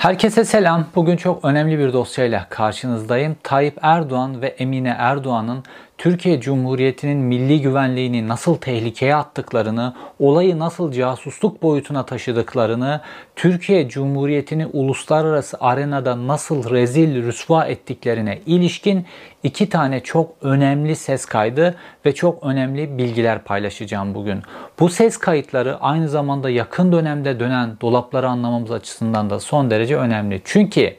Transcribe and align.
Herkese 0.00 0.44
selam. 0.44 0.86
Bugün 0.94 1.16
çok 1.16 1.44
önemli 1.44 1.78
bir 1.78 1.92
dosyayla 1.92 2.46
karşınızdayım. 2.50 3.36
Tayyip 3.42 3.78
Erdoğan 3.82 4.42
ve 4.42 4.46
Emine 4.46 4.96
Erdoğan'ın 4.98 5.64
Türkiye 6.00 6.40
Cumhuriyeti'nin 6.40 7.18
milli 7.18 7.62
güvenliğini 7.62 8.28
nasıl 8.28 8.56
tehlikeye 8.56 9.14
attıklarını, 9.16 9.94
olayı 10.18 10.58
nasıl 10.58 10.92
casusluk 10.92 11.62
boyutuna 11.62 12.06
taşıdıklarını, 12.06 13.00
Türkiye 13.36 13.88
Cumhuriyeti'ni 13.88 14.66
uluslararası 14.66 15.56
arenada 15.60 16.26
nasıl 16.26 16.70
rezil 16.70 17.22
rüsva 17.22 17.64
ettiklerine 17.64 18.38
ilişkin 18.46 19.06
iki 19.42 19.68
tane 19.68 20.00
çok 20.00 20.30
önemli 20.42 20.96
ses 20.96 21.24
kaydı 21.24 21.74
ve 22.06 22.14
çok 22.14 22.42
önemli 22.42 22.98
bilgiler 22.98 23.44
paylaşacağım 23.44 24.14
bugün. 24.14 24.42
Bu 24.78 24.88
ses 24.88 25.16
kayıtları 25.16 25.80
aynı 25.80 26.08
zamanda 26.08 26.50
yakın 26.50 26.92
dönemde 26.92 27.40
dönen 27.40 27.76
dolapları 27.80 28.28
anlamamız 28.28 28.70
açısından 28.70 29.30
da 29.30 29.40
son 29.40 29.70
derece 29.70 29.96
önemli. 29.96 30.40
Çünkü 30.44 30.94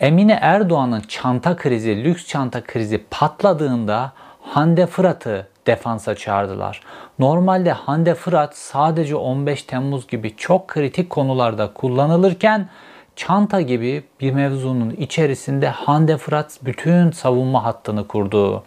Emine 0.00 0.38
Erdoğan'ın 0.40 1.00
çanta 1.00 1.56
krizi, 1.56 2.04
lüks 2.04 2.26
çanta 2.26 2.64
krizi 2.64 3.04
patladığında 3.10 4.12
Hande 4.42 4.86
Fırat'ı 4.86 5.46
defansa 5.66 6.14
çağırdılar. 6.14 6.80
Normalde 7.18 7.72
Hande 7.72 8.14
Fırat 8.14 8.56
sadece 8.56 9.16
15 9.16 9.62
Temmuz 9.62 10.06
gibi 10.06 10.36
çok 10.36 10.68
kritik 10.68 11.10
konularda 11.10 11.72
kullanılırken 11.72 12.68
çanta 13.16 13.60
gibi 13.60 14.04
bir 14.20 14.32
mevzunun 14.32 14.90
içerisinde 14.90 15.68
Hande 15.68 16.16
Fırat 16.16 16.58
bütün 16.62 17.10
savunma 17.10 17.64
hattını 17.64 18.08
kurdu. 18.08 18.64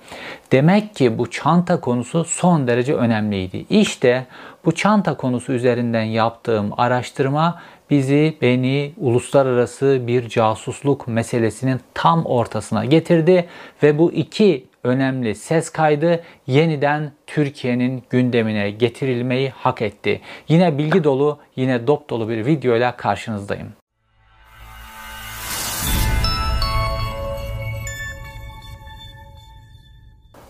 Demek 0.52 0.96
ki 0.96 1.18
bu 1.18 1.30
çanta 1.30 1.80
konusu 1.80 2.26
son 2.26 2.68
derece 2.68 2.94
önemliydi. 2.96 3.66
İşte 3.70 4.26
bu 4.66 4.76
çanta 4.76 5.18
konusu 5.18 5.54
üzerinden 5.54 6.04
yaptığım 6.04 6.72
araştırma 6.78 7.62
bizi, 7.94 8.34
beni 8.42 8.92
uluslararası 8.98 10.02
bir 10.08 10.30
casusluk 10.30 11.08
meselesinin 11.08 11.80
tam 11.94 12.26
ortasına 12.26 12.86
getirdi 12.86 13.46
ve 13.84 13.98
bu 13.98 14.12
iki 14.12 14.66
önemli 14.84 15.36
ses 15.36 15.70
kaydı 15.70 16.24
yeniden 16.48 17.12
Türkiye'nin 17.28 18.04
gündemine 18.10 18.72
getirilmeyi 18.72 19.50
hak 19.50 19.82
etti. 19.82 20.22
Yine 20.48 20.78
bilgi 20.78 21.04
dolu, 21.04 21.40
yine 21.56 21.88
dop 21.88 22.10
dolu 22.10 22.30
bir 22.30 22.46
videoyla 22.46 22.98
karşınızdayım. 22.98 23.68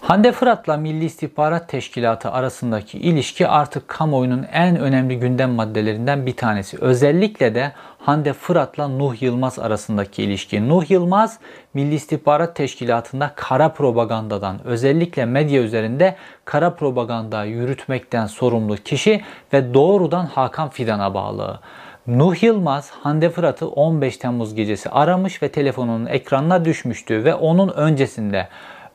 Hande 0.04 0.32
Fırat'la 0.32 0.78
Milli 0.78 1.06
İstihbarat 1.06 1.70
Teşkilatı 1.70 2.32
arasındaki 2.32 3.00
ilişki 3.00 3.48
artık 3.48 3.88
kamuoyunun 3.88 4.46
en 4.54 4.80
önemli 4.80 5.20
gündem 5.20 5.52
maddelerinden 5.52 6.26
bir 6.26 6.36
tanesi. 6.36 6.78
Özellikle 6.82 7.56
de 7.56 7.72
Hande 8.00 8.34
Fırat'la 8.34 8.88
Nuh 8.88 9.22
Yılmaz 9.22 9.60
arasındaki 9.60 10.24
ilişki. 10.24 10.70
Nuh 10.70 10.92
Yılmaz 10.92 11.40
Milli 11.74 11.96
İstihbarat 11.96 12.56
Teşkilatı'nda 12.56 13.32
kara 13.36 13.70
propagandadan 13.70 14.60
özellikle 14.64 15.26
medya 15.26 15.62
üzerinde 15.62 16.16
kara 16.46 16.74
propaganda 16.76 17.44
yürütmekten 17.44 18.26
sorumlu 18.26 18.76
kişi 18.76 19.22
ve 19.54 19.74
doğrudan 19.74 20.26
Hakan 20.26 20.70
Fidan'a 20.70 21.14
bağlı. 21.14 21.60
Nuh 22.08 22.44
Yılmaz 22.44 22.92
Hande 22.92 23.30
Fırat'ı 23.30 23.68
15 23.68 24.18
Temmuz 24.18 24.56
gecesi 24.56 24.90
aramış 24.90 25.44
ve 25.44 25.50
telefonunun 25.50 26.06
ekranına 26.06 26.66
düşmüştü 26.66 27.24
ve 27.26 27.36
onun 27.36 27.70
öncesinde 27.70 28.48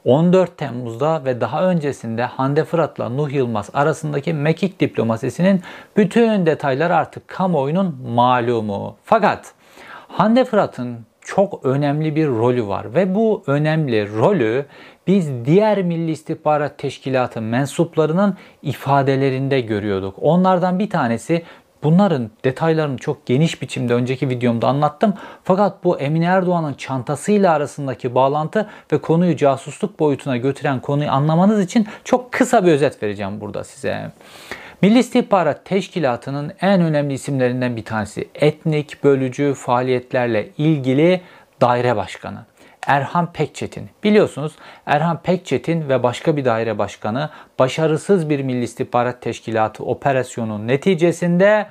14 0.04 0.56
Temmuz'da 0.56 1.24
ve 1.24 1.40
daha 1.40 1.64
öncesinde 1.64 2.24
Hande 2.24 2.64
Fırat'la 2.64 3.08
Nuh 3.08 3.32
Yılmaz 3.32 3.70
arasındaki 3.74 4.32
mekik 4.32 4.80
diplomasisinin 4.80 5.62
bütün 5.96 6.46
detayları 6.46 6.96
artık 6.96 7.28
kamuoyunun 7.28 7.98
malumu. 8.14 8.96
Fakat 9.04 9.52
Hande 10.08 10.44
Fırat'ın 10.44 10.98
çok 11.20 11.64
önemli 11.64 12.16
bir 12.16 12.28
rolü 12.28 12.66
var 12.66 12.94
ve 12.94 13.14
bu 13.14 13.42
önemli 13.46 14.18
rolü 14.18 14.66
biz 15.06 15.44
diğer 15.44 15.82
Milli 15.82 16.10
İstihbarat 16.10 16.78
Teşkilatı 16.78 17.42
mensuplarının 17.42 18.36
ifadelerinde 18.62 19.60
görüyorduk. 19.60 20.14
Onlardan 20.20 20.78
bir 20.78 20.90
tanesi 20.90 21.42
Bunların 21.82 22.30
detaylarını 22.44 22.98
çok 22.98 23.26
geniş 23.26 23.62
biçimde 23.62 23.94
önceki 23.94 24.28
videomda 24.28 24.68
anlattım. 24.68 25.14
Fakat 25.44 25.84
bu 25.84 25.98
Emine 25.98 26.24
Erdoğan'ın 26.24 26.74
çantasıyla 26.74 27.52
arasındaki 27.52 28.14
bağlantı 28.14 28.68
ve 28.92 28.98
konuyu 28.98 29.36
casusluk 29.36 30.00
boyutuna 30.00 30.36
götüren 30.36 30.80
konuyu 30.80 31.10
anlamanız 31.10 31.60
için 31.60 31.86
çok 32.04 32.32
kısa 32.32 32.66
bir 32.66 32.72
özet 32.72 33.02
vereceğim 33.02 33.40
burada 33.40 33.64
size. 33.64 34.12
Milli 34.82 34.98
İstihbarat 34.98 35.64
Teşkilatı'nın 35.64 36.52
en 36.60 36.80
önemli 36.80 37.14
isimlerinden 37.14 37.76
bir 37.76 37.84
tanesi 37.84 38.28
etnik 38.34 39.04
bölücü 39.04 39.54
faaliyetlerle 39.54 40.48
ilgili 40.58 41.20
daire 41.60 41.96
başkanı. 41.96 42.38
Erhan 42.88 43.32
Pekçetin. 43.32 43.90
Biliyorsunuz 44.04 44.52
Erhan 44.86 45.22
Pekçetin 45.22 45.88
ve 45.88 46.02
başka 46.02 46.36
bir 46.36 46.44
daire 46.44 46.78
başkanı 46.78 47.30
başarısız 47.58 48.30
bir 48.30 48.42
Milli 48.42 48.62
İstihbarat 48.62 49.22
Teşkilatı 49.22 49.84
operasyonu 49.84 50.66
neticesinde 50.66 51.66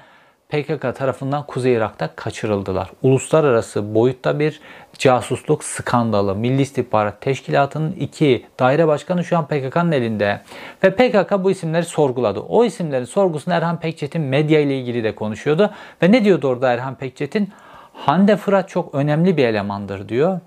PKK 0.50 0.95
tarafından 0.95 1.45
Kuzey 1.45 1.73
Irak'ta 1.73 2.16
kaçırıldılar. 2.16 2.89
Uluslararası 3.01 3.95
boyutta 3.95 4.39
bir 4.39 4.61
casusluk 4.94 5.63
skandalı. 5.63 6.35
Milli 6.35 6.61
İstihbarat 6.61 7.22
Teşkilatı'nın 7.22 7.91
iki 7.91 8.45
daire 8.59 8.88
başkanı 8.88 9.23
şu 9.23 9.38
an 9.38 9.47
PKK'nın 9.47 9.91
elinde. 9.91 10.41
Ve 10.84 10.95
PKK 10.95 11.44
bu 11.44 11.51
isimleri 11.51 11.85
sorguladı. 11.85 12.39
O 12.39 12.66
isimlerin 12.66 13.05
sorgusunu 13.05 13.53
Erhan 13.53 13.79
Pekçetin 13.79 14.22
medya 14.22 14.59
ile 14.59 14.79
ilgili 14.79 15.03
de 15.03 15.16
konuşuyordu. 15.16 15.72
Ve 16.03 16.11
ne 16.11 16.23
diyordu 16.23 16.47
orada 16.47 16.73
Erhan 16.73 16.95
Pekçetin? 16.95 17.49
Hande 17.94 18.38
Fırat 18.38 18.69
çok 18.69 18.95
önemli 18.95 19.38
bir 19.38 19.45
elemandır 19.45 20.09
diyor 20.09 20.39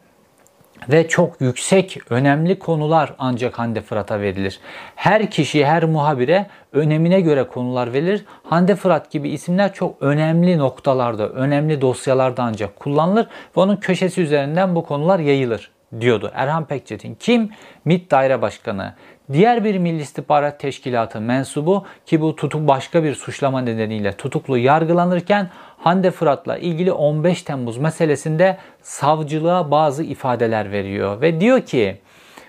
ve 0.89 1.09
çok 1.09 1.41
yüksek, 1.41 1.99
önemli 2.11 2.59
konular 2.59 3.15
ancak 3.19 3.59
Hande 3.59 3.81
Fırat'a 3.81 4.21
verilir. 4.21 4.61
Her 4.97 5.31
kişi, 5.31 5.67
her 5.67 5.85
muhabire 5.85 6.47
önemine 6.73 7.21
göre 7.21 7.45
konular 7.45 7.93
verilir. 7.93 8.25
Hande 8.43 8.77
Fırat 8.77 9.11
gibi 9.11 9.29
isimler 9.29 9.75
çok 9.75 10.03
önemli 10.03 10.59
noktalarda, 10.59 11.29
önemli 11.29 11.81
dosyalarda 11.81 12.43
ancak 12.43 12.77
kullanılır 12.77 13.27
ve 13.57 13.61
onun 13.61 13.77
köşesi 13.77 14.23
üzerinden 14.23 14.75
bu 14.75 14.85
konular 14.85 15.19
yayılır 15.19 15.71
diyordu 16.01 16.31
Erhan 16.35 16.65
Pekçetin. 16.65 17.15
Kim? 17.15 17.51
MİT 17.85 18.11
Daire 18.11 18.43
Başkanı. 18.43 18.95
Diğer 19.33 19.65
bir 19.65 19.79
Milli 19.79 20.03
İstihbarat 20.03 20.61
Teşkilatı 20.61 21.21
mensubu 21.21 21.85
ki 22.07 22.21
bu 22.21 22.37
tutuk 22.37 22.69
başka 22.69 23.05
bir 23.05 23.15
suçlama 23.15 23.61
nedeniyle 23.61 24.13
tutuklu 24.13 24.59
yargılanırken 24.59 25.51
Hande 25.79 26.11
Fırat'la 26.11 26.59
ilgili 26.59 26.93
15 26.93 27.43
Temmuz 27.43 27.79
meselesinde 27.79 28.59
savcılığa 28.83 29.71
bazı 29.71 30.05
ifadeler 30.05 30.73
veriyor 30.73 31.21
ve 31.21 31.41
diyor 31.41 31.61
ki 31.61 31.99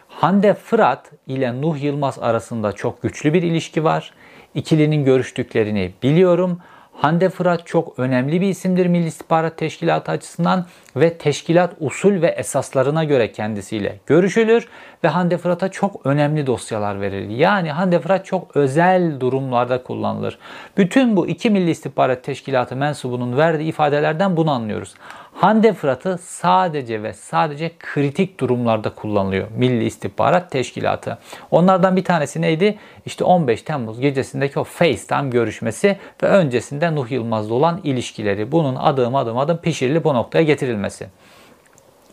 Hande 0.08 0.54
Fırat 0.54 1.12
ile 1.28 1.62
Nuh 1.62 1.84
Yılmaz 1.84 2.20
arasında 2.20 2.72
çok 2.72 3.02
güçlü 3.02 3.34
bir 3.34 3.44
ilişki 3.44 3.84
var. 3.84 4.14
İkilinin 4.56 5.06
görüştüklerini 5.06 5.92
biliyorum. 6.04 6.62
Hande 7.02 7.30
Fırat 7.30 7.68
çok 7.68 8.00
önemli 8.00 8.42
bir 8.42 8.48
isimdir 8.48 8.86
Milli 8.86 9.08
İstihbarat 9.08 9.58
Teşkilatı 9.58 10.12
açısından 10.12 10.66
ve 10.96 11.18
teşkilat 11.18 11.74
usul 11.80 12.22
ve 12.22 12.28
esaslarına 12.28 13.04
göre 13.04 13.32
kendisiyle 13.32 14.00
görüşülür 14.06 14.68
ve 15.04 15.08
Hande 15.08 15.38
Fırat'a 15.38 15.70
çok 15.70 16.06
önemli 16.06 16.48
dosyalar 16.48 17.02
verilir. 17.02 17.38
Yani 17.38 17.72
Hande 17.72 18.00
Fırat 18.00 18.26
çok 18.26 18.56
özel 18.56 19.20
durumlarda 19.20 19.84
kullanılır. 19.84 20.38
Bütün 20.78 21.16
bu 21.16 21.28
iki 21.28 21.50
Milli 21.50 21.70
İstihbarat 21.70 22.24
Teşkilatı 22.24 22.76
mensubunun 22.76 23.38
verdiği 23.38 23.70
ifadelerden 23.70 24.38
bunu 24.38 24.52
anlıyoruz. 24.52 24.94
Hande 25.34 25.74
Fırat'ı 25.74 26.18
sadece 26.18 27.04
ve 27.04 27.14
sadece 27.14 27.72
kritik 27.80 28.40
durumlarda 28.40 28.90
kullanılıyor 28.96 29.48
Milli 29.58 29.86
İstihbarat 29.86 30.52
Teşkilatı. 30.52 31.18
Onlardan 31.52 31.96
bir 31.96 32.04
tanesi 32.04 32.42
neydi? 32.42 32.78
İşte 33.06 33.24
15 33.24 33.62
Temmuz 33.62 34.00
gecesindeki 34.00 34.60
o 34.60 34.64
FaceTime 34.64 35.30
görüşmesi 35.30 35.98
ve 36.24 36.28
öncesinde 36.28 36.96
Nuh 36.96 37.12
Yılmaz'la 37.12 37.54
olan 37.54 37.80
ilişkileri. 37.84 38.52
Bunun 38.52 38.76
adım 38.76 39.16
adım 39.16 39.38
adım 39.38 39.58
pişirilip 39.58 40.04
bu 40.04 40.14
noktaya 40.14 40.44
getirilmesi. 40.44 41.08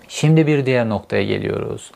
Şimdi 0.09 0.47
bir 0.47 0.67
diğer 0.67 0.89
noktaya 0.89 1.25
geliyoruz. 1.25 1.93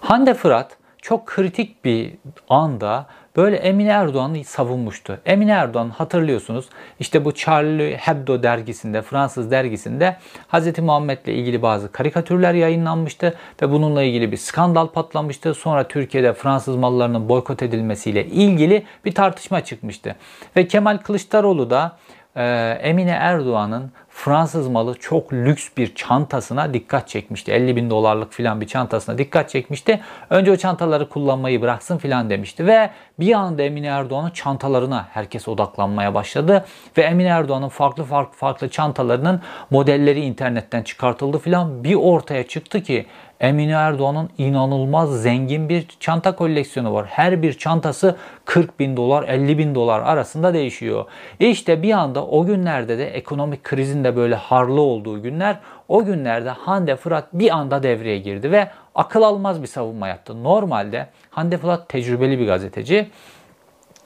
Hande 0.00 0.34
Fırat 0.34 0.76
çok 1.02 1.26
kritik 1.26 1.84
bir 1.84 2.12
anda 2.48 3.06
böyle 3.36 3.56
Emine 3.56 3.88
Erdoğan'ı 3.88 4.44
savunmuştu. 4.44 5.18
Emine 5.26 5.52
Erdoğan 5.52 5.90
hatırlıyorsunuz 5.90 6.66
işte 7.00 7.24
bu 7.24 7.34
Charlie 7.34 7.96
Hebdo 7.96 8.42
dergisinde, 8.42 9.02
Fransız 9.02 9.50
dergisinde 9.50 10.16
Hz. 10.52 10.78
Muhammed'le 10.78 11.26
ilgili 11.28 11.62
bazı 11.62 11.92
karikatürler 11.92 12.54
yayınlanmıştı 12.54 13.34
ve 13.62 13.70
bununla 13.70 14.02
ilgili 14.02 14.32
bir 14.32 14.36
skandal 14.36 14.86
patlamıştı. 14.86 15.54
Sonra 15.54 15.88
Türkiye'de 15.88 16.32
Fransız 16.32 16.76
mallarının 16.76 17.28
boykot 17.28 17.62
edilmesiyle 17.62 18.26
ilgili 18.26 18.86
bir 19.04 19.14
tartışma 19.14 19.64
çıkmıştı. 19.64 20.16
Ve 20.56 20.68
Kemal 20.68 20.98
Kılıçdaroğlu 20.98 21.70
da 21.70 21.96
e, 22.36 22.44
Emine 22.82 23.10
Erdoğan'ın 23.10 23.92
Fransız 24.16 24.68
malı 24.68 24.94
çok 24.94 25.32
lüks 25.32 25.68
bir 25.76 25.94
çantasına 25.94 26.74
dikkat 26.74 27.08
çekmişti. 27.08 27.52
50 27.52 27.76
bin 27.76 27.90
dolarlık 27.90 28.32
filan 28.32 28.60
bir 28.60 28.66
çantasına 28.66 29.18
dikkat 29.18 29.50
çekmişti. 29.50 30.00
Önce 30.30 30.52
o 30.52 30.56
çantaları 30.56 31.08
kullanmayı 31.08 31.62
bıraksın 31.62 31.98
filan 31.98 32.30
demişti. 32.30 32.66
Ve 32.66 32.90
bir 33.20 33.32
anda 33.32 33.62
Emine 33.62 33.86
Erdoğan'ın 33.86 34.30
çantalarına 34.30 35.08
herkes 35.12 35.48
odaklanmaya 35.48 36.14
başladı. 36.14 36.64
Ve 36.96 37.02
Emine 37.02 37.28
Erdoğan'ın 37.28 37.68
farklı 37.68 38.04
farklı 38.04 38.36
farklı 38.36 38.68
çantalarının 38.68 39.40
modelleri 39.70 40.20
internetten 40.20 40.82
çıkartıldı 40.82 41.38
filan. 41.38 41.84
Bir 41.84 41.94
ortaya 41.94 42.46
çıktı 42.46 42.82
ki 42.82 43.06
Emine 43.40 43.72
Erdoğan'ın 43.72 44.30
inanılmaz 44.38 45.22
zengin 45.22 45.68
bir 45.68 45.86
çanta 46.00 46.36
koleksiyonu 46.36 46.94
var. 46.94 47.06
Her 47.06 47.42
bir 47.42 47.52
çantası 47.52 48.16
40 48.44 48.80
bin 48.80 48.96
dolar 48.96 49.28
50 49.28 49.58
bin 49.58 49.74
dolar 49.74 50.00
arasında 50.00 50.54
değişiyor. 50.54 51.04
İşte 51.40 51.82
bir 51.82 51.92
anda 51.92 52.26
o 52.26 52.46
günlerde 52.46 52.98
de 52.98 53.10
ekonomik 53.10 53.64
krizin 53.64 54.04
de 54.04 54.16
böyle 54.16 54.34
harlı 54.34 54.80
olduğu 54.80 55.22
günler 55.22 55.56
o 55.88 56.04
günlerde 56.04 56.50
Hande 56.50 56.96
Fırat 56.96 57.28
bir 57.32 57.50
anda 57.50 57.82
devreye 57.82 58.18
girdi 58.18 58.50
ve 58.50 58.70
akıl 58.94 59.22
almaz 59.22 59.62
bir 59.62 59.66
savunma 59.66 60.08
yaptı. 60.08 60.44
Normalde 60.44 61.06
Hande 61.30 61.58
Fırat 61.58 61.88
tecrübeli 61.88 62.38
bir 62.38 62.46
gazeteci. 62.46 63.10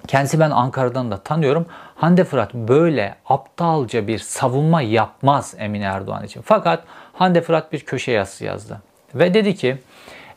Kendisi 0.06 0.40
ben 0.40 0.50
Ankara'dan 0.50 1.10
da 1.10 1.16
tanıyorum. 1.16 1.66
Hande 1.94 2.24
Fırat 2.24 2.54
böyle 2.54 3.14
aptalca 3.26 4.06
bir 4.06 4.18
savunma 4.18 4.82
yapmaz 4.82 5.54
Emine 5.58 5.84
Erdoğan 5.84 6.24
için. 6.24 6.42
Fakat 6.44 6.84
Hande 7.12 7.40
Fırat 7.40 7.72
bir 7.72 7.80
köşe 7.80 8.12
yazısı 8.12 8.44
yazdı. 8.44 8.80
Ve 9.14 9.34
dedi 9.34 9.54
ki 9.54 9.78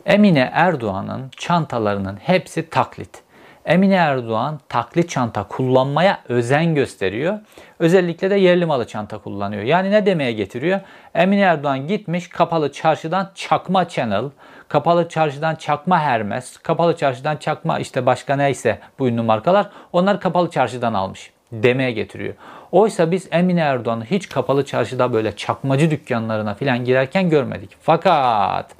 Emine 0.05 0.49
Erdoğan'ın 0.53 1.29
çantalarının 1.37 2.15
hepsi 2.15 2.69
taklit. 2.69 3.23
Emine 3.65 3.95
Erdoğan 3.95 4.59
taklit 4.69 5.09
çanta 5.09 5.43
kullanmaya 5.43 6.19
özen 6.29 6.75
gösteriyor. 6.75 7.39
Özellikle 7.79 8.29
de 8.29 8.35
yerli 8.35 8.65
malı 8.65 8.87
çanta 8.87 9.17
kullanıyor. 9.17 9.63
Yani 9.63 9.91
ne 9.91 10.05
demeye 10.05 10.31
getiriyor? 10.31 10.79
Emine 11.15 11.41
Erdoğan 11.41 11.87
gitmiş 11.87 12.29
kapalı 12.29 12.71
çarşıdan 12.71 13.31
çakma 13.35 13.87
Channel, 13.87 14.25
kapalı 14.67 15.09
çarşıdan 15.09 15.55
çakma 15.55 15.99
Hermes, 15.99 16.57
kapalı 16.57 16.95
çarşıdan 16.97 17.37
çakma 17.37 17.79
işte 17.79 18.05
başka 18.05 18.35
neyse 18.35 18.79
bu 18.99 19.07
ünlü 19.07 19.21
markalar 19.21 19.69
onlar 19.91 20.19
kapalı 20.19 20.49
çarşıdan 20.49 20.93
almış 20.93 21.31
demeye 21.51 21.91
getiriyor. 21.91 22.33
Oysa 22.73 23.11
biz 23.11 23.27
Emine 23.31 23.59
Erdoğan'ı 23.59 24.05
hiç 24.05 24.29
kapalı 24.29 24.65
çarşıda 24.65 25.13
böyle 25.13 25.35
çakmacı 25.35 25.91
dükkanlarına 25.91 26.55
falan 26.55 26.85
girerken 26.85 27.29
görmedik. 27.29 27.69
Fakat 27.81 28.71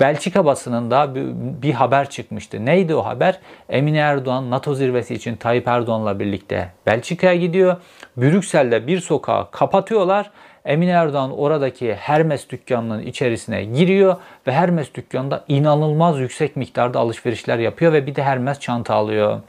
Belçika 0.00 0.44
basınında 0.44 1.14
bir 1.62 1.72
haber 1.72 2.10
çıkmıştı. 2.10 2.66
Neydi 2.66 2.94
o 2.94 3.04
haber? 3.04 3.38
Emine 3.68 3.98
Erdoğan 3.98 4.50
NATO 4.50 4.74
zirvesi 4.74 5.14
için 5.14 5.36
Tayyip 5.36 5.68
Erdoğan'la 5.68 6.20
birlikte 6.20 6.72
Belçika'ya 6.86 7.34
gidiyor. 7.34 7.76
Brüksel'de 8.16 8.86
bir 8.86 9.00
sokağı 9.00 9.50
kapatıyorlar. 9.50 10.30
Emine 10.64 10.90
Erdoğan 10.90 11.38
oradaki 11.38 11.94
Hermes 11.94 12.50
dükkanının 12.50 13.02
içerisine 13.02 13.64
giriyor 13.64 14.16
ve 14.46 14.52
Hermes 14.52 14.94
dükkanında 14.94 15.44
inanılmaz 15.48 16.18
yüksek 16.18 16.56
miktarda 16.56 17.00
alışverişler 17.00 17.58
yapıyor 17.58 17.92
ve 17.92 18.06
bir 18.06 18.14
de 18.14 18.22
Hermes 18.22 18.60
çanta 18.60 18.94
alıyor. 18.94 19.40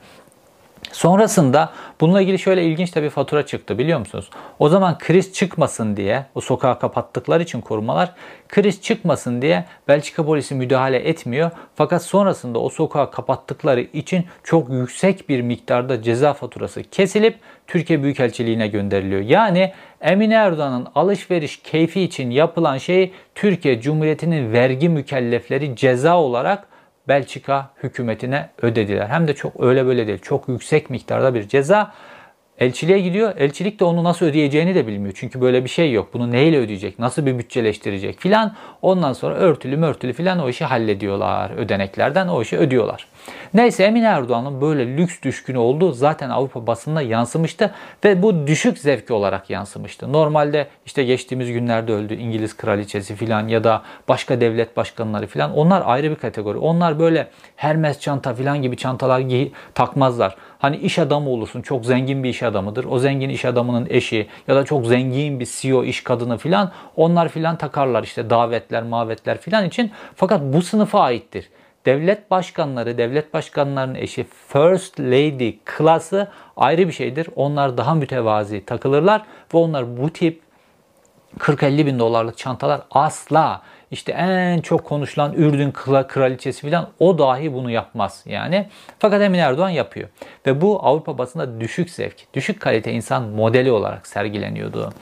Sonrasında 0.96 1.70
bununla 2.02 2.22
ilgili 2.22 2.40
şöyle 2.40 2.64
ilginç 2.64 2.96
de 2.96 3.10
fatura 3.10 3.46
çıktı 3.46 3.78
biliyor 3.78 4.00
musunuz? 4.00 4.30
O 4.60 4.70
zaman 4.70 4.98
kriz 4.98 5.34
çıkmasın 5.34 5.98
diye 5.98 6.26
o 6.36 6.42
sokağı 6.42 6.80
kapattıkları 6.80 7.44
için 7.44 7.62
korumalar 7.62 8.14
kriz 8.50 8.82
çıkmasın 8.82 9.42
diye 9.42 9.66
Belçika 9.88 10.26
polisi 10.26 10.56
müdahale 10.56 10.98
etmiyor. 10.98 11.52
Fakat 11.76 12.04
sonrasında 12.04 12.60
o 12.60 12.70
sokağı 12.70 13.12
kapattıkları 13.12 13.82
için 13.82 14.26
çok 14.44 14.70
yüksek 14.70 15.30
bir 15.30 15.42
miktarda 15.42 16.02
ceza 16.02 16.34
faturası 16.34 16.84
kesilip 16.84 17.36
Türkiye 17.68 18.04
Büyükelçiliğine 18.04 18.68
gönderiliyor. 18.68 19.22
Yani 19.22 19.74
Emine 20.02 20.34
Erdoğan'ın 20.34 20.88
alışveriş 20.96 21.58
keyfi 21.58 22.02
için 22.02 22.30
yapılan 22.32 22.78
şey 22.78 23.12
Türkiye 23.36 23.82
Cumhuriyeti'nin 23.82 24.54
vergi 24.54 24.90
mükellefleri 24.90 25.76
ceza 25.76 26.18
olarak 26.18 26.68
Belçika 27.08 27.70
hükümetine 27.84 28.50
ödediler. 28.62 29.08
Hem 29.08 29.28
de 29.28 29.36
çok 29.36 29.64
öyle 29.64 29.86
böyle 29.86 30.08
değil. 30.08 30.20
Çok 30.20 30.48
yüksek 30.50 30.90
miktarda 30.90 31.34
bir 31.34 31.48
ceza. 31.48 31.94
Elçiliğe 32.60 33.00
gidiyor. 33.00 33.34
Elçilik 33.38 33.80
de 33.80 33.84
onu 33.84 34.04
nasıl 34.04 34.26
ödeyeceğini 34.26 34.76
de 34.76 34.88
bilmiyor. 34.88 35.14
Çünkü 35.18 35.42
böyle 35.42 35.64
bir 35.64 35.70
şey 35.70 35.92
yok. 35.92 36.14
Bunu 36.14 36.32
neyle 36.32 36.58
ödeyecek? 36.58 37.00
Nasıl 37.00 37.26
bir 37.26 37.38
bütçeleştirecek 37.38 38.20
filan. 38.20 38.56
Ondan 38.82 39.14
sonra 39.14 39.36
örtülü 39.36 39.78
mörtülü 39.78 40.14
filan 40.14 40.40
o 40.40 40.50
işi 40.50 40.66
hallediyorlar. 40.66 41.52
Ödeneklerden 41.58 42.28
o 42.28 42.42
işi 42.42 42.58
ödüyorlar. 42.58 43.08
Neyse 43.54 43.84
Emine 43.84 44.06
Erdoğan'ın 44.06 44.62
böyle 44.62 44.98
lüks 44.98 45.22
düşkünü 45.22 45.58
olduğu 45.58 45.92
zaten 45.92 46.30
Avrupa 46.30 46.68
basınına 46.68 47.02
yansımıştı 47.02 47.72
ve 48.04 48.22
bu 48.22 48.48
düşük 48.48 48.78
zevki 48.78 49.14
olarak 49.14 49.50
yansımıştı. 49.50 50.14
Normalde 50.14 50.68
işte 50.86 51.04
geçtiğimiz 51.04 51.52
günlerde 51.52 51.94
öldü 51.94 52.14
İngiliz 52.14 52.58
kraliçesi 52.58 53.16
filan 53.16 53.48
ya 53.48 53.64
da 53.64 53.82
başka 54.08 54.42
devlet 54.42 54.78
başkanları 54.78 55.28
filan 55.28 55.58
onlar 55.58 55.84
ayrı 55.86 56.12
bir 56.12 56.16
kategori. 56.16 56.58
Onlar 56.58 57.00
böyle 57.00 57.28
Hermes 57.56 58.00
çanta 58.00 58.34
filan 58.34 58.62
gibi 58.62 58.78
çantalar 58.78 59.20
giy 59.20 59.52
takmazlar. 59.74 60.36
Hani 60.60 60.78
iş 60.78 61.00
adamı 61.00 61.30
olursun 61.30 61.62
çok 61.62 61.86
zengin 61.86 62.24
bir 62.24 62.30
iş 62.30 62.44
adamıdır. 62.44 62.86
O 62.86 63.00
zengin 63.00 63.30
iş 63.30 63.46
adamının 63.46 63.88
eşi 63.90 64.28
ya 64.48 64.56
da 64.56 64.66
çok 64.66 64.86
zengin 64.86 65.40
bir 65.40 65.46
CEO 65.46 65.84
iş 65.84 66.04
kadını 66.04 66.38
filan 66.38 66.72
onlar 66.96 67.30
filan 67.30 67.56
takarlar 67.56 68.04
işte 68.04 68.30
davetler 68.30 68.84
mavetler 68.84 69.38
filan 69.38 69.66
için. 69.66 69.92
Fakat 70.16 70.42
bu 70.42 70.62
sınıfa 70.62 71.00
aittir 71.00 71.50
devlet 71.86 72.32
başkanları, 72.32 72.98
devlet 72.98 73.34
başkanlarının 73.34 73.96
eşi 73.96 74.26
First 74.48 75.00
Lady 75.00 75.58
klası 75.66 76.28
ayrı 76.58 76.88
bir 76.88 76.94
şeydir. 76.94 77.28
Onlar 77.36 77.78
daha 77.78 77.96
mütevazi 77.96 78.66
takılırlar 78.66 79.22
ve 79.54 79.58
onlar 79.58 79.98
bu 79.98 80.10
tip 80.10 80.42
40-50 81.40 81.86
bin 81.86 82.00
dolarlık 82.00 82.38
çantalar 82.38 82.82
asla 82.92 83.62
işte 83.92 84.12
en 84.12 84.62
çok 84.62 84.84
konuşulan 84.84 85.34
Ürdün 85.34 85.72
kraliçesi 86.08 86.70
falan 86.70 86.90
o 87.00 87.18
dahi 87.18 87.54
bunu 87.54 87.72
yapmaz 87.72 88.24
yani. 88.26 88.68
Fakat 89.00 89.22
Emin 89.22 89.40
Erdoğan 89.40 89.70
yapıyor. 89.70 90.10
Ve 90.46 90.62
bu 90.62 90.80
Avrupa 90.86 91.18
basında 91.18 91.62
düşük 91.62 91.90
zevk, 91.90 92.34
düşük 92.34 92.60
kalite 92.60 92.92
insan 92.92 93.24
modeli 93.24 93.72
olarak 93.72 94.08
sergileniyordu. 94.08 94.94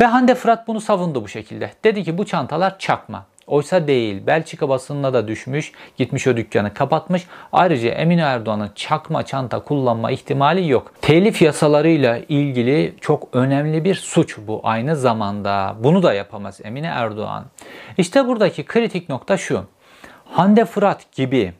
Ve 0.00 0.04
Hande 0.04 0.34
Fırat 0.34 0.68
bunu 0.68 0.80
savundu 0.80 1.24
bu 1.24 1.28
şekilde. 1.28 1.70
Dedi 1.84 2.04
ki 2.04 2.18
bu 2.18 2.26
çantalar 2.26 2.78
çakma. 2.78 3.26
Oysa 3.46 3.86
değil. 3.86 4.26
Belçika 4.26 4.68
basınına 4.68 5.12
da 5.12 5.28
düşmüş. 5.28 5.72
Gitmiş 5.96 6.26
o 6.26 6.36
dükkanı 6.36 6.74
kapatmış. 6.74 7.26
Ayrıca 7.52 7.90
Emine 7.90 8.22
Erdoğan'ın 8.22 8.70
çakma 8.74 9.22
çanta 9.22 9.60
kullanma 9.60 10.10
ihtimali 10.10 10.68
yok. 10.68 10.92
Telif 11.02 11.42
yasalarıyla 11.42 12.18
ilgili 12.28 12.94
çok 13.00 13.28
önemli 13.32 13.84
bir 13.84 13.94
suç 13.94 14.38
bu 14.38 14.60
aynı 14.62 14.96
zamanda. 14.96 15.76
Bunu 15.80 16.02
da 16.02 16.14
yapamaz 16.14 16.60
Emine 16.64 16.86
Erdoğan. 16.86 17.44
İşte 17.98 18.26
buradaki 18.28 18.64
kritik 18.64 19.08
nokta 19.08 19.36
şu. 19.36 19.64
Hande 20.24 20.64
Fırat 20.64 21.12
gibi 21.12 21.52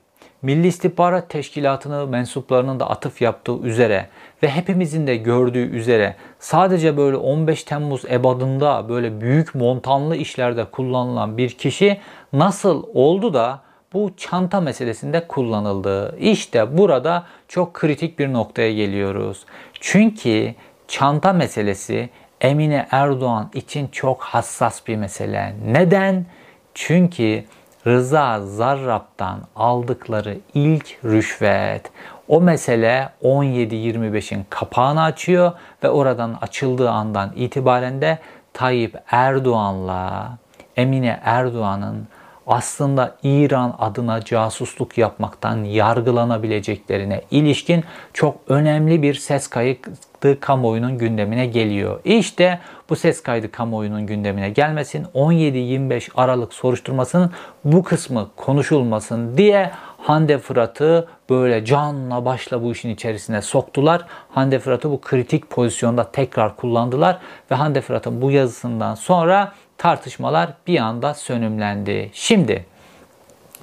Milli 0.44 0.67
İstihbarat 0.67 1.31
Teşkilatı'nın 1.31 2.08
mensuplarının 2.08 2.81
da 2.81 2.91
atıf 2.91 3.23
yaptığı 3.23 3.58
üzere 3.58 4.08
ve 4.43 4.49
hepimizin 4.49 5.06
de 5.06 5.17
gördüğü 5.17 5.70
üzere 5.70 6.17
sadece 6.38 6.96
böyle 6.96 7.17
15 7.17 7.64
Temmuz 7.64 8.05
ebadında 8.05 8.88
böyle 8.88 9.20
büyük 9.20 9.55
montanlı 9.55 10.17
işlerde 10.17 10.64
kullanılan 10.64 11.38
bir 11.38 11.50
kişi 11.50 12.00
nasıl 12.33 12.83
oldu 12.95 13.35
da 13.35 13.61
bu 13.92 14.11
çanta 14.16 14.61
meselesinde 14.61 15.26
kullanıldı. 15.28 16.16
İşte 16.19 16.78
burada 16.78 17.26
çok 17.49 17.75
kritik 17.75 18.19
bir 18.19 18.33
noktaya 18.33 18.73
geliyoruz. 18.73 19.45
Çünkü 19.80 20.54
çanta 20.88 21.33
meselesi 21.33 22.11
Emine 22.40 22.87
Erdoğan 22.90 23.50
için 23.54 23.88
çok 23.88 24.23
hassas 24.23 24.87
bir 24.87 24.97
mesele. 24.97 25.54
Neden? 25.66 26.26
Çünkü 26.75 27.45
Rıza 27.87 28.41
Zarrab'dan 28.41 29.41
aldıkları 29.57 30.38
ilk 30.55 30.99
rüşvet. 31.05 31.91
O 32.29 32.41
mesele 32.41 33.09
17-25'in 33.23 34.47
kapağını 34.50 35.03
açıyor 35.03 35.53
ve 35.83 35.91
oradan 35.91 36.38
açıldığı 36.41 36.91
andan 36.91 37.33
itibaren 37.37 38.00
de 38.00 38.19
Tayyip 38.53 38.97
Erdoğan'la 39.11 40.38
Emine 40.76 41.21
Erdoğan'ın 41.25 42.09
aslında 42.47 43.17
İran 43.23 43.75
adına 43.79 44.25
casusluk 44.25 44.99
yapmaktan 44.99 45.65
yargılanabileceklerine 45.65 47.23
ilişkin 47.31 47.85
çok 48.13 48.37
önemli 48.49 49.03
bir 49.03 49.15
ses 49.15 49.47
kaydı 49.47 50.41
kamuoyunun 50.41 50.99
gündemine 50.99 51.47
geliyor. 51.47 52.01
İşte 52.05 52.61
bu 52.91 52.97
ses 52.97 53.23
kaydı 53.23 53.53
kamuoyunun 53.53 54.07
gündemine 54.07 54.51
gelmesin, 54.51 55.07
17-25 55.15 56.09
Aralık 56.15 56.55
soruşturmasının 56.55 57.31
bu 57.65 57.83
kısmı 57.83 58.29
konuşulmasın 58.37 59.37
diye 59.37 59.71
Hande 59.99 60.39
Fırat'ı 60.39 61.09
böyle 61.31 61.65
canla 61.65 62.25
başla 62.25 62.63
bu 62.63 62.73
işin 62.73 62.91
içerisine 62.91 63.43
soktular. 63.43 64.07
Hande 64.31 64.59
Fırat'ı 64.59 64.91
bu 64.91 65.01
kritik 65.01 65.51
pozisyonda 65.51 66.11
tekrar 66.13 66.57
kullandılar 66.57 67.19
ve 67.51 67.55
Hande 67.55 67.81
Fırat'ın 67.81 68.23
bu 68.23 68.31
yazısından 68.31 68.95
sonra 68.95 69.53
tartışmalar 69.78 70.50
bir 70.66 70.78
anda 70.78 71.14
sönümlendi. 71.14 72.11
Şimdi 72.12 72.64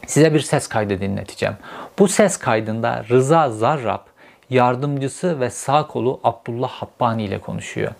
size 0.08 0.34
bir 0.34 0.39
ses 0.39 0.68
kaydı 0.68 1.01
dinleteceğim. 1.01 1.56
Bu 2.00 2.08
ses 2.08 2.38
kaydında 2.38 3.03
Rıza 3.10 3.50
Zarrab 3.50 4.00
yardımcısı 4.50 5.39
ve 5.39 5.50
sağ 5.50 5.88
kolu 5.88 6.20
Abdullah 6.24 6.70
Habbani 6.70 7.24
ile 7.24 7.39
konuşuyor. 7.39 7.91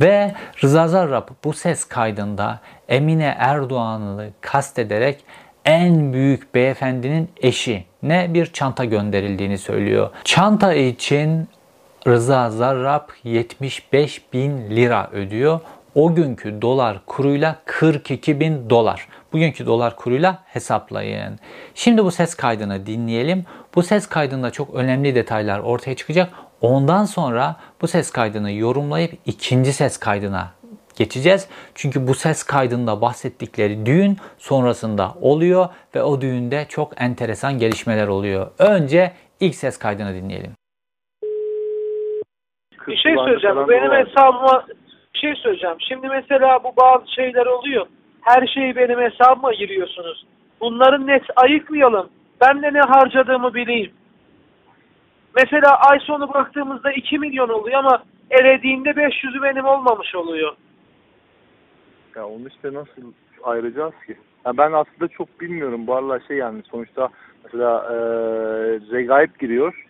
Ve 0.00 0.34
Rıza 0.64 0.88
Zarrab 0.88 1.28
bu 1.44 1.52
ses 1.52 1.84
kaydında 1.84 2.60
Emine 2.88 3.36
Erdoğan'ı 3.38 4.30
kastederek 4.40 5.24
en 5.64 6.12
büyük 6.12 6.54
beyefendinin 6.54 7.30
eşi 7.36 7.84
ne 8.02 8.34
bir 8.34 8.46
çanta 8.46 8.84
gönderildiğini 8.84 9.58
söylüyor. 9.58 10.10
Çanta 10.24 10.74
için 10.74 11.48
Rıza 12.06 12.50
Zarrab 12.50 13.08
75 13.24 14.32
bin 14.32 14.70
lira 14.70 15.10
ödüyor. 15.12 15.60
O 15.94 16.14
günkü 16.14 16.62
dolar 16.62 17.00
kuruyla 17.06 17.56
42 17.64 18.40
bin 18.40 18.70
dolar. 18.70 19.08
Bugünkü 19.32 19.66
dolar 19.66 19.96
kuruyla 19.96 20.38
hesaplayın. 20.46 21.38
Şimdi 21.74 22.04
bu 22.04 22.10
ses 22.10 22.34
kaydını 22.34 22.86
dinleyelim. 22.86 23.44
Bu 23.74 23.82
ses 23.82 24.06
kaydında 24.06 24.50
çok 24.50 24.74
önemli 24.74 25.14
detaylar 25.14 25.58
ortaya 25.58 25.96
çıkacak. 25.96 26.30
Ondan 26.60 27.04
sonra 27.04 27.56
bu 27.80 27.88
ses 27.88 28.10
kaydını 28.10 28.52
yorumlayıp 28.52 29.12
ikinci 29.26 29.72
ses 29.72 29.96
kaydına 29.96 30.50
geçeceğiz. 30.96 31.48
Çünkü 31.74 32.06
bu 32.06 32.14
ses 32.14 32.42
kaydında 32.42 33.00
bahsettikleri 33.00 33.86
düğün 33.86 34.16
sonrasında 34.38 35.14
oluyor 35.20 35.68
ve 35.94 36.02
o 36.02 36.20
düğünde 36.20 36.66
çok 36.68 37.02
enteresan 37.02 37.58
gelişmeler 37.58 38.08
oluyor. 38.08 38.50
Önce 38.58 39.12
ilk 39.40 39.54
ses 39.54 39.78
kaydını 39.78 40.14
dinleyelim. 40.14 40.52
Bir 42.86 42.96
şey 42.96 43.14
söyleyeceğim. 43.16 43.56
Benim 43.68 43.92
hesabıma 43.92 44.64
bir 45.14 45.18
şey 45.18 45.34
söyleyeceğim. 45.34 45.76
Şimdi 45.88 46.08
mesela 46.08 46.64
bu 46.64 46.72
bazı 46.76 47.14
şeyler 47.14 47.46
oluyor. 47.46 47.86
Her 48.20 48.46
şeyi 48.46 48.76
benim 48.76 49.00
hesabıma 49.00 49.52
giriyorsunuz. 49.52 50.26
Bunların 50.60 51.06
net 51.06 51.22
ayıkmayalım. 51.36 52.08
Ben 52.40 52.62
de 52.62 52.72
ne 52.72 52.80
harcadığımı 52.80 53.54
bileyim. 53.54 53.92
Mesela 55.36 55.76
ay 55.90 55.98
sonu 56.00 56.34
baktığımızda 56.34 56.92
2 56.92 57.18
milyon 57.18 57.48
oluyor 57.48 57.78
ama 57.78 58.02
elediğinde 58.30 58.90
500'ü 58.90 59.42
benim 59.42 59.64
olmamış 59.64 60.14
oluyor. 60.14 60.56
Ya 62.16 62.26
onu 62.26 62.48
işte 62.48 62.74
nasıl 62.74 63.12
ayıracağız 63.42 63.94
ki? 64.06 64.16
Ya 64.46 64.56
ben 64.56 64.72
aslında 64.72 65.08
çok 65.08 65.40
bilmiyorum. 65.40 65.86
Bu 65.86 65.96
aralar 65.96 66.22
şey 66.28 66.36
yani 66.36 66.62
sonuçta 66.70 67.08
mesela 67.44 67.84
e, 67.90 67.96
regaip 68.92 69.38
giriyor. 69.38 69.86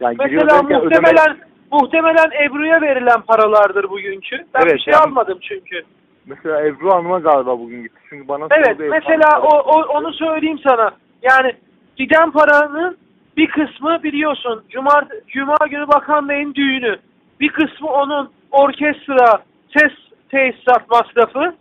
Yani 0.00 0.16
mesela 0.18 0.62
muhtemelen 0.62 1.36
ödeme... 1.36 1.49
muhtemelen 1.72 2.30
Ebru'ya 2.44 2.80
verilen 2.80 3.20
paralardır 3.20 3.90
bugünkü. 3.90 4.36
Ben 4.54 4.60
evet, 4.62 4.74
bir 4.74 4.80
şey 4.80 4.92
yani, 4.92 5.02
almadım 5.02 5.38
çünkü. 5.42 5.82
Mesela 6.26 6.66
Ebru 6.66 6.92
Hanım'a 6.92 7.18
galiba 7.18 7.58
bugün 7.58 7.82
gitti. 7.82 8.00
Çünkü 8.08 8.28
bana 8.28 8.46
Evet 8.50 8.76
mesela 8.78 9.42
o, 9.42 9.58
o, 9.58 9.82
onu 9.82 10.12
söyleyeyim 10.12 10.60
sana. 10.68 10.90
Yani 11.22 11.52
giden 11.96 12.30
paranın 12.30 12.96
bir 13.36 13.48
kısmı 13.48 14.02
biliyorsun 14.02 14.64
Cuma, 14.70 15.02
Cuma 15.28 15.56
günü 15.70 15.88
Bakan 15.88 16.28
Bey'in 16.28 16.54
düğünü. 16.54 16.96
Bir 17.40 17.48
kısmı 17.48 17.88
onun 17.88 18.30
orkestra, 18.50 19.42
ses 19.78 19.92
tesisat 20.30 20.90
masrafı. 20.90 21.54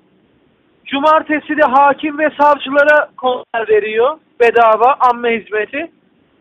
Cumartesi 0.85 1.57
de 1.57 1.61
hakim 1.61 2.19
ve 2.19 2.29
savcılara 2.41 3.09
konser 3.17 3.67
veriyor 3.69 4.17
bedava 4.39 4.97
amme 4.99 5.39
hizmeti. 5.39 5.91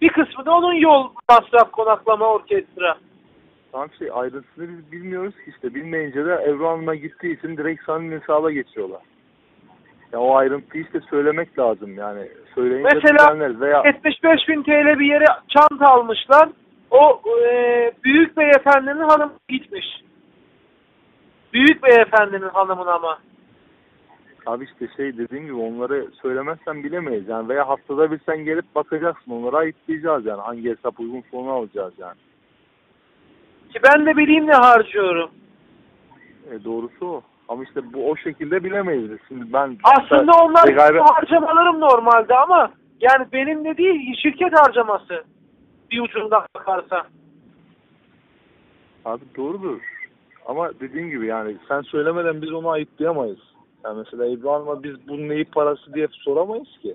Bir 0.02 0.08
kısmı 0.08 0.46
da 0.46 0.52
onun 0.52 0.74
yol 0.74 1.08
masraf 1.28 1.72
konaklama 1.72 2.26
orkestra. 2.26 2.96
Tam 3.72 3.92
şey 3.98 4.08
ayrıntısını 4.12 4.68
biz 4.68 4.92
bilmiyoruz 4.92 5.34
ki 5.34 5.50
işte. 5.50 5.74
Bilmeyince 5.74 6.24
de 6.24 6.44
Ebru 6.48 6.68
Hanım'a 6.68 6.94
gittiği 6.94 7.38
için 7.38 7.56
direkt 7.56 7.84
senin 7.86 8.20
hesaba 8.20 8.50
geçiyorlar. 8.50 9.02
Ya 10.12 10.18
o 10.20 10.36
ayrıntıyı 10.36 10.84
işte 10.84 11.00
söylemek 11.10 11.58
lazım 11.58 11.94
yani. 11.94 12.28
Söyleyince 12.54 12.88
Mesela 12.94 13.60
veya... 13.60 13.82
75 13.84 14.48
bin 14.48 14.62
TL 14.62 14.98
bir 14.98 15.06
yere 15.06 15.24
çanta 15.48 15.86
almışlar. 15.86 16.48
O 16.90 17.22
e, 17.46 17.92
büyük 18.04 18.36
beyefendinin 18.36 19.08
hanım 19.08 19.32
gitmiş. 19.48 19.86
Büyük 21.52 21.82
beyefendinin 21.82 22.48
hanımın 22.48 22.86
ama. 22.86 23.18
Abi 24.46 24.64
işte 24.64 24.88
şey 24.96 25.18
dediğim 25.18 25.44
gibi 25.44 25.54
onları 25.54 26.06
söylemezsen 26.22 26.84
bilemeyiz 26.84 27.28
yani 27.28 27.48
veya 27.48 27.68
haftada 27.68 28.10
bir 28.10 28.20
sen 28.26 28.44
gelip 28.44 28.74
bakacaksın 28.74 29.30
onlara 29.30 29.56
ayıklayacağız 29.56 30.26
yani 30.26 30.40
hangi 30.40 30.70
hesap 30.70 31.00
uygun 31.00 31.24
onu 31.32 31.50
alacağız 31.50 31.92
yani. 31.98 32.16
Ki 33.72 33.80
ben 33.84 34.06
de 34.06 34.16
bileyim 34.16 34.46
ne 34.46 34.54
harcıyorum. 34.54 35.30
E 36.50 36.64
doğrusu 36.64 37.06
o. 37.06 37.22
Ama 37.48 37.64
işte 37.64 37.92
bu 37.92 38.10
o 38.10 38.16
şekilde 38.16 38.64
bilemeyiz. 38.64 39.10
Şimdi 39.28 39.52
ben 39.52 39.76
aslında 39.82 40.32
onlar 40.32 40.68
galiba... 40.68 41.04
harcamalarım 41.14 41.80
normalde 41.80 42.34
ama 42.34 42.70
yani 43.00 43.26
benim 43.32 43.64
de 43.64 43.76
değil 43.76 44.16
şirket 44.22 44.52
harcaması 44.60 45.24
bir 45.90 46.00
ucundan 46.00 46.42
bakarsa. 46.56 47.06
Abi 49.04 49.22
doğrudur. 49.36 49.80
Ama 50.46 50.70
dediğim 50.80 51.10
gibi 51.10 51.26
yani 51.26 51.56
sen 51.68 51.80
söylemeden 51.82 52.42
biz 52.42 52.52
onu 52.52 52.68
ayıklayamayız. 52.68 53.38
Yani 53.84 53.98
mesela 53.98 54.26
İbrahim'e 54.26 54.82
biz 54.82 55.08
bu 55.08 55.16
neyi 55.16 55.44
parası 55.44 55.94
diye 55.94 56.08
soramayız 56.10 56.78
ki. 56.82 56.94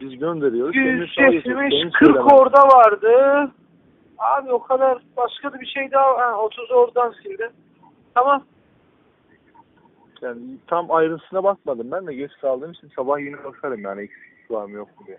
Biz 0.00 0.18
gönderiyoruz. 0.18 0.76
Yüz 0.76 1.14
kesmiş 1.14 1.74
40 1.92 2.32
orada 2.32 2.68
vardı. 2.68 3.50
Abi 4.20 4.52
o 4.52 4.62
kadar 4.62 5.02
başka 5.16 5.52
da 5.52 5.60
bir 5.60 5.66
şey 5.66 5.90
daha 5.90 6.18
ha, 6.18 6.42
30 6.42 6.70
oradan 6.70 7.14
sildi. 7.22 7.50
Tamam. 8.14 8.44
Yani 10.22 10.40
tam 10.66 10.90
ayrıntısına 10.90 11.44
bakmadım. 11.44 11.90
Ben 11.90 12.06
de 12.06 12.14
geç 12.14 12.32
kaldığım 12.40 12.72
için 12.72 12.90
sabah 12.96 13.18
yine 13.18 13.44
bakarım 13.44 13.80
yani 13.80 14.02
eksik 14.02 14.50
var 14.50 14.64
mı 14.64 14.76
yok 14.76 14.88
mu 15.00 15.06
diye. 15.06 15.18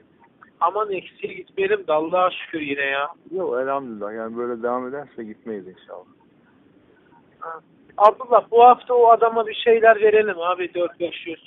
Aman 0.59 0.91
eksiğe 0.91 1.33
gitmeyelim 1.33 1.87
de 1.87 1.93
Allah'a 1.93 2.31
şükür 2.31 2.61
yine 2.61 2.81
ya. 2.81 3.09
Yok 3.31 3.61
elhamdülillah 3.61 4.13
yani 4.13 4.37
böyle 4.37 4.63
devam 4.63 4.87
ederse 4.87 5.23
gitmeyiz 5.23 5.67
inşallah. 5.67 6.05
Ha. 7.39 7.59
Abdullah 7.97 8.51
bu 8.51 8.63
hafta 8.63 8.93
o 8.93 9.07
adama 9.09 9.47
bir 9.47 9.53
şeyler 9.53 10.01
verelim 10.01 10.39
abi 10.39 10.65
4-500. 10.65 11.37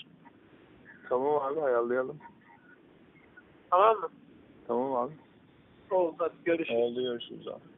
Tamam 1.08 1.42
abi 1.42 1.60
ayarlayalım. 1.60 2.18
Tamam 3.70 3.96
mı? 3.96 4.08
Tamam 4.66 4.94
abi. 4.94 5.12
Oldu 5.90 6.14
hadi 6.18 6.32
görüşürüz. 6.44 6.80
Oldu 6.80 7.02
görüşürüz 7.02 7.48
abi. 7.48 7.74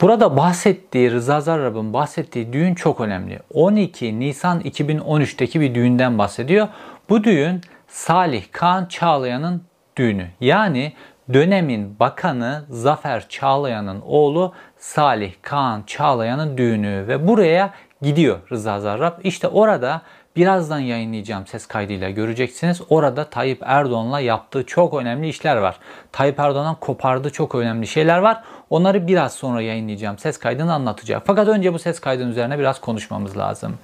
Burada 0.00 0.36
bahsettiği 0.36 1.10
Rıza 1.10 1.40
Zarrab'ın 1.40 1.92
bahsettiği 1.92 2.52
düğün 2.52 2.74
çok 2.74 3.00
önemli. 3.00 3.38
12 3.54 4.20
Nisan 4.20 4.60
2013'teki 4.60 5.60
bir 5.60 5.74
düğünden 5.74 6.18
bahsediyor. 6.18 6.68
Bu 7.08 7.24
düğün 7.24 7.60
Salih 7.88 8.44
Kaan 8.52 8.86
Çağlayan'ın 8.86 9.62
düğünü. 9.96 10.26
Yani 10.40 10.92
dönemin 11.32 11.98
bakanı 12.00 12.64
Zafer 12.70 13.28
Çağlayan'ın 13.28 14.00
oğlu 14.06 14.52
Salih 14.76 15.32
Kaan 15.42 15.82
Çağlayan'ın 15.86 16.58
düğünü 16.58 17.04
ve 17.08 17.28
buraya 17.28 17.74
gidiyor 18.02 18.38
Rıza 18.52 18.80
Zarrab. 18.80 19.18
İşte 19.24 19.48
orada 19.48 20.02
birazdan 20.36 20.78
yayınlayacağım 20.78 21.46
ses 21.46 21.66
kaydıyla 21.66 22.10
göreceksiniz. 22.10 22.80
Orada 22.88 23.30
Tayyip 23.30 23.62
Erdoğan'la 23.64 24.20
yaptığı 24.20 24.66
çok 24.66 24.94
önemli 24.94 25.28
işler 25.28 25.56
var. 25.56 25.78
Tayyip 26.12 26.38
Erdoğan'ın 26.38 26.74
kopardığı 26.74 27.30
çok 27.30 27.54
önemli 27.54 27.86
şeyler 27.86 28.18
var. 28.18 28.42
Onları 28.70 29.06
biraz 29.06 29.34
sonra 29.34 29.62
yayınlayacağım. 29.62 30.18
Ses 30.18 30.38
kaydını 30.38 30.72
anlatacağım. 30.74 31.22
Fakat 31.26 31.48
önce 31.48 31.74
bu 31.74 31.78
ses 31.78 32.00
kaydının 32.00 32.30
üzerine 32.30 32.58
biraz 32.58 32.80
konuşmamız 32.80 33.36
lazım. 33.36 33.74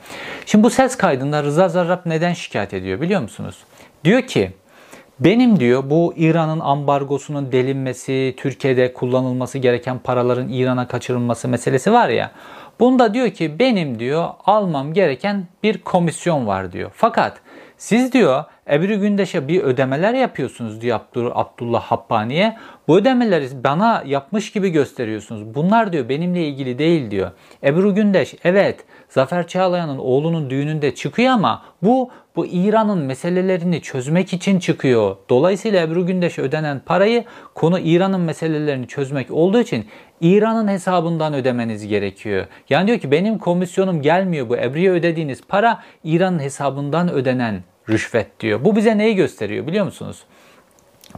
Şimdi 0.47 0.65
bu 0.65 0.71
ses 0.71 0.97
kaydında 0.97 1.43
Rıza 1.43 1.69
Zarrab 1.69 2.01
neden 2.07 2.33
şikayet 2.33 2.75
ediyor 2.75 3.01
biliyor 3.01 3.21
musunuz? 3.21 3.57
Diyor 4.05 4.23
ki 4.23 4.53
benim 5.21 5.61
diyor 5.61 5.91
bu 5.91 6.15
İran'ın 6.17 6.61
ambargosunun 6.61 7.53
delinmesi, 7.53 8.35
Türkiye'de 8.37 8.93
kullanılması 8.93 9.59
gereken 9.59 9.99
paraların 9.99 10.49
İran'a 10.49 10.89
kaçırılması 10.89 11.49
meselesi 11.49 11.93
var 11.93 12.09
ya. 12.09 12.31
Bunda 12.81 13.15
diyor 13.15 13.31
ki 13.31 13.59
benim 13.59 13.99
diyor 13.99 14.29
almam 14.45 14.93
gereken 14.93 15.47
bir 15.63 15.79
komisyon 15.79 16.47
var 16.47 16.73
diyor. 16.73 16.91
Fakat 16.95 17.41
siz 17.77 18.13
diyor 18.13 18.45
Ebru 18.71 19.01
Gündeş'e 19.01 19.49
bir 19.49 19.63
ödemeler 19.63 20.15
yapıyorsunuz 20.15 20.81
diyor 20.81 21.01
Abdullah 21.35 21.83
Habbani'ye. 21.83 22.57
Bu 22.89 22.99
ödemeleri 22.99 23.65
bana 23.65 24.03
yapmış 24.07 24.53
gibi 24.53 24.71
gösteriyorsunuz. 24.71 25.55
Bunlar 25.55 25.93
diyor 25.93 26.09
benimle 26.09 26.47
ilgili 26.47 26.79
değil 26.79 27.11
diyor. 27.11 27.31
Ebru 27.65 27.95
Gündeş 27.95 28.35
evet 28.45 28.85
Zafer 29.09 29.47
Çağlayan'ın 29.47 29.99
oğlunun 29.99 30.51
düğününde 30.51 30.95
çıkıyor 30.95 31.33
ama 31.33 31.63
bu 31.83 32.11
bu 32.39 32.47
İran'ın 32.47 32.99
meselelerini 32.99 33.83
çözmek 33.83 34.33
için 34.33 34.59
çıkıyor. 34.59 35.17
Dolayısıyla 35.29 35.83
Ebru 35.83 36.07
Gündeş'e 36.07 36.43
ödenen 36.43 36.81
parayı 36.87 37.25
konu 37.55 37.79
İran'ın 37.79 38.21
meselelerini 38.21 38.87
çözmek 38.87 39.31
olduğu 39.31 39.61
için 39.61 39.87
İran'ın 40.21 40.69
hesabından 40.69 41.35
ödemeniz 41.35 41.87
gerekiyor. 41.87 42.47
Yani 42.71 42.87
diyor 42.87 42.99
ki 42.99 43.11
benim 43.11 43.39
komisyonum 43.39 44.03
gelmiyor 44.03 44.49
bu 44.49 44.57
Ebru'ya 44.57 44.93
ödediğiniz 44.93 45.41
para 45.49 45.83
İran'ın 46.05 46.39
hesabından 46.39 47.13
ödenen 47.13 47.63
rüşvet 47.89 48.41
diyor. 48.41 48.65
Bu 48.65 48.77
bize 48.77 48.99
neyi 48.99 49.15
gösteriyor 49.15 49.67
biliyor 49.67 49.85
musunuz? 49.85 50.23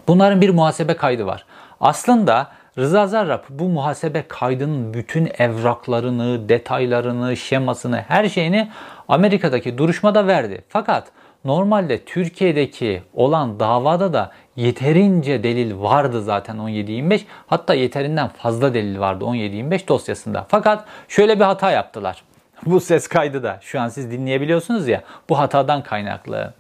Bunların 0.09 0.41
bir 0.41 0.51
muhasebe 0.51 0.95
kaydı 0.95 1.27
var. 1.27 1.47
Aslında 1.81 2.49
Rıza 2.79 3.07
Zarrab 3.07 3.43
bu 3.51 3.69
muhasebe 3.69 4.25
kaydının 4.29 4.95
bütün 4.95 5.29
evraklarını, 5.39 6.49
detaylarını, 6.49 7.37
şemasını, 7.37 8.05
her 8.09 8.29
şeyini 8.29 8.71
Amerika'daki 9.11 9.79
duruşmada 9.79 10.27
verdi. 10.27 10.65
Fakat 10.69 11.09
normalde 11.45 12.05
Türkiye'deki 12.05 13.03
olan 13.15 13.61
davada 13.61 14.13
da 14.13 14.31
yeterince 14.57 15.43
delil 15.43 15.81
vardı 15.81 16.23
zaten 16.23 16.57
17-25. 16.57 17.21
Hatta 17.47 17.75
yeterinden 17.75 18.29
fazla 18.29 18.75
delil 18.75 18.99
vardı 18.99 19.25
17-25 19.25 19.89
dosyasında. 19.89 20.47
Fakat 20.49 20.85
şöyle 21.09 21.37
bir 21.37 21.45
hata 21.45 21.71
yaptılar. 21.71 22.23
Bu 22.67 22.81
ses 22.81 23.09
kaydı 23.09 23.43
da 23.43 23.59
şu 23.63 23.81
an 23.81 23.89
siz 23.89 24.11
dinleyebiliyorsunuz 24.11 24.89
ya 24.89 25.03
bu 25.29 25.39
hatadan 25.39 25.83
kaynaklı. 25.83 26.55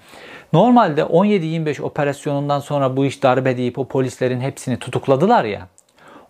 Normalde 0.52 1.02
17-25 1.02 1.83
operasyonundan 1.83 2.61
sonra 2.61 2.97
bu 2.97 3.07
iş 3.07 3.23
darbe 3.23 3.57
deyip 3.57 3.78
o 3.78 3.85
polislerin 3.88 4.40
hepsini 4.40 4.78
tutukladılar 4.78 5.45
ya. 5.45 5.69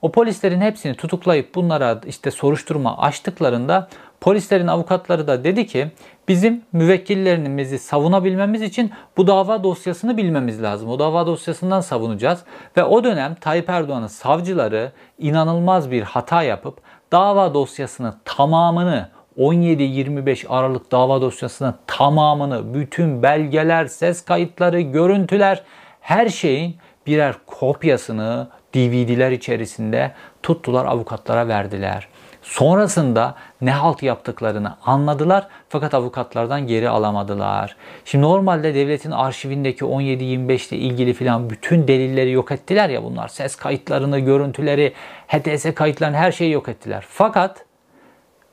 O 0.03 0.13
polislerin 0.13 0.61
hepsini 0.61 0.95
tutuklayıp 0.95 1.55
bunlara 1.55 2.01
işte 2.07 2.31
soruşturma 2.31 2.99
açtıklarında 2.99 3.89
polislerin 4.21 4.67
avukatları 4.67 5.27
da 5.27 5.45
dedi 5.45 5.67
ki 5.67 5.91
bizim 6.29 6.63
müvekkillerimizi 6.73 7.79
savunabilmemiz 7.79 8.63
için 8.63 8.91
bu 9.17 9.27
dava 9.27 9.65
dosyasını 9.65 10.17
bilmemiz 10.17 10.63
lazım. 10.63 10.89
O 10.89 10.99
dava 10.99 11.27
dosyasından 11.27 11.81
savunacağız. 11.81 12.45
Ve 12.77 12.85
o 12.85 13.05
dönem 13.05 13.35
Tayyip 13.35 13.71
Erdoğan'ın 13.71 14.07
savcıları 14.07 14.93
inanılmaz 15.19 15.91
bir 15.91 16.03
hata 16.03 16.43
yapıp 16.43 16.79
dava 17.13 17.55
dosyasını 17.55 18.15
tamamını 18.25 19.09
17-25 19.39 20.49
Aralık 20.49 20.93
dava 20.93 21.21
dosyasının 21.21 21.75
tamamını, 21.87 22.75
bütün 22.75 23.23
belgeler, 23.23 23.87
ses 23.87 24.25
kayıtları, 24.25 24.81
görüntüler, 24.81 25.63
her 26.01 26.29
şeyin 26.29 26.77
birer 27.07 27.35
kopyasını 27.47 28.49
DVD'ler 28.75 29.31
içerisinde 29.31 30.13
tuttular 30.43 30.85
avukatlara 30.85 31.49
verdiler. 31.49 32.09
Sonrasında 32.43 33.35
ne 33.61 33.71
halt 33.71 34.03
yaptıklarını 34.03 34.77
anladılar 34.85 35.49
fakat 35.69 35.95
avukatlardan 35.95 36.67
geri 36.67 36.89
alamadılar. 36.89 37.77
Şimdi 38.05 38.25
normalde 38.25 38.75
devletin 38.75 39.11
arşivindeki 39.11 39.85
17-25 39.85 40.75
ile 40.75 40.79
ilgili 40.79 41.13
filan 41.13 41.51
bütün 41.51 41.89
delilleri 41.89 42.31
yok 42.31 42.53
ettiler 42.53 42.89
ya 42.89 43.05
bunlar. 43.05 43.29
Ses 43.29 43.57
kayıtlarını, 43.57 44.19
görüntüleri, 44.19 44.93
HTS 45.29 45.75
kayıtlarını 45.75 46.17
her 46.17 46.33
şeyi 46.33 46.53
yok 46.53 46.69
ettiler. 46.69 47.05
Fakat 47.09 47.65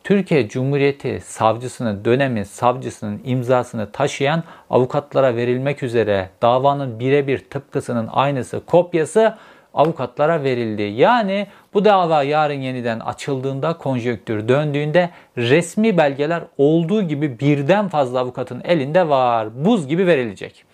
Türkiye 0.04 0.50
Cumhuriyeti 0.50 1.22
savcısının 1.24 2.06
dönemin 2.06 2.44
savcısının 2.44 3.22
imzasını 3.26 3.92
taşıyan 3.92 4.44
avukatlara 4.70 5.36
verilmek 5.36 5.84
üzere 5.84 6.30
davanın 6.42 7.00
birebir 7.00 7.40
tıpkısının 7.50 8.10
aynısı 8.12 8.66
kopyası 8.66 9.38
avukatlara 9.74 10.44
verildi. 10.44 10.82
Yani 10.82 11.48
bu 11.78 11.86
dava 11.86 12.24
yarın 12.24 12.62
yeniden 12.62 13.00
açıldığında, 13.00 13.78
konjektür 13.78 14.48
döndüğünde 14.48 15.10
resmi 15.38 15.98
belgeler 15.98 16.44
olduğu 16.58 17.02
gibi 17.04 17.40
birden 17.40 17.88
fazla 17.88 18.20
avukatın 18.20 18.62
elinde 18.64 19.10
var. 19.10 19.66
Buz 19.66 19.88
gibi 19.88 20.08
verilecek. 20.08 20.66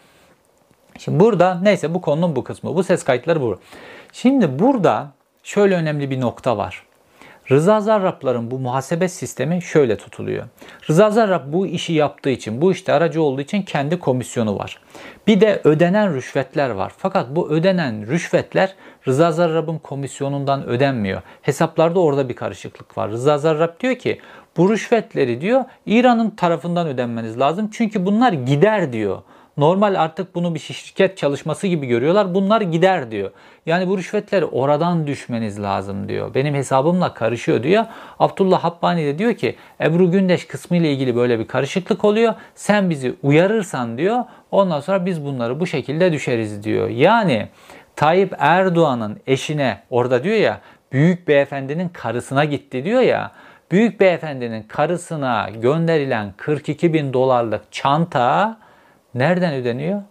Şimdi 0.97 1.19
burada 1.19 1.59
neyse 1.61 1.93
bu 1.93 2.01
konunun 2.01 2.35
bu 2.35 2.43
kısmı. 2.43 2.75
Bu 2.75 2.83
ses 2.83 3.03
kayıtları 3.03 3.41
bu. 3.41 3.59
Şimdi 4.13 4.59
burada 4.59 5.11
şöyle 5.43 5.75
önemli 5.75 6.09
bir 6.09 6.21
nokta 6.21 6.57
var. 6.57 6.83
Rıza 7.51 7.81
Zarrabların 7.81 8.51
bu 8.51 8.59
muhasebe 8.59 9.07
sistemi 9.07 9.61
şöyle 9.61 9.97
tutuluyor. 9.97 10.45
Rıza 10.89 11.11
Zarrab 11.11 11.53
bu 11.53 11.67
işi 11.67 11.93
yaptığı 11.93 12.29
için, 12.29 12.61
bu 12.61 12.71
işte 12.71 12.93
aracı 12.93 13.21
olduğu 13.21 13.41
için 13.41 13.61
kendi 13.61 13.99
komisyonu 13.99 14.59
var. 14.59 14.79
Bir 15.27 15.41
de 15.41 15.61
ödenen 15.63 16.15
rüşvetler 16.15 16.69
var. 16.69 16.93
Fakat 16.97 17.35
bu 17.35 17.49
ödenen 17.49 18.07
rüşvetler 18.07 18.75
Rıza 19.07 19.31
Zarrab'ın 19.31 19.77
komisyonundan 19.77 20.67
ödenmiyor. 20.67 21.21
Hesaplarda 21.41 21.99
orada 21.99 22.29
bir 22.29 22.35
karışıklık 22.35 22.97
var. 22.97 23.11
Rıza 23.11 23.37
Zarrab 23.37 23.79
diyor 23.79 23.95
ki 23.95 24.19
bu 24.57 24.71
rüşvetleri 24.71 25.41
diyor 25.41 25.63
İran'ın 25.85 26.29
tarafından 26.29 26.87
ödenmeniz 26.87 27.39
lazım. 27.39 27.69
Çünkü 27.73 28.05
bunlar 28.05 28.33
gider 28.33 28.93
diyor. 28.93 29.21
Normal 29.57 29.95
artık 29.95 30.35
bunu 30.35 30.55
bir 30.55 30.59
şirket 30.59 31.17
çalışması 31.17 31.67
gibi 31.67 31.87
görüyorlar. 31.87 32.35
Bunlar 32.35 32.61
gider 32.61 33.11
diyor. 33.11 33.31
Yani 33.65 33.87
bu 33.87 33.97
rüşvetleri 33.97 34.45
oradan 34.45 35.07
düşmeniz 35.07 35.61
lazım 35.61 36.09
diyor. 36.09 36.33
Benim 36.33 36.53
hesabımla 36.53 37.13
karışıyor 37.13 37.63
diyor. 37.63 37.85
Abdullah 38.19 38.63
Habbani 38.63 39.05
de 39.05 39.17
diyor 39.17 39.33
ki 39.33 39.55
Ebru 39.81 40.11
Gündeş 40.11 40.47
kısmı 40.47 40.77
ile 40.77 40.91
ilgili 40.91 41.15
böyle 41.15 41.39
bir 41.39 41.47
karışıklık 41.47 42.05
oluyor. 42.05 42.33
Sen 42.55 42.89
bizi 42.89 43.15
uyarırsan 43.23 43.97
diyor. 43.97 44.23
Ondan 44.51 44.79
sonra 44.79 45.05
biz 45.05 45.25
bunları 45.25 45.59
bu 45.59 45.67
şekilde 45.67 46.11
düşeriz 46.11 46.63
diyor. 46.63 46.89
Yani 46.89 47.47
Tayyip 47.95 48.33
Erdoğan'ın 48.39 49.19
eşine 49.27 49.83
orada 49.89 50.23
diyor 50.23 50.37
ya 50.37 50.61
büyük 50.91 51.27
beyefendinin 51.27 51.89
karısına 51.89 52.45
gitti 52.45 52.85
diyor 52.85 53.01
ya. 53.01 53.31
Büyük 53.71 53.99
beyefendinin 53.99 54.63
karısına 54.63 55.49
gönderilen 55.61 56.33
42 56.37 56.93
bin 56.93 57.13
dolarlık 57.13 57.71
çanta 57.71 58.57
nereden 59.15 59.53
ödeniyor? 59.53 60.01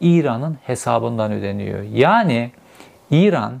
İran'ın 0.00 0.58
hesabından 0.66 1.32
ödeniyor. 1.32 1.82
Yani 1.82 2.50
İran 3.10 3.52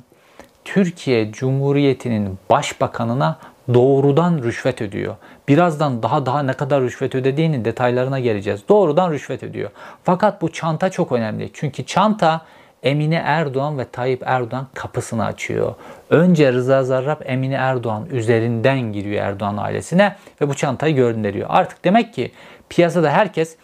Türkiye 0.64 1.32
Cumhuriyeti'nin 1.32 2.38
başbakanına 2.50 3.38
doğrudan 3.74 4.42
rüşvet 4.42 4.82
ödüyor. 4.82 5.16
Birazdan 5.48 6.02
daha 6.02 6.26
daha 6.26 6.42
ne 6.42 6.52
kadar 6.52 6.82
rüşvet 6.82 7.14
ödediğinin 7.14 7.64
detaylarına 7.64 8.20
geleceğiz. 8.20 8.60
Doğrudan 8.68 9.12
rüşvet 9.12 9.42
ödüyor. 9.42 9.70
Fakat 10.04 10.42
bu 10.42 10.52
çanta 10.52 10.90
çok 10.90 11.12
önemli. 11.12 11.50
Çünkü 11.52 11.86
çanta 11.86 12.40
Emine 12.82 13.22
Erdoğan 13.24 13.78
ve 13.78 13.84
Tayyip 13.84 14.22
Erdoğan 14.26 14.66
kapısını 14.74 15.24
açıyor. 15.24 15.74
Önce 16.10 16.52
Rıza 16.52 16.84
Zarrab 16.84 17.20
Emine 17.24 17.54
Erdoğan 17.54 18.06
üzerinden 18.06 18.80
giriyor 18.80 19.24
Erdoğan 19.24 19.56
ailesine 19.56 20.16
ve 20.40 20.48
bu 20.48 20.54
çantayı 20.54 20.94
gönderiyor. 20.94 21.46
Artık 21.50 21.84
demek 21.84 22.14
ki 22.14 22.32
piyasada 22.68 23.10
herkes 23.10 23.56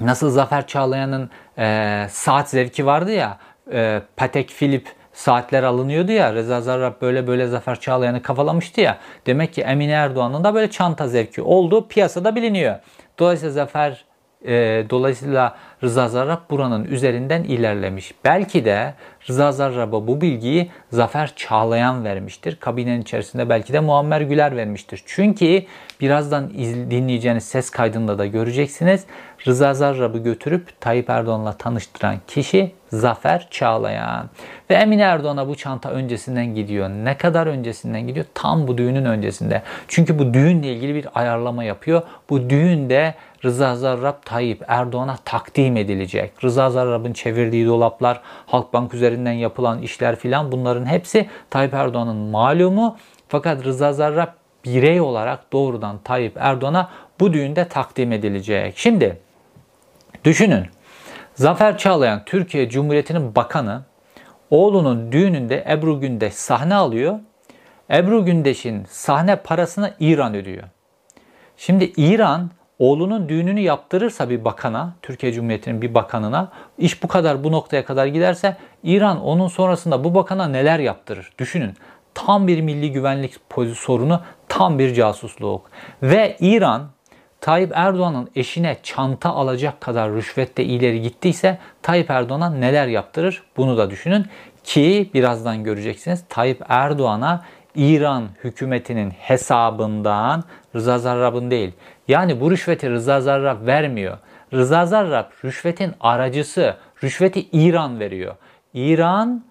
nasıl 0.00 0.30
Zafer 0.30 0.66
Çağlayan'ın 0.66 1.30
e, 1.58 2.06
saat 2.10 2.50
zevki 2.50 2.86
vardı 2.86 3.12
ya 3.12 3.38
e, 3.72 4.02
Patek 4.16 4.48
Philip 4.48 4.88
saatler 5.12 5.62
alınıyordu 5.62 6.12
ya 6.12 6.34
Reza 6.34 6.60
Zarrab 6.60 7.02
böyle 7.02 7.26
böyle 7.26 7.46
Zafer 7.46 7.80
Çağlayan'ı 7.80 8.22
kafalamıştı 8.22 8.80
ya. 8.80 8.98
Demek 9.26 9.52
ki 9.52 9.62
Emine 9.62 9.92
Erdoğan'ın 9.92 10.44
da 10.44 10.54
böyle 10.54 10.70
çanta 10.70 11.08
zevki 11.08 11.42
olduğu 11.42 11.88
piyasada 11.88 12.34
biliniyor. 12.34 12.76
Dolayısıyla 13.18 13.52
Zafer 13.52 14.04
e, 14.46 14.84
dolayısıyla 14.90 15.56
Rıza 15.82 16.08
Zarrab 16.08 16.50
buranın 16.50 16.84
üzerinden 16.84 17.42
ilerlemiş. 17.44 18.14
Belki 18.24 18.64
de 18.64 18.94
Rıza 19.28 19.52
Zarrab'a 19.52 20.06
bu 20.06 20.20
bilgiyi 20.20 20.70
Zafer 20.90 21.32
Çağlayan 21.36 22.04
vermiştir. 22.04 22.56
Kabinenin 22.60 23.02
içerisinde 23.02 23.48
belki 23.48 23.72
de 23.72 23.80
Muammer 23.80 24.20
Güler 24.20 24.56
vermiştir. 24.56 25.02
Çünkü 25.06 25.62
birazdan 26.00 26.50
dinleyeceğiniz 26.90 27.44
ses 27.44 27.70
kaydında 27.70 28.18
da 28.18 28.26
göreceksiniz. 28.26 29.04
Rıza 29.46 29.74
Zarrab'ı 29.74 30.18
götürüp 30.18 30.80
Tayyip 30.80 31.10
Erdoğan'la 31.10 31.52
tanıştıran 31.52 32.16
kişi 32.26 32.72
Zafer 32.88 33.48
Çağlayan. 33.50 34.28
Ve 34.70 34.74
Emine 34.74 35.02
Erdoğan'a 35.02 35.48
bu 35.48 35.54
çanta 35.54 35.90
öncesinden 35.90 36.54
gidiyor. 36.54 36.88
Ne 36.88 37.16
kadar 37.16 37.46
öncesinden 37.46 38.06
gidiyor? 38.06 38.26
Tam 38.34 38.68
bu 38.68 38.78
düğünün 38.78 39.04
öncesinde. 39.04 39.62
Çünkü 39.88 40.18
bu 40.18 40.34
düğünle 40.34 40.72
ilgili 40.72 40.94
bir 40.94 41.06
ayarlama 41.14 41.64
yapıyor. 41.64 42.02
Bu 42.30 42.50
düğünde 42.50 43.14
Rıza 43.44 43.76
Zarrab 43.76 44.14
Tayyip 44.24 44.64
Erdoğan'a 44.68 45.16
takdim 45.24 45.76
edilecek. 45.76 46.44
Rıza 46.44 46.70
Zarrab'ın 46.70 47.12
çevirdiği 47.12 47.66
dolaplar, 47.66 48.20
Halkbank 48.46 48.94
üzerinden 48.94 49.32
yapılan 49.32 49.82
işler 49.82 50.16
filan 50.16 50.52
bunların 50.52 50.86
hepsi 50.86 51.28
Tayyip 51.50 51.74
Erdoğan'ın 51.74 52.16
malumu. 52.16 52.96
Fakat 53.28 53.64
Rıza 53.64 53.92
Zarrab 53.92 54.28
birey 54.64 55.00
olarak 55.00 55.52
doğrudan 55.52 55.98
Tayyip 56.04 56.36
Erdoğan'a 56.36 56.90
bu 57.20 57.32
düğünde 57.32 57.68
takdim 57.68 58.12
edilecek. 58.12 58.78
Şimdi 58.78 59.18
düşünün. 60.24 60.66
Zafer 61.34 61.78
Çağlayan 61.78 62.22
Türkiye 62.26 62.68
Cumhuriyeti'nin 62.68 63.34
bakanı 63.34 63.82
oğlunun 64.50 65.12
düğününde 65.12 65.64
Ebru 65.70 66.00
Gündeş 66.00 66.34
sahne 66.34 66.74
alıyor. 66.74 67.18
Ebru 67.90 68.24
Gündeş'in 68.24 68.84
sahne 68.88 69.36
parasını 69.36 69.94
İran 70.00 70.34
ödüyor. 70.34 70.64
Şimdi 71.56 71.92
İran 71.96 72.50
oğlunun 72.78 73.28
düğününü 73.28 73.60
yaptırırsa 73.60 74.30
bir 74.30 74.44
bakana, 74.44 74.94
Türkiye 75.02 75.32
Cumhuriyeti'nin 75.32 75.82
bir 75.82 75.94
bakanına, 75.94 76.48
iş 76.78 77.02
bu 77.02 77.08
kadar 77.08 77.44
bu 77.44 77.52
noktaya 77.52 77.84
kadar 77.84 78.06
giderse 78.06 78.56
İran 78.82 79.20
onun 79.20 79.48
sonrasında 79.48 80.04
bu 80.04 80.14
bakana 80.14 80.48
neler 80.48 80.78
yaptırır? 80.78 81.32
Düşünün. 81.38 81.74
Tam 82.14 82.46
bir 82.46 82.60
milli 82.60 82.92
güvenlik 82.92 83.34
sorunu, 83.74 84.20
tam 84.48 84.78
bir 84.78 84.94
casusluk. 84.94 85.70
Ve 86.02 86.36
İran 86.40 86.88
Tayyip 87.40 87.72
Erdoğan'ın 87.74 88.30
eşine 88.36 88.76
çanta 88.82 89.30
alacak 89.30 89.80
kadar 89.80 90.12
rüşvette 90.12 90.64
ileri 90.64 91.02
gittiyse 91.02 91.58
Tayyip 91.82 92.10
Erdoğan'a 92.10 92.50
neler 92.50 92.86
yaptırır? 92.86 93.42
Bunu 93.56 93.76
da 93.76 93.90
düşünün 93.90 94.26
ki 94.64 95.10
birazdan 95.14 95.64
göreceksiniz 95.64 96.24
Tayyip 96.28 96.62
Erdoğan'a 96.68 97.44
İran 97.74 98.28
hükümetinin 98.44 99.10
hesabından 99.10 100.44
Rıza 100.74 100.98
Zarrab'ın 100.98 101.50
değil. 101.50 101.72
Yani 102.08 102.40
bu 102.40 102.50
rüşveti 102.50 102.90
Rıza 102.90 103.20
Zarrab 103.20 103.66
vermiyor. 103.66 104.18
Rıza 104.52 104.86
Zarrab 104.86 105.24
rüşvetin 105.44 105.94
aracısı. 106.00 106.76
Rüşveti 107.04 107.48
İran 107.52 108.00
veriyor. 108.00 108.34
İran 108.74 109.44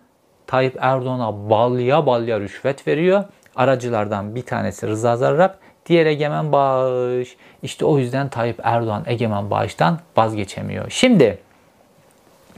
Tayyip 0.48 0.78
Erdoğan'a 0.80 1.50
balya 1.50 2.06
balya 2.06 2.40
rüşvet 2.40 2.88
veriyor. 2.88 3.24
Aracılardan 3.56 4.36
bir 4.36 4.42
tanesi 4.42 4.88
Rıza 4.88 5.18
Zarrab, 5.18 5.54
Diğer 5.88 6.06
egemen 6.06 6.52
bağış. 6.52 7.36
İşte 7.64 7.86
o 7.86 8.00
yüzden 8.00 8.30
Tayyip 8.30 8.60
Erdoğan 8.64 9.04
egemen 9.06 9.50
bağıştan 9.50 10.00
vazgeçemiyor. 10.18 10.86
Şimdi 10.90 11.38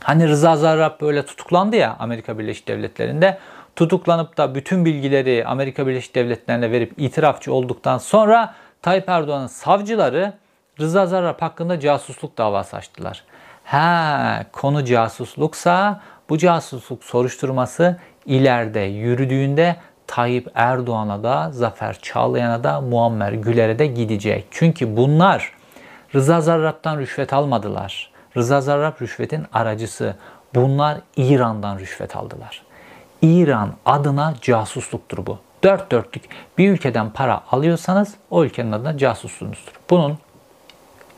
hani 0.04 0.28
Rıza 0.28 0.56
Zarrab 0.56 1.02
böyle 1.02 1.26
tutuklandı 1.26 1.76
ya 1.76 1.96
Amerika 2.00 2.40
Birleşik 2.40 2.68
Devletleri'nde. 2.68 3.38
Tutuklanıp 3.76 4.38
da 4.38 4.56
bütün 4.56 4.86
bilgileri 4.86 5.46
Amerika 5.46 5.88
Birleşik 5.88 6.16
Devletleri'ne 6.16 6.72
verip 6.72 6.94
itirafçı 6.98 7.54
olduktan 7.54 7.98
sonra 7.98 8.56
Tayyip 8.82 9.10
Erdoğan'ın 9.10 9.48
savcıları 9.48 10.34
Rıza 10.80 11.06
Zarrab 11.06 11.42
hakkında 11.42 11.80
casusluk 11.80 12.38
davası 12.38 12.78
açtılar. 12.78 13.24
Ha 13.64 14.44
konu 14.52 14.86
casusluksa 14.86 16.02
bu 16.30 16.38
casusluk 16.38 17.04
soruşturması 17.04 17.98
ileride 18.26 18.80
yürüdüğünde 18.80 19.76
Tayyip 20.10 20.52
Erdoğan'a 20.56 21.24
da 21.24 21.52
Zafer 21.52 22.00
Çağlayan'a 22.02 22.64
da 22.64 22.82
Muammer 22.82 23.32
Güler'e 23.32 23.80
de 23.80 23.88
gidecek. 23.88 24.46
Çünkü 24.52 24.98
bunlar 24.98 25.52
Rıza 26.16 26.42
Zarrab'dan 26.42 26.98
rüşvet 26.98 27.34
almadılar. 27.34 28.12
Rıza 28.38 28.62
Zarrab 28.62 29.02
rüşvetin 29.02 29.46
aracısı. 29.54 30.16
Bunlar 30.56 30.98
İran'dan 31.18 31.80
rüşvet 31.80 32.16
aldılar. 32.16 32.62
İran 33.22 33.74
adına 33.86 34.34
casusluktur 34.42 35.26
bu. 35.26 35.38
Dört 35.64 35.92
dörtlük 35.92 36.24
bir 36.58 36.72
ülkeden 36.72 37.10
para 37.10 37.42
alıyorsanız 37.52 38.16
o 38.30 38.44
ülkenin 38.44 38.72
adına 38.72 38.98
casusluğunuzdur. 38.98 39.74
Bunun 39.90 40.18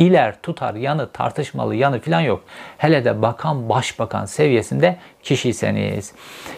iler 0.02 0.42
tutar 0.42 0.76
yanı 0.76 1.12
tartışmalı 1.12 1.76
yanı 1.76 2.00
falan 2.00 2.22
yok. 2.22 2.44
Hele 2.78 3.06
de 3.06 3.22
bakan 3.22 3.70
başbakan 3.70 4.26
seviyesinde 4.26 4.98
kişiyseniz. 5.24 6.14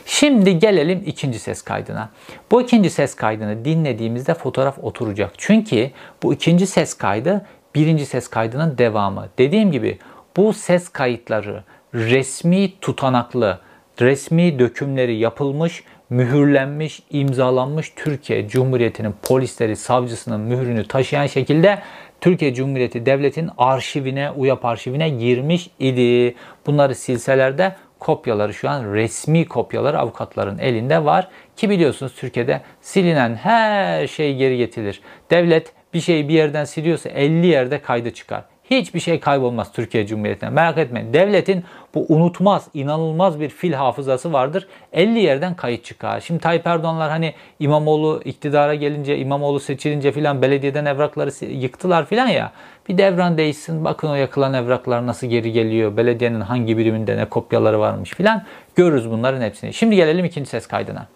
Şimdi 0.06 0.60
gelelim 0.60 1.04
ikinci 1.06 1.40
ses 1.40 1.62
kaydına. 1.62 2.10
Bu 2.52 2.62
ikinci 2.62 2.90
ses 2.90 3.16
kaydını 3.16 3.66
dinlediğimizde 3.66 4.34
fotoğraf 4.34 4.80
oturacak. 4.82 5.32
Çünkü 5.38 5.92
bu 6.24 6.34
ikinci 6.34 6.68
ses 6.68 6.94
kaydı 6.94 7.46
birinci 7.76 8.06
ses 8.06 8.28
kaydının 8.28 8.78
devamı. 8.78 9.28
Dediğim 9.38 9.72
gibi 9.72 10.00
bu 10.38 10.54
ses 10.54 10.90
kayıtları 10.90 11.64
resmi 11.94 12.80
tutanaklı, 12.80 13.60
resmi 14.02 14.60
dökümleri 14.60 15.16
yapılmış, 15.16 15.84
mühürlenmiş, 16.10 17.04
imzalanmış 17.10 17.94
Türkiye 17.96 18.48
Cumhuriyeti'nin 18.48 19.16
polisleri, 19.22 19.76
savcısının 19.76 20.40
mührünü 20.40 20.88
taşıyan 20.88 21.28
şekilde 21.28 21.80
Türkiye 22.24 22.54
Cumhuriyeti 22.54 23.06
Devleti'nin 23.06 23.50
arşivine, 23.58 24.32
UYAP 24.32 24.66
arşivine 24.66 25.10
girmiş 25.10 25.70
idi. 25.80 26.36
Bunları 26.66 26.96
silseler 26.96 27.58
de 27.58 27.76
kopyaları 28.00 28.54
şu 28.54 28.70
an 28.70 28.94
resmi 28.94 29.46
kopyaları 29.46 30.00
avukatların 30.00 30.58
elinde 30.58 31.06
var. 31.06 31.28
Ki 31.56 31.70
biliyorsunuz 31.70 32.14
Türkiye'de 32.16 32.62
silinen 32.82 33.36
her 33.36 34.08
şey 34.08 34.36
geri 34.36 34.58
getirilir. 34.58 35.02
Devlet 35.32 35.74
bir 35.94 36.02
şeyi 36.02 36.30
bir 36.30 36.34
yerden 36.34 36.66
siliyorsa 36.66 37.10
50 37.10 37.48
yerde 37.48 37.82
kaydı 37.82 38.14
çıkar. 38.14 38.44
Hiçbir 38.64 39.00
şey 39.00 39.20
kaybolmaz 39.20 39.72
Türkiye 39.72 40.08
Cumhuriyeti'ne. 40.08 40.50
Merak 40.50 40.78
etmeyin. 40.78 41.14
Devletin 41.14 41.64
bu 41.96 42.06
unutmaz, 42.10 42.68
inanılmaz 42.74 43.40
bir 43.40 43.50
fil 43.50 43.74
hafızası 43.74 44.34
vardır. 44.34 44.68
50 44.94 45.20
yerden 45.20 45.56
kayıt 45.56 45.86
çıkar. 45.86 46.20
Şimdi 46.20 46.40
Tayyip 46.40 46.68
Erdoğanlar 46.68 47.10
hani 47.10 47.34
İmamoğlu 47.60 48.22
iktidara 48.26 48.76
gelince, 48.76 49.18
İmamoğlu 49.18 49.60
seçilince 49.60 50.12
filan 50.12 50.42
belediyeden 50.42 50.86
evrakları 50.86 51.46
yıktılar 51.46 52.06
filan 52.06 52.28
ya. 52.28 52.52
Bir 52.90 52.98
devran 52.98 53.38
değişsin. 53.38 53.86
Bakın 53.86 54.08
o 54.10 54.16
yakılan 54.16 54.54
evraklar 54.54 55.08
nasıl 55.08 55.28
geri 55.28 55.52
geliyor. 55.52 55.98
Belediyenin 55.98 56.42
hangi 56.42 56.78
biriminde 56.78 57.18
ne 57.18 57.26
kopyaları 57.26 57.80
varmış 57.80 58.10
filan. 58.10 58.44
Görürüz 58.76 59.10
bunların 59.10 59.42
hepsini. 59.42 59.74
Şimdi 59.74 59.96
gelelim 59.96 60.26
ikinci 60.26 60.50
ses 60.50 60.68
kaydına. 60.68 61.08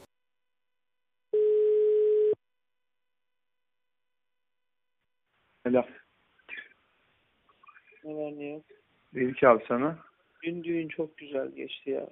Helal. 5.65 5.83
Ne 8.03 8.15
var 8.15 8.31
ne 8.37 8.61
ki 9.25 9.47
abi 9.47 9.63
sana. 9.67 9.97
Dün 10.43 10.63
düğün 10.63 10.87
çok 10.87 11.17
güzel 11.17 11.51
geçti 11.51 11.89
ya. 11.89 12.07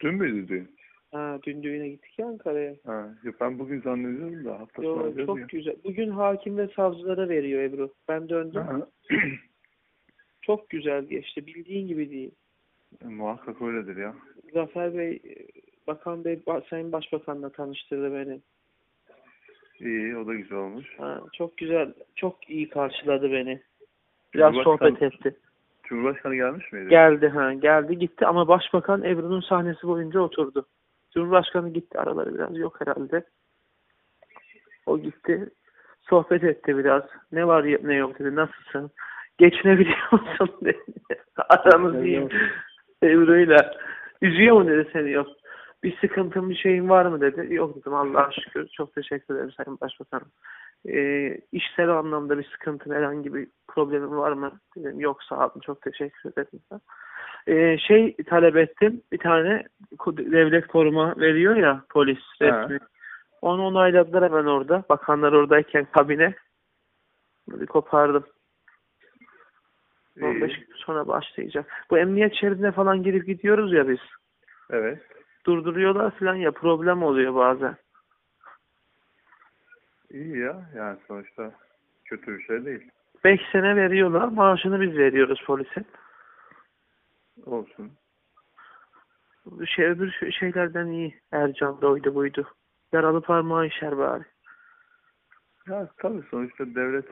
Dün 0.00 0.14
müydü 0.14 0.48
dün? 0.48 0.76
Ha 1.12 1.38
dün 1.46 1.62
düğüne 1.62 1.88
gittik 1.88 2.18
ya 2.18 2.26
Ankara'ya. 2.26 2.74
Ha, 2.86 3.14
yok 3.22 3.34
ben 3.40 3.58
bugün 3.58 3.80
zannediyorum 3.80 4.44
da 4.44 4.60
hafta 4.60 4.82
Yo, 4.82 4.94
sonu 4.94 5.02
diyoruz 5.16 5.18
ya. 5.18 5.26
çok 5.42 5.48
güzel. 5.48 5.76
Bugün 5.84 6.10
hakim 6.10 6.58
ve 6.58 6.68
savcılara 6.76 7.28
veriyor 7.28 7.62
Ebru. 7.62 7.92
Ben 8.08 8.28
döndüm. 8.28 8.62
Ha, 8.62 8.86
Çok 10.42 10.70
güzel 10.70 11.04
geçti. 11.04 11.46
Bildiğin 11.46 11.88
gibi 11.88 12.10
değil. 12.10 12.30
muhakkak 13.04 13.62
öyledir 13.62 13.96
ya. 13.96 14.14
Zafer 14.52 14.98
Bey, 14.98 15.20
Bakan 15.86 16.24
Bey, 16.24 16.40
Sayın 16.70 16.92
Başbakan'la 16.92 17.48
tanıştırdı 17.52 18.14
beni. 18.14 18.40
İyi 19.80 20.16
o 20.16 20.26
da 20.26 20.34
güzel 20.34 20.58
olmuş. 20.58 20.86
Ha, 20.98 21.20
çok 21.32 21.56
güzel, 21.56 21.92
çok 22.14 22.50
iyi 22.50 22.68
karşıladı 22.68 23.32
beni. 23.32 23.60
Biraz 24.34 24.54
Cumhurbaşkanı- 24.54 24.98
sohbet 24.98 25.02
etti. 25.02 25.36
Cumhurbaşkanı 25.88 26.34
gelmiş 26.34 26.72
miydi? 26.72 26.88
Geldi 26.88 27.28
ha, 27.28 27.52
geldi 27.52 27.98
gitti 27.98 28.26
ama 28.26 28.48
Başbakan 28.48 29.04
Ebru'nun 29.04 29.40
sahnesi 29.40 29.82
boyunca 29.82 30.20
oturdu. 30.20 30.66
Cumhurbaşkanı 31.14 31.68
gitti 31.72 31.98
araları 31.98 32.34
biraz 32.34 32.58
yok 32.58 32.80
herhalde. 32.80 33.24
O 34.86 34.98
gitti, 34.98 35.48
sohbet 36.00 36.44
etti 36.44 36.78
biraz. 36.78 37.02
Ne 37.32 37.46
var 37.46 37.64
ne 37.64 37.94
yok 37.94 38.18
dedi, 38.18 38.36
nasılsın? 38.36 38.90
Geçinebiliyor 39.38 40.12
musun 40.12 40.50
dedi. 40.64 40.78
Aramız 41.48 42.04
iyi. 42.04 42.28
Ebru'yla. 43.02 43.74
Üzüyor 44.22 44.56
mu 44.56 44.68
dedi 44.68 44.88
seni 44.92 45.10
yok. 45.10 45.28
Bir 45.82 45.98
sıkıntın 46.00 46.50
bir 46.50 46.56
şeyin 46.56 46.88
var 46.88 47.06
mı 47.06 47.20
dedi. 47.20 47.54
Yok 47.54 47.76
dedim 47.76 47.94
Allah'a 47.94 48.32
şükür. 48.32 48.68
Çok 48.68 48.94
teşekkür 48.94 49.34
ederim 49.34 49.52
Sayın 49.52 49.78
Başbakanım. 49.80 50.28
Ee, 50.86 51.40
işsel 51.52 51.88
anlamda 51.88 52.38
bir 52.38 52.44
sıkıntın 52.44 52.94
herhangi 52.94 53.34
bir 53.34 53.48
problemin 53.68 54.16
var 54.16 54.32
mı? 54.32 54.52
Dedim 54.76 55.00
yok 55.00 55.22
sağ 55.22 55.46
olun 55.46 55.60
çok 55.60 55.82
teşekkür 55.82 56.32
ederim. 56.32 56.80
Ee, 57.46 57.78
şey 57.78 58.16
talep 58.16 58.56
ettim. 58.56 59.02
Bir 59.12 59.18
tane 59.18 59.64
devlet 60.08 60.66
koruma 60.66 61.16
veriyor 61.16 61.56
ya 61.56 61.82
polis 61.90 62.18
resmi. 62.40 62.78
Onu 63.42 63.66
onayladılar 63.66 64.24
hemen 64.24 64.44
orada. 64.44 64.84
Bakanlar 64.88 65.32
oradayken 65.32 65.86
kabine. 65.92 66.34
Böyle 67.48 67.66
kopardım. 67.66 68.24
15 70.22 70.52
İyi. 70.52 70.66
gün 70.66 70.74
sonra 70.74 71.08
başlayacak. 71.08 71.66
Bu 71.90 71.98
emniyet 71.98 72.34
şeridine 72.34 72.72
falan 72.72 73.02
girip 73.02 73.26
gidiyoruz 73.26 73.72
ya 73.72 73.88
biz. 73.88 73.98
Evet. 74.70 74.98
Durduruyorlar 75.46 76.10
falan 76.10 76.34
ya 76.34 76.50
problem 76.50 77.02
oluyor 77.02 77.34
bazen. 77.34 77.76
İyi 80.10 80.38
ya. 80.38 80.70
Yani 80.76 80.98
sonuçta 81.08 81.52
kötü 82.04 82.38
bir 82.38 82.42
şey 82.42 82.64
değil. 82.64 82.90
5 83.24 83.40
sene 83.52 83.76
veriyorlar. 83.76 84.28
Maaşını 84.28 84.80
biz 84.80 84.96
veriyoruz 84.96 85.42
polisin. 85.46 85.86
Olsun. 87.46 87.92
Şey, 89.66 89.86
öbür 89.86 90.12
şey- 90.12 90.32
şeylerden 90.32 90.86
iyi. 90.86 91.20
Ercan 91.32 91.80
doydu 91.80 92.14
buydu. 92.14 92.48
Yaralı 92.92 93.20
parmağı 93.20 93.66
işer 93.66 93.98
bari. 93.98 94.24
Ya 95.68 95.88
tabii 95.96 96.22
sonuçta 96.30 96.74
devlet 96.74 97.04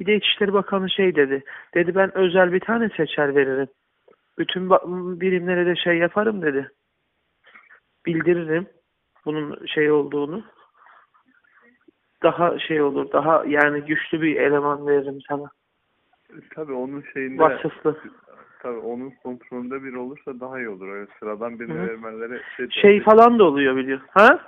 Bir 0.00 0.06
de 0.06 0.16
İçişleri 0.16 0.52
Bakanı 0.52 0.90
şey 0.90 1.16
dedi. 1.16 1.44
Dedi 1.74 1.94
ben 1.94 2.18
özel 2.18 2.52
bir 2.52 2.60
tane 2.60 2.88
seçer 2.88 3.34
veririm. 3.34 3.68
Bütün 4.38 4.70
birimlere 5.20 5.66
de 5.66 5.76
şey 5.76 5.98
yaparım 5.98 6.42
dedi. 6.42 6.70
Bildiririm 8.06 8.66
bunun 9.24 9.66
şey 9.66 9.90
olduğunu. 9.90 10.44
Daha 12.22 12.58
şey 12.58 12.82
olur. 12.82 13.12
Daha 13.12 13.44
yani 13.46 13.80
güçlü 13.84 14.22
bir 14.22 14.36
eleman 14.36 14.86
veririm 14.86 15.18
sana. 15.28 15.50
tabii 16.54 16.72
onun 16.72 17.04
şeyinde 17.14 17.42
Vasıflı. 17.42 17.96
tabii 18.62 18.78
onun 18.78 19.10
kontrolünde 19.22 19.82
bir 19.84 19.94
olursa 19.94 20.40
daha 20.40 20.58
iyi 20.58 20.68
olur. 20.68 20.88
Öyle 20.88 21.06
sıradan 21.20 21.60
birine 21.60 21.74
Hı. 21.74 21.86
vermeleri 21.86 22.42
şey, 22.56 22.68
Şey 22.70 23.02
falan 23.02 23.38
da 23.38 23.44
oluyor 23.44 23.76
biliyor. 23.76 24.00
Ha? 24.10 24.40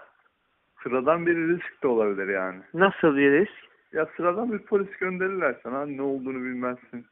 sıradan 0.83 1.27
bir 1.27 1.37
risk 1.37 1.83
de 1.83 1.89
olabilir 1.89 2.29
yani. 2.29 2.61
Nasıl 2.75 3.17
bir 3.17 3.33
risk? 3.33 3.71
Ya 3.93 4.07
sıradan 4.17 4.53
bir 4.53 4.59
polis 4.59 4.91
gönderirler 4.91 5.57
sana 5.63 5.87
ne 5.87 6.03
olduğunu 6.03 6.35
bilmezsin. 6.45 7.07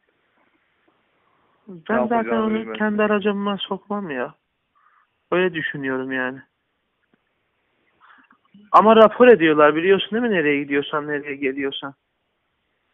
Ben 1.68 2.02
Ne 2.04 2.08
zaten 2.08 2.36
onu 2.36 2.50
bilmezsin. 2.54 2.72
kendi 2.78 3.02
aracıma 3.02 3.56
sokmam 3.56 4.10
ya. 4.10 4.34
Öyle 5.32 5.54
düşünüyorum 5.54 6.12
yani. 6.12 6.38
Ama 8.72 8.96
rapor 8.96 9.28
ediyorlar 9.28 9.74
biliyorsun 9.74 10.10
değil 10.10 10.22
mi 10.22 10.30
nereye 10.30 10.62
gidiyorsan 10.62 11.08
nereye 11.08 11.34
geliyorsan. 11.34 11.94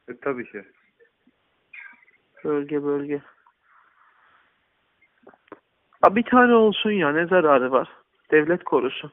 E 0.09 0.16
tabii 0.16 0.50
ki. 0.50 0.64
Bölge 2.44 2.85
bölge. 2.85 3.22
Ha, 6.03 6.16
bir 6.16 6.22
tane 6.22 6.55
olsun 6.55 6.90
ya 6.90 7.12
ne 7.12 7.27
zararı 7.27 7.72
var. 7.72 7.88
Devlet 8.31 8.64
korusun. 8.64 9.12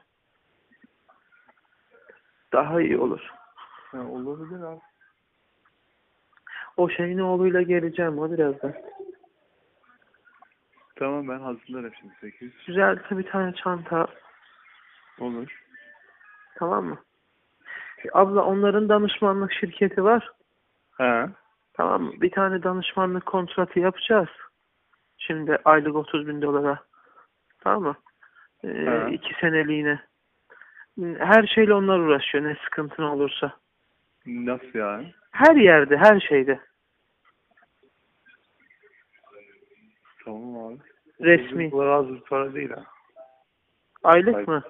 Daha 2.52 2.80
iyi 2.80 2.98
olur. 2.98 3.30
Ya 3.94 4.06
olabilir 4.08 4.62
abi. 4.62 4.80
O 6.76 6.88
şeyin 6.88 7.18
oğluyla 7.18 7.62
geleceğim 7.62 8.18
o 8.18 8.32
birazdan. 8.32 8.74
Tamam 10.96 11.28
ben 11.28 11.38
hazırlarım 11.38 11.92
şimdi 12.00 12.14
8. 12.20 12.50
Güzel 12.66 12.98
bir 13.10 13.26
tane 13.26 13.54
çanta 13.54 14.06
Olur. 15.20 15.61
Tamam 16.54 16.84
mı? 16.84 16.98
Abla 18.12 18.44
onların 18.44 18.88
danışmanlık 18.88 19.52
şirketi 19.52 20.04
var. 20.04 20.30
He. 20.98 21.28
Tamam 21.74 22.02
mı? 22.02 22.12
Bir 22.20 22.30
tane 22.30 22.62
danışmanlık 22.62 23.26
kontratı 23.26 23.78
yapacağız. 23.80 24.28
Şimdi 25.18 25.58
aylık 25.64 25.94
30 25.96 26.26
bin 26.26 26.42
dolara. 26.42 26.78
Tamam 27.60 27.82
mı? 27.82 27.96
Ee, 28.64 28.68
He. 28.68 29.12
iki 29.12 29.34
seneliğine. 29.40 30.00
Her 31.18 31.46
şeyle 31.46 31.74
onlar 31.74 31.98
uğraşıyor 31.98 32.44
ne 32.44 32.56
sıkıntın 32.64 33.02
olursa. 33.02 33.52
Nasıl 34.26 34.78
yani? 34.78 35.14
Her 35.30 35.56
yerde, 35.56 35.96
her 35.96 36.20
şeyde. 36.20 36.60
Tamam 40.24 40.66
abi. 40.66 40.78
Resmi. 41.20 41.72
Bu 41.72 41.82
az 41.82 42.08
bir 42.08 42.20
para 42.20 42.54
değil 42.54 42.70
ha. 42.70 42.84
Aylık 44.02 44.34
Ay- 44.36 44.44
mı? 44.44 44.62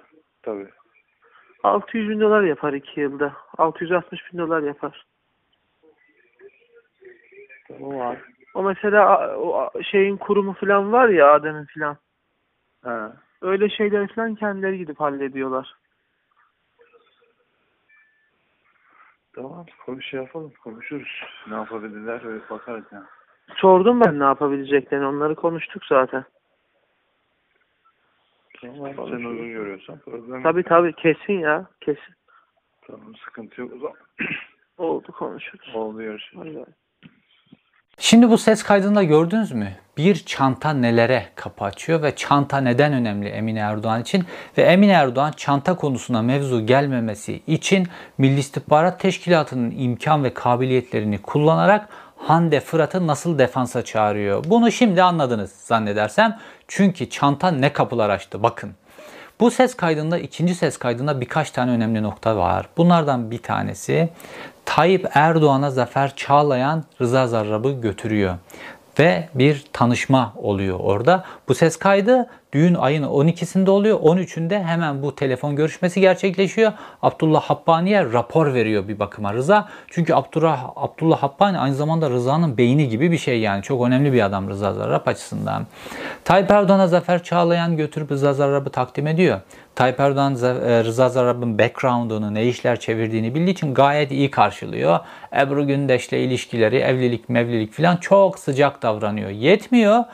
Tabii. 0.43 0.69
600 1.63 2.09
bin 2.09 2.21
dolar 2.21 2.43
yapar 2.43 2.73
iki 2.73 3.01
yılda. 3.01 3.33
660 3.59 4.33
bin 4.33 4.39
dolar 4.39 4.63
yapar. 4.63 5.07
Tamam 7.69 8.01
abi. 8.01 8.19
O 8.55 8.63
mesela 8.63 9.37
o 9.37 9.71
şeyin 9.83 10.17
kurumu 10.17 10.53
falan 10.53 10.93
var 10.93 11.09
ya 11.09 11.33
Adem'in 11.33 11.67
falan. 11.75 11.97
He. 12.85 13.13
Öyle 13.43 13.69
şeyler 13.69 14.15
falan 14.15 14.35
kendileri 14.35 14.79
gidip 14.79 15.01
hallediyorlar. 15.01 15.75
Tamam. 19.35 19.67
Konuş 19.87 20.07
şey 20.07 20.21
yapalım. 20.21 20.53
Konuşuruz. 20.65 21.23
Ne 21.49 21.55
yapabilirler 21.55 22.23
bakarız 22.51 22.85
yani. 22.93 23.05
Sordum 23.55 24.01
ben 24.01 24.19
ne 24.19 24.25
yapabileceklerini. 24.25 25.07
Onları 25.07 25.35
konuştuk 25.35 25.85
zaten. 25.85 26.25
Tamam 28.63 28.85
abi. 28.85 28.95
Sen 28.97 29.25
uygun 29.25 29.49
görüyorsan 29.49 29.99
problem 29.99 30.35
yok. 30.35 30.43
Tabii 30.43 30.63
tabii 30.63 30.93
kesin 30.93 31.39
ya. 31.39 31.67
Kesin. 31.81 32.15
Tamam 32.87 33.15
sıkıntı 33.25 33.61
yok 33.61 33.73
o 33.77 33.79
zaman. 33.79 33.97
Oldu 34.79 35.13
konuşuruz. 35.13 35.75
Oldu 35.75 36.03
görüşürüz. 36.03 36.57
Hadi. 36.57 36.65
Şimdi 37.99 38.31
bu 38.31 38.39
ses 38.39 38.63
kaydında 38.63 39.03
gördünüz 39.03 39.53
mü? 39.53 39.69
Bir 39.97 40.15
çanta 40.15 40.73
nelere 40.73 41.27
kapı 41.35 41.65
açıyor 41.65 42.03
ve 42.03 42.17
çanta 42.17 42.59
neden 42.61 42.93
önemli 42.93 43.29
Emine 43.29 43.59
Erdoğan 43.59 44.03
için? 44.03 44.25
Ve 44.59 44.63
Emine 44.63 44.93
Erdoğan 44.93 45.33
çanta 45.37 45.77
konusuna 45.77 46.23
mevzu 46.23 46.67
gelmemesi 46.67 47.43
için 47.47 47.87
Milli 48.19 48.39
İstihbarat 48.39 49.01
Teşkilatı'nın 49.01 49.71
imkan 49.71 50.25
ve 50.25 50.35
kabiliyetlerini 50.35 51.23
kullanarak 51.23 51.89
Hande 52.27 52.61
Fırat'ı 52.61 53.07
nasıl 53.07 53.39
defansa 53.39 53.85
çağırıyor? 53.85 54.45
Bunu 54.45 54.73
şimdi 54.73 55.03
anladınız 55.03 55.53
zannedersem. 55.53 56.39
Çünkü 56.69 57.11
çanta 57.11 57.51
ne 57.51 57.73
kapılar 57.73 58.11
açtı 58.11 58.43
bakın. 58.43 58.71
Bu 59.41 59.51
ses 59.51 59.75
kaydında, 59.75 60.19
ikinci 60.19 60.55
ses 60.55 60.77
kaydında 60.77 61.21
birkaç 61.21 61.51
tane 61.51 61.71
önemli 61.71 62.03
nokta 62.03 62.37
var. 62.37 62.69
Bunlardan 62.77 63.31
bir 63.31 63.43
tanesi 63.43 64.09
Tayyip 64.65 65.09
Erdoğan'a 65.15 65.71
Zafer 65.71 66.17
Çağlayan 66.17 66.85
Rıza 67.01 67.27
Zarrab'ı 67.27 67.81
götürüyor. 67.81 68.35
Ve 68.99 69.29
bir 69.35 69.65
tanışma 69.73 70.33
oluyor 70.37 70.81
orada. 70.81 71.25
Bu 71.53 71.57
ses 71.57 71.77
kaydı 71.77 72.27
düğün 72.53 72.75
ayın 72.75 73.03
12'sinde 73.03 73.71
oluyor. 73.71 74.01
13'ünde 74.01 74.63
hemen 74.63 75.03
bu 75.03 75.17
telefon 75.17 75.57
görüşmesi 75.57 76.01
gerçekleşiyor. 76.01 76.73
Abdullah 77.03 77.41
Habbani'ye 77.41 78.05
rapor 78.13 78.55
veriyor 78.55 78.89
bir 78.89 78.99
bakıma 78.99 79.35
Rıza. 79.35 79.69
Çünkü 79.89 80.15
Abdullah, 80.15 80.71
Abdullah 80.77 81.23
Habbani 81.23 81.59
aynı 81.59 81.75
zamanda 81.75 82.11
Rıza'nın 82.11 82.59
beyni 82.59 82.89
gibi 82.89 83.13
bir 83.13 83.19
şey 83.19 83.41
yani. 83.41 83.63
Çok 83.63 83.87
önemli 83.87 84.13
bir 84.13 84.23
adam 84.23 84.49
Rıza 84.49 84.75
Zarrab 84.75 85.07
açısından. 85.07 85.67
Tayyip 86.25 86.51
Erdoğan'a 86.51 86.87
Zafer 86.87 87.23
Çağlayan 87.23 87.77
götürüp 87.77 88.11
Rıza 88.11 88.33
Zarrab'ı 88.33 88.71
takdim 88.71 89.07
ediyor. 89.07 89.41
Tayyip 89.75 90.01
Erdoğan 90.01 90.35
e, 90.35 90.85
Rıza 90.85 91.09
Zarrab'ın 91.09 91.59
background'unu, 91.59 92.35
ne 92.35 92.47
işler 92.47 92.81
çevirdiğini 92.81 93.35
bildiği 93.35 93.51
için 93.51 93.75
gayet 93.75 94.13
iyi 94.13 94.31
karşılıyor. 94.31 94.99
Ebru 95.37 95.67
Gündeş'le 95.67 96.13
ilişkileri, 96.13 96.77
evlilik, 96.77 97.29
mevlilik 97.29 97.73
falan 97.73 97.97
çok 97.97 98.39
sıcak 98.39 98.83
davranıyor. 98.83 99.31
Yetmiyor. 99.31 100.05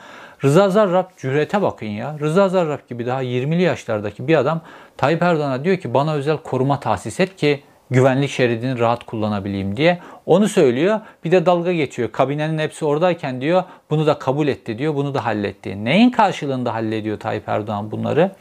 Rıza 0.43 0.69
Zarrab 0.69 1.05
cürete 1.17 1.61
bakın 1.61 1.85
ya. 1.85 2.15
Rıza 2.19 2.49
Zarrab 2.49 2.79
gibi 2.89 3.05
daha 3.05 3.23
20'li 3.23 3.61
yaşlardaki 3.61 4.27
bir 4.27 4.35
adam 4.35 4.61
Tayyip 4.97 5.21
Erdoğan'a 5.21 5.63
diyor 5.63 5.77
ki 5.77 5.93
bana 5.93 6.13
özel 6.13 6.37
koruma 6.37 6.79
tahsis 6.79 7.19
et 7.19 7.35
ki 7.35 7.63
güvenlik 7.89 8.29
şeridini 8.29 8.79
rahat 8.79 9.03
kullanabileyim 9.03 9.77
diye. 9.77 9.99
Onu 10.25 10.47
söylüyor. 10.47 10.99
Bir 11.23 11.31
de 11.31 11.45
dalga 11.45 11.73
geçiyor. 11.73 12.11
Kabinenin 12.11 12.57
hepsi 12.57 12.85
oradayken 12.85 13.41
diyor 13.41 13.63
bunu 13.89 14.07
da 14.07 14.19
kabul 14.19 14.47
etti 14.47 14.77
diyor. 14.77 14.95
Bunu 14.95 15.13
da 15.13 15.25
halletti. 15.25 15.85
Neyin 15.85 16.09
karşılığında 16.09 16.73
hallediyor 16.73 17.19
Tayyip 17.19 17.49
Erdoğan 17.49 17.91
bunları? 17.91 18.31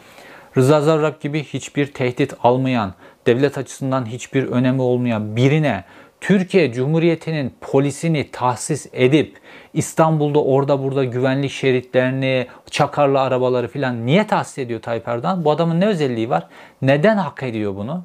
Rıza 0.57 0.81
Zarrab 0.81 1.21
gibi 1.21 1.45
hiçbir 1.45 1.93
tehdit 1.93 2.35
almayan, 2.43 2.95
devlet 3.27 3.59
açısından 3.59 4.07
hiçbir 4.07 4.47
önemi 4.47 4.83
olmayan 4.83 5.37
birine 5.37 5.85
Türkiye 6.21 6.73
Cumhuriyeti'nin 6.73 7.55
polisini 7.61 8.31
tahsis 8.31 8.87
edip 8.93 9.37
İstanbul'da 9.75 10.45
orada 10.45 10.83
burada 10.83 11.05
güvenlik 11.05 11.51
şeritlerini, 11.51 12.47
çakarlı 12.71 13.21
arabaları 13.21 13.69
filan 13.69 14.07
niye 14.07 14.27
tahsis 14.27 14.59
ediyor 14.59 14.83
Tayyip 14.83 15.09
Erdoğan? 15.09 15.45
Bu 15.45 15.51
adamın 15.51 15.81
ne 15.81 15.87
özelliği 15.87 16.31
var? 16.31 16.47
Neden 16.83 17.17
hak 17.17 17.43
ediyor 17.43 17.77
bunu? 17.77 18.03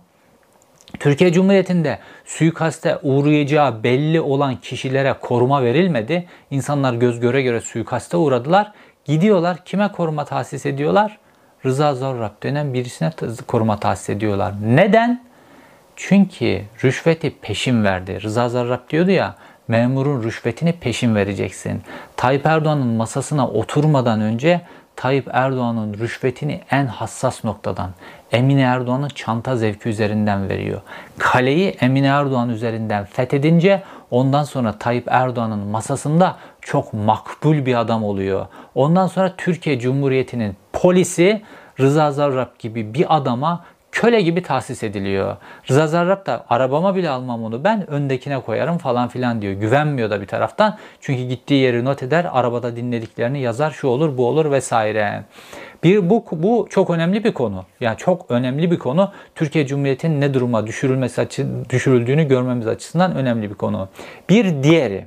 Türkiye 1.00 1.34
Cumhuriyeti'nde 1.34 2.00
suikaste 2.26 2.98
uğrayacağı 3.04 3.84
belli 3.84 4.22
olan 4.22 4.56
kişilere 4.56 5.16
koruma 5.22 5.64
verilmedi. 5.64 6.26
İnsanlar 6.52 6.94
göz 6.94 7.20
göre 7.20 7.42
göre 7.42 7.62
suikaste 7.62 8.18
uğradılar. 8.18 8.72
Gidiyorlar 9.06 9.66
kime 9.66 9.92
koruma 9.92 10.26
tahsis 10.26 10.66
ediyorlar? 10.66 11.18
Rıza 11.66 11.96
Zarrab 11.96 12.44
denen 12.44 12.74
birisine 12.74 13.12
koruma 13.48 13.80
tahsis 13.80 14.10
ediyorlar. 14.10 14.54
Neden? 14.66 15.33
Çünkü 15.96 16.62
rüşveti 16.84 17.36
peşin 17.42 17.84
verdi. 17.84 18.22
Rıza 18.24 18.50
Zarrab 18.50 18.90
diyordu 18.90 19.12
ya 19.12 19.36
memurun 19.68 20.24
rüşvetini 20.24 20.74
peşin 20.74 21.16
vereceksin. 21.16 21.82
Tayyip 22.18 22.46
Erdoğan'ın 22.46 22.88
masasına 22.88 23.48
oturmadan 23.48 24.22
önce 24.22 24.62
Tayyip 24.96 25.28
Erdoğan'ın 25.32 25.94
rüşvetini 25.94 26.62
en 26.72 26.86
hassas 26.86 27.44
noktadan 27.44 27.90
Emine 28.32 28.62
Erdoğan'ın 28.62 29.08
çanta 29.08 29.56
zevki 29.56 29.90
üzerinden 29.90 30.50
veriyor. 30.50 30.82
Kaleyi 31.18 31.70
Emine 31.70 32.08
Erdoğan 32.08 32.50
üzerinden 32.50 33.06
fethedince 33.06 33.84
ondan 34.12 34.44
sonra 34.44 34.78
Tayyip 34.80 35.08
Erdoğan'ın 35.08 35.60
masasında 35.60 36.38
çok 36.62 36.94
makbul 36.94 37.66
bir 37.66 37.76
adam 37.76 38.04
oluyor. 38.04 38.46
Ondan 38.76 39.08
sonra 39.08 39.34
Türkiye 39.38 39.80
Cumhuriyeti'nin 39.80 40.56
polisi 40.74 41.42
Rıza 41.80 42.12
Zarrab 42.12 42.60
gibi 42.60 42.94
bir 42.94 43.16
adama 43.16 43.66
köle 43.94 44.22
gibi 44.22 44.42
tahsis 44.42 44.84
ediliyor. 44.84 45.38
Rıza 45.70 45.88
Zarrab 45.88 46.26
da 46.26 46.46
arabama 46.50 46.96
bile 46.96 47.10
almam 47.10 47.44
onu 47.44 47.64
ben 47.64 47.90
öndekine 47.90 48.40
koyarım 48.40 48.78
falan 48.78 49.08
filan 49.08 49.42
diyor. 49.42 49.54
Güvenmiyor 49.54 50.10
da 50.10 50.22
bir 50.22 50.28
taraftan. 50.28 50.78
Çünkü 51.02 51.24
gittiği 51.24 51.64
yeri 51.64 51.86
not 51.86 52.04
eder, 52.04 52.28
arabada 52.32 52.76
dinlediklerini 52.76 53.40
yazar, 53.40 53.72
şu 53.72 53.88
olur, 53.88 54.18
bu 54.18 54.28
olur 54.28 54.52
vesaire. 54.52 55.24
Bir 55.84 56.10
bu 56.10 56.26
bu 56.32 56.68
çok 56.70 56.90
önemli 56.90 57.24
bir 57.24 57.34
konu. 57.34 57.66
Yani 57.80 57.98
çok 57.98 58.32
önemli 58.32 58.72
bir 58.72 58.80
konu. 58.80 59.12
Türkiye 59.36 59.68
Cumhuriyeti'nin 59.68 60.22
ne 60.22 60.34
duruma 60.34 60.68
düşürülmesi 60.68 61.22
açı, 61.22 61.48
düşürüldüğünü 61.70 62.28
görmemiz 62.28 62.68
açısından 62.68 63.16
önemli 63.16 63.50
bir 63.50 63.56
konu. 63.56 63.90
Bir 64.30 64.64
diğeri 64.64 65.06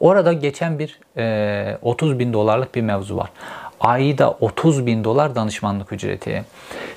Orada 0.00 0.32
geçen 0.32 0.78
bir 0.78 1.00
e, 1.16 1.78
30 1.82 2.18
bin 2.18 2.32
dolarlık 2.32 2.74
bir 2.74 2.82
mevzu 2.82 3.16
var. 3.16 3.30
Ayda 3.84 4.30
30 4.40 4.86
bin 4.86 5.04
dolar 5.04 5.34
danışmanlık 5.34 5.92
ücreti. 5.92 6.44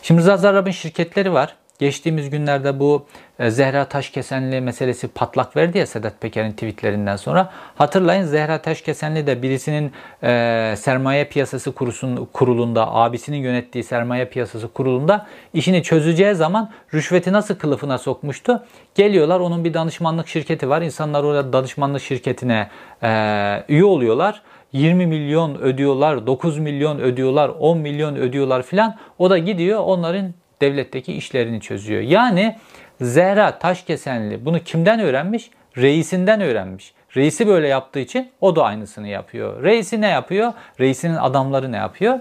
Şimdi 0.01 0.21
Rıza 0.21 0.37
Zarrab'ın 0.37 0.71
şirketleri 0.71 1.33
var. 1.33 1.55
Geçtiğimiz 1.79 2.29
günlerde 2.29 2.79
bu 2.79 3.05
e, 3.39 3.49
Zehra 3.51 3.85
Taşkesenli 3.85 4.61
meselesi 4.61 5.07
patlak 5.07 5.55
verdi 5.55 5.77
ya 5.77 5.87
Sedat 5.87 6.21
Peker'in 6.21 6.51
tweetlerinden 6.51 7.15
sonra. 7.15 7.51
Hatırlayın 7.75 8.23
Zehra 8.23 8.61
Taşkesenli 8.61 9.27
de 9.27 9.41
birisinin 9.41 9.91
e, 10.23 10.73
sermaye 10.77 11.25
piyasası 11.25 11.71
kurusun, 11.71 12.29
kurulunda, 12.33 12.93
abisinin 12.93 13.37
yönettiği 13.37 13.83
sermaye 13.83 14.25
piyasası 14.25 14.67
kurulunda 14.67 15.27
işini 15.53 15.83
çözeceği 15.83 16.35
zaman 16.35 16.71
rüşveti 16.93 17.33
nasıl 17.33 17.55
kılıfına 17.55 17.97
sokmuştu? 17.97 18.63
Geliyorlar 18.95 19.39
onun 19.39 19.63
bir 19.63 19.73
danışmanlık 19.73 20.27
şirketi 20.27 20.69
var. 20.69 20.81
İnsanlar 20.81 21.23
orada 21.23 21.53
danışmanlık 21.53 22.01
şirketine 22.01 22.69
e, 23.03 23.09
üye 23.69 23.85
oluyorlar. 23.85 24.41
20 24.77 25.07
milyon 25.07 25.55
ödüyorlar, 25.55 26.27
9 26.27 26.59
milyon 26.59 26.99
ödüyorlar, 26.99 27.49
10 27.49 27.77
milyon 27.77 28.15
ödüyorlar 28.15 28.63
filan. 28.63 28.95
O 29.19 29.29
da 29.29 29.37
gidiyor 29.37 29.79
onların 29.79 30.33
devletteki 30.61 31.13
işlerini 31.13 31.61
çözüyor. 31.61 32.01
Yani 32.01 32.57
Zehra 33.01 33.59
Taşkesenli 33.59 34.45
bunu 34.45 34.59
kimden 34.59 34.99
öğrenmiş? 34.99 35.51
Reisinden 35.77 36.41
öğrenmiş. 36.41 36.93
Reisi 37.15 37.47
böyle 37.47 37.67
yaptığı 37.67 37.99
için 37.99 38.31
o 38.41 38.55
da 38.55 38.63
aynısını 38.63 39.07
yapıyor. 39.07 39.63
Reisi 39.63 40.01
ne 40.01 40.07
yapıyor? 40.07 40.53
Reisinin 40.79 41.15
adamları 41.15 41.71
ne 41.71 41.77
yapıyor? 41.77 42.19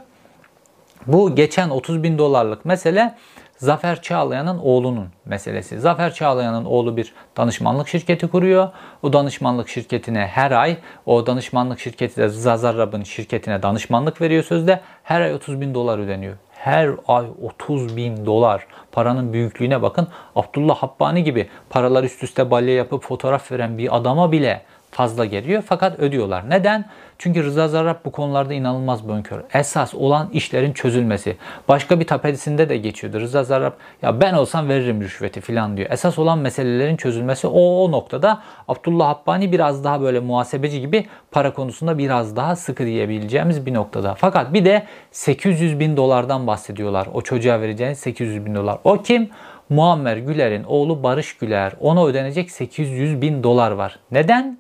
Bu 1.07 1.35
geçen 1.35 1.71
30 1.71 2.03
bin 2.03 2.19
dolarlık 2.19 2.65
mesele 2.65 3.15
Zafer 3.57 4.03
Çağlayan'ın 4.03 4.59
oğlunun 4.59 5.09
meselesi. 5.25 5.81
Zafer 5.81 6.15
Çağlayan'ın 6.15 6.65
oğlu 6.65 6.97
bir 6.97 7.13
danışmanlık 7.37 7.89
şirketi 7.89 8.29
kuruyor. 8.29 8.69
O 9.03 9.13
danışmanlık 9.13 9.69
şirketine 9.69 10.27
her 10.27 10.51
ay 10.51 10.77
o 11.07 11.27
danışmanlık 11.27 11.81
şirketi 11.81 12.17
de 12.17 12.25
Rıza 12.25 12.57
Zarrab'ın 12.57 13.03
şirketine 13.03 13.63
danışmanlık 13.63 14.21
veriyor 14.21 14.43
sözde. 14.43 14.81
Her 15.03 15.21
ay 15.21 15.35
30 15.35 15.61
bin 15.61 15.75
dolar 15.75 15.99
ödeniyor. 15.99 16.37
her 16.57 16.91
ay 17.09 17.27
30 17.43 17.97
bin 17.97 18.27
dolar. 18.27 18.67
Paranın 18.93 19.33
büyüklüğüne 19.33 19.83
bakın. 19.83 20.09
Abdullah 20.37 20.77
Habbani 20.77 21.25
gibi 21.25 21.49
paralar 21.71 22.05
üst 22.05 22.23
üste 22.23 22.51
balya 22.51 22.75
yapıp 22.75 23.03
fotoğraf 23.03 23.53
veren 23.53 23.79
bir 23.79 23.97
adama 23.97 24.33
bile 24.33 24.63
fazla 24.97 25.25
geliyor 25.25 25.63
fakat 25.67 25.99
ödüyorlar. 25.99 26.51
Neden? 26.51 26.85
Çünkü 27.19 27.45
Rıza 27.45 27.69
Zarrab 27.69 27.97
bu 28.05 28.13
konularda 28.13 28.55
inanılmaz 28.55 29.09
bonkör. 29.09 29.41
Esas 29.55 29.95
olan 29.95 30.29
işlerin 30.33 30.73
çözülmesi. 30.73 31.37
Başka 31.69 32.01
bir 32.01 32.07
tapedisinde 32.07 32.69
de 32.69 32.77
geçiyordu. 32.77 33.21
Rıza 33.21 33.45
Zarrab 33.45 33.73
ya 34.03 34.21
ben 34.21 34.35
olsam 34.35 34.69
veririm 34.69 35.01
rüşveti 35.01 35.41
falan 35.41 35.77
diyor. 35.77 35.91
Esas 35.91 36.19
olan 36.19 36.39
meselelerin 36.39 36.97
çözülmesi 36.97 37.47
o, 37.47 37.61
o 37.61 37.93
noktada 37.93 38.43
Abdullah 38.69 39.09
Habbani 39.09 39.53
biraz 39.53 39.85
daha 39.85 40.01
böyle 40.01 40.21
muhasebeci 40.21 40.81
gibi 40.81 41.07
para 41.31 41.53
konusunda 41.53 41.99
biraz 41.99 42.37
daha 42.37 42.57
sıkı 42.57 42.87
diyebileceğimiz 42.87 43.67
bir 43.67 43.75
noktada. 43.75 44.15
Fakat 44.15 44.55
bir 44.55 44.65
de 44.65 44.87
800 45.11 45.81
bin 45.81 45.97
dolardan 45.97 46.47
bahsediyorlar. 46.47 47.09
O 47.15 47.21
çocuğa 47.23 47.61
vereceğiniz 47.61 47.99
800 47.99 48.47
bin 48.47 48.55
dolar. 48.55 48.79
O 48.85 49.03
kim? 49.03 49.31
Muammer 49.69 50.17
Güler'in 50.17 50.65
oğlu 50.65 51.03
Barış 51.03 51.37
Güler. 51.37 51.73
Ona 51.81 52.07
ödenecek 52.07 52.51
800 52.51 53.23
bin 53.23 53.43
dolar 53.43 53.71
var. 53.71 53.99
Neden? 54.11 54.59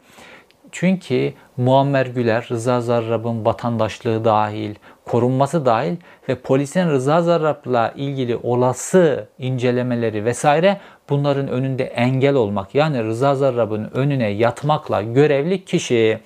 Çünkü 0.78 1.32
Muammer 1.56 2.06
Güler, 2.06 2.46
Rıza 2.50 2.80
Zarrab'ın 2.80 3.44
vatandaşlığı 3.44 4.24
dahil, 4.24 4.74
korunması 5.04 5.66
dahil 5.66 5.96
ve 6.28 6.34
polisin 6.34 6.90
Rıza 6.90 7.22
Zarrab'la 7.22 7.92
ilgili 7.96 8.36
olası 8.36 9.28
incelemeleri 9.38 10.24
vesaire 10.24 10.80
bunların 11.10 11.48
önünde 11.48 11.84
engel 11.84 12.34
olmak. 12.34 12.74
Yani 12.74 13.04
Rıza 13.04 13.34
Zarrab'ın 13.34 13.90
önüne 13.94 14.28
yatmakla 14.28 15.02
görevli 15.02 15.64
kişi. 15.64 16.18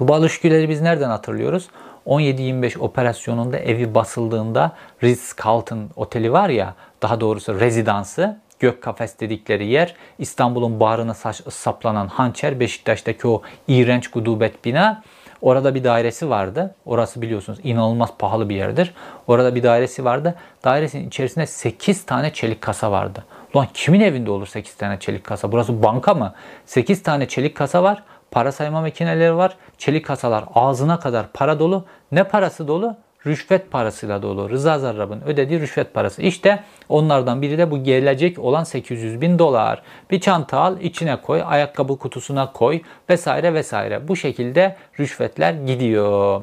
Bu 0.00 0.08
Balış 0.08 0.40
Güler'i 0.40 0.68
biz 0.68 0.80
nereden 0.80 1.10
hatırlıyoruz? 1.10 1.68
17-25 2.06 2.78
operasyonunda 2.78 3.58
evi 3.58 3.94
basıldığında 3.94 4.72
Ritz-Carlton 5.02 5.86
oteli 5.96 6.32
var 6.32 6.48
ya 6.48 6.74
daha 7.02 7.20
doğrusu 7.20 7.60
rezidansı 7.60 8.40
gök 8.58 8.82
kafes 8.82 9.20
dedikleri 9.20 9.66
yer 9.66 9.94
İstanbul'un 10.18 10.80
bağrına 10.80 11.14
saplanan 11.14 12.08
hançer 12.08 12.60
Beşiktaş'taki 12.60 13.28
o 13.28 13.42
iğrenç 13.68 14.08
gudubet 14.08 14.64
bina 14.64 15.02
Orada 15.44 15.74
bir 15.74 15.84
dairesi 15.84 16.30
vardı. 16.30 16.74
Orası 16.86 17.22
biliyorsunuz 17.22 17.58
inanılmaz 17.62 18.10
pahalı 18.18 18.48
bir 18.48 18.56
yerdir. 18.56 18.94
Orada 19.26 19.54
bir 19.54 19.62
dairesi 19.62 20.04
vardı. 20.04 20.34
Dairesinin 20.64 21.08
içerisinde 21.08 21.46
8 21.46 22.06
tane 22.06 22.32
çelik 22.32 22.60
kasa 22.60 22.90
vardı. 22.90 23.24
Ulan 23.54 23.66
kimin 23.74 24.00
evinde 24.00 24.30
olur 24.30 24.46
8 24.46 24.74
tane 24.74 24.98
çelik 24.98 25.24
kasa? 25.24 25.52
Burası 25.52 25.82
banka 25.82 26.14
mı? 26.14 26.34
8 26.66 27.02
tane 27.02 27.28
çelik 27.28 27.56
kasa 27.56 27.82
var. 27.82 28.02
Para 28.30 28.52
sayma 28.52 28.80
makineleri 28.80 29.36
var. 29.36 29.56
Çelik 29.78 30.06
kasalar 30.06 30.44
ağzına 30.54 30.98
kadar 30.98 31.26
para 31.32 31.58
dolu. 31.58 31.84
Ne 32.12 32.24
parası 32.24 32.68
dolu? 32.68 32.96
Rüşvet 33.26 33.70
parasıyla 33.70 34.22
dolu. 34.22 34.50
Rıza 34.50 34.78
Zarrab'ın 34.78 35.20
ödediği 35.20 35.60
rüşvet 35.60 35.94
parası. 35.94 36.22
İşte 36.22 36.62
onlardan 36.88 37.42
biri 37.42 37.58
de 37.58 37.70
bu 37.70 37.84
gelecek 37.84 38.38
olan 38.38 38.64
800 38.64 39.20
bin 39.20 39.38
dolar. 39.38 39.82
Bir 40.10 40.20
çanta 40.20 40.58
al 40.58 40.80
içine 40.80 41.16
koy, 41.16 41.42
ayakkabı 41.46 41.98
kutusuna 41.98 42.52
koy 42.52 42.80
vesaire 43.10 43.54
vesaire. 43.54 44.08
Bu 44.08 44.16
şekilde 44.16 44.76
rüşvetler 45.00 45.52
gidiyor. 45.52 46.42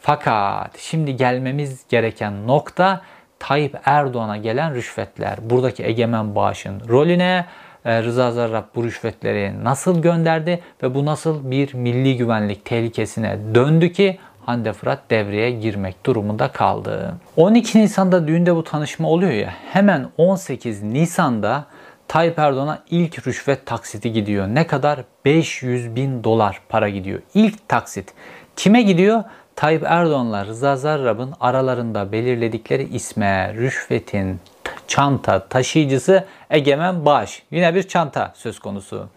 Fakat 0.00 0.78
şimdi 0.78 1.16
gelmemiz 1.16 1.84
gereken 1.88 2.46
nokta 2.46 3.02
Tayyip 3.38 3.76
Erdoğan'a 3.84 4.36
gelen 4.36 4.74
rüşvetler. 4.74 5.38
Buradaki 5.42 5.84
egemen 5.84 6.34
bağışın 6.34 6.82
rolüne 6.88 7.46
e, 7.84 8.02
Rıza 8.02 8.30
Zarrab 8.30 8.64
bu 8.74 8.84
rüşvetleri 8.84 9.64
nasıl 9.64 10.02
gönderdi 10.02 10.60
ve 10.82 10.94
bu 10.94 11.06
nasıl 11.06 11.50
bir 11.50 11.74
milli 11.74 12.16
güvenlik 12.16 12.64
tehlikesine 12.64 13.38
döndü 13.54 13.92
ki 13.92 14.18
Hande 14.46 14.72
Fırat 14.72 15.10
devreye 15.10 15.50
girmek 15.50 16.06
durumunda 16.06 16.48
kaldı. 16.48 17.14
12 17.36 17.78
Nisan'da 17.78 18.28
düğünde 18.28 18.56
bu 18.56 18.64
tanışma 18.64 19.08
oluyor 19.08 19.32
ya 19.32 19.54
hemen 19.72 20.08
18 20.16 20.82
Nisan'da 20.82 21.64
Tayyip 22.08 22.38
Erdoğan'a 22.38 22.82
ilk 22.90 23.26
rüşvet 23.26 23.66
taksiti 23.66 24.12
gidiyor. 24.12 24.48
Ne 24.48 24.66
kadar? 24.66 25.00
500 25.24 25.96
bin 25.96 26.24
dolar 26.24 26.60
para 26.68 26.88
gidiyor. 26.88 27.20
İlk 27.34 27.68
taksit. 27.68 28.14
Kime 28.56 28.82
gidiyor? 28.82 29.24
Tayyip 29.56 29.82
Erdoğan'la 29.86 30.46
Rıza 30.46 30.76
Zarrab'ın 30.76 31.34
aralarında 31.40 32.12
belirledikleri 32.12 32.82
isme, 32.82 33.54
rüşvetin, 33.54 34.40
çanta 34.88 35.48
taşıyıcısı 35.48 36.24
Egemen 36.50 37.04
Bağış. 37.04 37.42
Yine 37.50 37.74
bir 37.74 37.82
çanta 37.82 38.32
söz 38.36 38.58
konusu. 38.58 39.08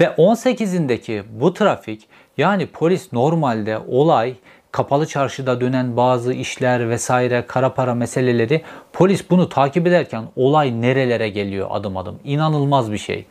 Ve 0.00 0.04
18'indeki 0.04 1.22
bu 1.30 1.54
trafik 1.54 2.08
yani 2.36 2.66
polis 2.66 3.12
normalde 3.12 3.78
olay 3.78 4.34
kapalı 4.72 5.06
çarşıda 5.06 5.60
dönen 5.60 5.96
bazı 5.96 6.32
işler 6.32 6.90
vesaire 6.90 7.44
kara 7.46 7.74
para 7.74 7.94
meseleleri 7.94 8.62
polis 8.98 9.30
bunu 9.30 9.48
takip 9.48 9.86
ederken 9.86 10.24
olay 10.36 10.80
nerelere 10.80 11.28
geliyor 11.28 11.68
adım 11.70 11.96
adım. 11.96 12.18
İnanılmaz 12.24 12.92
bir 12.92 12.98
şey. 12.98 13.26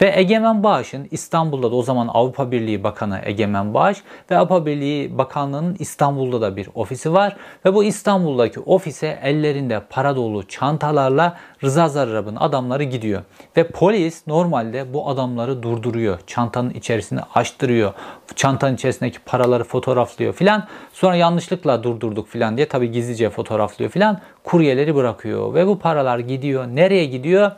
Ve 0.00 0.12
Egemen 0.16 0.62
Bağış'ın 0.62 1.08
İstanbul'da 1.10 1.70
da 1.70 1.76
o 1.76 1.82
zaman 1.82 2.08
Avrupa 2.08 2.50
Birliği 2.50 2.84
Bakanı 2.84 3.20
Egemen 3.24 3.74
Bağış 3.74 3.98
ve 4.30 4.38
Avrupa 4.38 4.66
Birliği 4.66 5.18
Bakanlığı'nın 5.18 5.76
İstanbul'da 5.78 6.40
da 6.40 6.56
bir 6.56 6.68
ofisi 6.74 7.12
var. 7.12 7.36
Ve 7.64 7.74
bu 7.74 7.84
İstanbul'daki 7.84 8.60
ofise 8.60 9.18
ellerinde 9.22 9.82
para 9.90 10.16
dolu 10.16 10.48
çantalarla 10.48 11.36
Rıza 11.64 11.88
Zarrab'ın 11.88 12.36
adamları 12.36 12.84
gidiyor. 12.84 13.22
Ve 13.56 13.68
polis 13.68 14.26
normalde 14.26 14.94
bu 14.94 15.08
adamları 15.08 15.62
durduruyor. 15.62 16.18
Çantanın 16.26 16.70
içerisini 16.70 17.20
açtırıyor. 17.34 17.92
Çantanın 18.36 18.74
içerisindeki 18.74 19.18
paraları 19.18 19.64
fotoğraflıyor 19.64 20.32
filan. 20.32 20.66
Sonra 20.92 21.16
yanlışlıkla 21.16 21.82
durdurduk 21.82 22.28
filan 22.28 22.56
diye 22.56 22.68
tabi 22.68 22.90
gizlice 22.90 23.30
fotoğraflıyor 23.30 23.90
filan. 23.90 24.20
Kuryeleri 24.44 24.94
bırakıyor 24.94 25.54
ve 25.54 25.66
bu 25.66 25.78
paralar 25.78 26.18
gidiyor. 26.18 26.66
Nereye 26.66 27.04
gidiyor? 27.04 27.50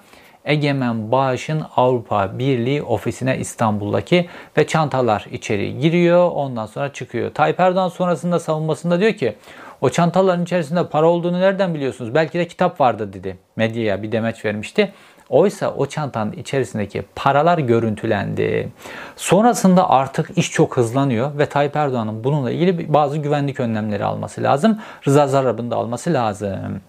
Egemen 0.45 1.13
Bağış'ın 1.13 1.63
Avrupa 1.77 2.39
Birliği 2.39 2.83
ofisine 2.83 3.39
İstanbul'daki 3.39 4.29
ve 4.59 4.67
çantalar 4.67 5.27
içeri 5.33 5.79
giriyor. 5.79 6.31
Ondan 6.35 6.67
sonra 6.67 6.93
çıkıyor. 6.93 7.35
Tayyip 7.35 7.61
Erdoğan 7.61 7.89
sonrasında 7.89 8.39
savunmasında 8.41 9.01
diyor 9.01 9.13
ki 9.13 9.37
o 9.81 9.89
çantaların 9.91 10.43
içerisinde 10.43 10.89
para 10.89 11.09
olduğunu 11.09 11.41
nereden 11.41 11.75
biliyorsunuz? 11.75 12.15
Belki 12.15 12.39
de 12.39 12.47
kitap 12.47 12.81
vardı 12.81 13.13
dedi. 13.13 13.37
Medyaya 13.57 14.03
bir 14.03 14.13
demeç 14.13 14.45
vermişti. 14.45 14.93
Oysa 15.33 15.75
o 15.75 15.87
çantanın 15.87 16.33
içerisindeki 16.33 17.03
paralar 17.17 17.59
görüntülendi. 17.59 18.69
Sonrasında 19.17 19.91
artık 19.91 20.39
iş 20.39 20.51
çok 20.51 20.77
hızlanıyor 20.77 21.39
ve 21.39 21.47
Tayyip 21.47 21.77
Erdoğan'ın 21.77 22.25
bununla 22.25 22.51
ilgili 22.51 22.93
bazı 22.95 23.19
güvenlik 23.19 23.61
önlemleri 23.61 24.05
alması 24.05 24.43
lazım. 24.43 24.79
Rıza 25.07 25.27
Zarrab'ın 25.27 25.71
da 25.71 25.77
alması 25.77 26.13
lazım. 26.13 26.81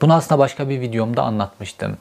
Bunu 0.00 0.14
aslında 0.14 0.38
başka 0.38 0.68
bir 0.68 0.80
videomda 0.80 1.22
anlatmıştım. 1.22 1.96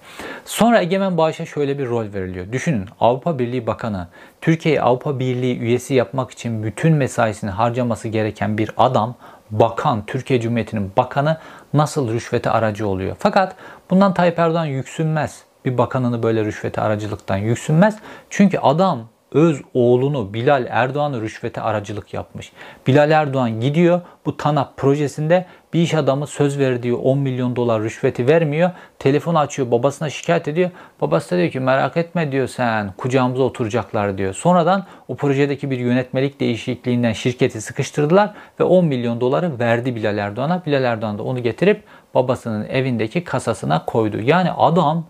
Sonra 0.45 0.82
Egemen 0.82 1.17
Bağış'a 1.17 1.45
şöyle 1.45 1.80
bir 1.80 1.88
rol 1.88 2.13
veriliyor. 2.13 2.52
Düşünün 2.52 2.86
Avrupa 3.00 3.39
Birliği 3.39 3.67
Bakanı 3.67 4.08
Türkiye'yi 4.41 4.82
Avrupa 4.82 5.19
Birliği 5.19 5.60
üyesi 5.60 5.93
yapmak 5.93 6.32
için 6.32 6.63
bütün 6.63 6.93
mesaisini 6.93 7.50
harcaması 7.50 8.08
gereken 8.08 8.58
bir 8.58 8.72
adam 8.78 9.15
bakan, 9.52 10.06
Türkiye 10.06 10.41
Cumhuriyeti'nin 10.41 10.91
bakanı 10.98 11.38
nasıl 11.74 12.13
rüşvete 12.13 12.50
aracı 12.50 12.88
oluyor. 12.88 13.15
Fakat 13.19 13.56
bundan 13.89 14.13
Tayyip 14.13 14.39
Erdoğan 14.39 14.65
yüksünmez. 14.65 15.48
Bir 15.65 15.78
bakanını 15.78 16.24
böyle 16.24 16.45
rüşvete 16.45 16.82
aracılıktan 16.82 17.38
yüksünmez. 17.38 17.98
Çünkü 18.30 18.58
adam 18.58 19.08
öz 19.32 19.62
oğlunu 19.74 20.34
Bilal 20.34 20.65
Erdoğan'ı 20.69 21.22
rüşvete 21.22 21.62
aracılık 21.62 22.13
yapmış. 22.13 22.52
Bilal 22.88 23.12
Erdoğan 23.12 23.62
gidiyor 23.62 24.02
bu 24.26 24.38
TANAP 24.38 24.78
projesinde 24.78 25.45
bir 25.74 25.82
iş 25.82 25.93
adamı 25.93 26.28
söz 26.28 26.60
verdiği 26.60 26.93
10 26.93 27.17
milyon 27.17 27.56
dolar 27.56 27.84
rüşveti 27.84 28.28
vermiyor. 28.28 28.72
Telefon 29.00 29.36
açıyor 29.36 29.72
babasına 29.72 30.10
şikayet 30.10 30.48
ediyor. 30.48 30.69
Babası 31.02 31.32
da 31.32 31.38
diyor 31.38 31.52
ki 31.52 31.60
merak 31.60 31.98
etme 31.98 32.32
diyor 32.32 32.48
sen 32.48 32.93
kucağımıza 32.98 33.43
oturacaklar 33.43 34.17
diyor. 34.17 34.34
Sonradan 34.34 34.86
o 35.08 35.15
projedeki 35.15 35.72
bir 35.72 35.80
yönetmelik 35.80 36.39
değişikliğinden 36.39 37.13
şirketi 37.13 37.62
sıkıştırdılar 37.62 38.34
ve 38.60 38.63
10 38.63 38.86
milyon 38.86 39.22
doları 39.22 39.60
verdi 39.60 39.95
Bilal 39.95 40.17
Erdoğan'a. 40.17 40.65
Bilal 40.65 40.84
Erdoğan 40.84 41.17
da 41.17 41.24
onu 41.24 41.43
getirip 41.43 41.84
babasının 42.15 42.65
evindeki 42.65 43.24
kasasına 43.24 43.86
koydu. 43.86 44.19
Yani 44.22 44.52
adam 44.52 45.06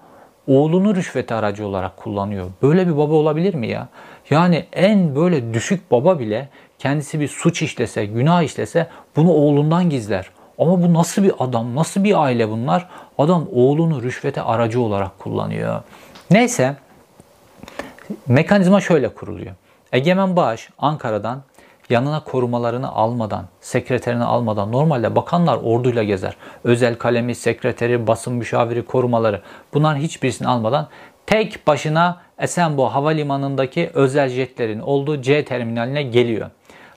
oğlunu 0.49 0.95
rüşveti 0.95 1.33
aracı 1.33 1.67
olarak 1.67 1.97
kullanıyor. 1.97 2.45
Böyle 2.61 2.87
bir 2.87 2.97
baba 2.97 3.13
olabilir 3.13 3.53
mi 3.53 3.67
ya? 3.67 3.87
Yani 4.29 4.65
en 4.73 5.15
böyle 5.15 5.53
düşük 5.53 5.91
baba 5.91 6.19
bile 6.19 6.49
kendisi 6.79 7.19
bir 7.19 7.27
suç 7.27 7.61
işlese, 7.61 8.05
günah 8.05 8.43
işlese 8.43 8.87
bunu 9.15 9.31
oğlundan 9.31 9.89
gizler. 9.89 10.29
Ama 10.59 10.81
bu 10.81 10.93
nasıl 10.93 11.23
bir 11.23 11.33
adam, 11.39 11.75
nasıl 11.75 12.03
bir 12.03 12.23
aile 12.23 12.49
bunlar? 12.49 12.89
Adam 13.17 13.47
oğlunu 13.53 14.03
rüşvete 14.03 14.41
aracı 14.41 14.81
olarak 14.81 15.19
kullanıyor. 15.19 15.81
Neyse 16.31 16.75
mekanizma 18.27 18.81
şöyle 18.81 19.09
kuruluyor. 19.09 19.55
Egemen 19.91 20.35
Bağış 20.35 20.69
Ankara'dan 20.77 21.43
yanına 21.89 22.23
korumalarını 22.23 22.91
almadan, 22.91 23.45
sekreterini 23.61 24.23
almadan 24.23 24.71
normalde 24.71 25.15
bakanlar 25.15 25.57
orduyla 25.57 26.03
gezer. 26.03 26.35
Özel 26.63 26.95
kalemi, 26.95 27.35
sekreteri, 27.35 28.07
basın 28.07 28.33
müşaviri, 28.33 28.85
korumaları 28.85 29.41
bunların 29.73 29.99
hiçbirisini 29.99 30.47
almadan 30.47 30.87
tek 31.25 31.67
başına 31.67 32.17
Esenboğa 32.39 32.93
Havalimanı'ndaki 32.93 33.89
özel 33.93 34.29
jetlerin 34.29 34.79
olduğu 34.79 35.21
C 35.21 35.45
terminaline 35.45 36.03
geliyor. 36.03 36.49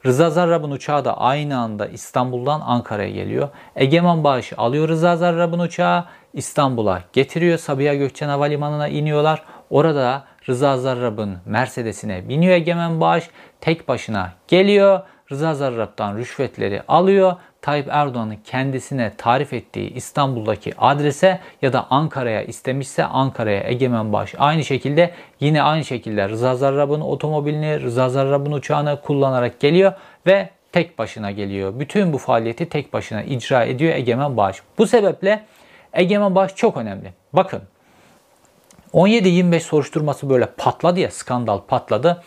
Rıza 0.07 0.31
Zarrab'ın 0.31 0.71
uçağı 0.71 1.05
da 1.05 1.19
aynı 1.19 1.59
anda 1.59 1.87
İstanbul'dan 1.87 2.61
Ankara'ya 2.61 3.11
geliyor. 3.11 3.49
Egemen 3.77 4.25
Bağış 4.25 4.53
alıyor 4.57 4.89
Rıza 4.89 5.17
Zarrab'ın 5.17 5.59
uçağı 5.59 6.05
İstanbul'a 6.33 7.03
getiriyor. 7.13 7.59
Sabiha 7.59 7.95
Gökçen 7.95 8.29
Havalimanı'na 8.29 8.89
iniyorlar. 8.89 9.43
Orada 9.71 10.25
Rıza 10.49 10.77
Zarrab'ın 10.79 11.37
Mercedes'ine 11.47 12.29
biniyor 12.29 12.55
Egemen 12.55 13.01
Bağış. 13.01 13.31
Tek 13.63 13.89
başına 13.89 14.33
geliyor. 14.49 15.01
Rıza 15.31 15.55
Zarrab'dan 15.55 16.17
rüşvetleri 16.17 16.83
alıyor. 16.89 17.37
Tayyip 17.61 17.89
Erdoğan'ın 17.91 18.37
kendisine 18.45 19.13
tarif 19.17 19.53
ettiği 19.53 19.95
İstanbul'daki 19.95 20.73
adrese 20.79 21.41
ya 21.63 21.73
da 21.73 21.87
Ankara'ya 21.91 22.43
istemişse 22.43 23.05
Ankara'ya 23.05 23.63
Egemen 23.65 24.13
Baş 24.13 24.35
aynı 24.39 24.65
şekilde 24.65 25.11
yine 25.41 25.63
aynı 25.63 25.85
şekilde 25.85 26.29
Rıza 26.29 26.57
Zarrab'ın 26.57 27.01
otomobilini, 27.01 27.81
Rıza 27.81 28.09
Zarrab'ın 28.09 28.53
uçağını 28.53 29.01
kullanarak 29.01 29.61
geliyor 29.61 29.93
ve 30.27 30.51
tek 30.73 30.99
başına 30.99 31.31
geliyor. 31.31 31.81
Bütün 31.81 32.13
bu 32.13 32.19
faaliyeti 32.19 32.69
tek 32.69 32.93
başına 32.93 33.23
icra 33.23 33.65
ediyor 33.65 33.95
Egemen 33.95 34.37
Baş. 34.37 34.63
Bu 34.79 34.87
sebeple 34.87 35.45
Egemen 35.93 36.35
Baş 36.35 36.57
çok 36.57 36.77
önemli. 36.77 37.13
Bakın 37.33 37.63
17-25 38.95 39.61
soruşturması 39.61 40.31
böyle 40.31 40.47
patladı 40.47 41.01
ya 41.01 41.11
skandal 41.11 41.59
patladı. 41.59 42.23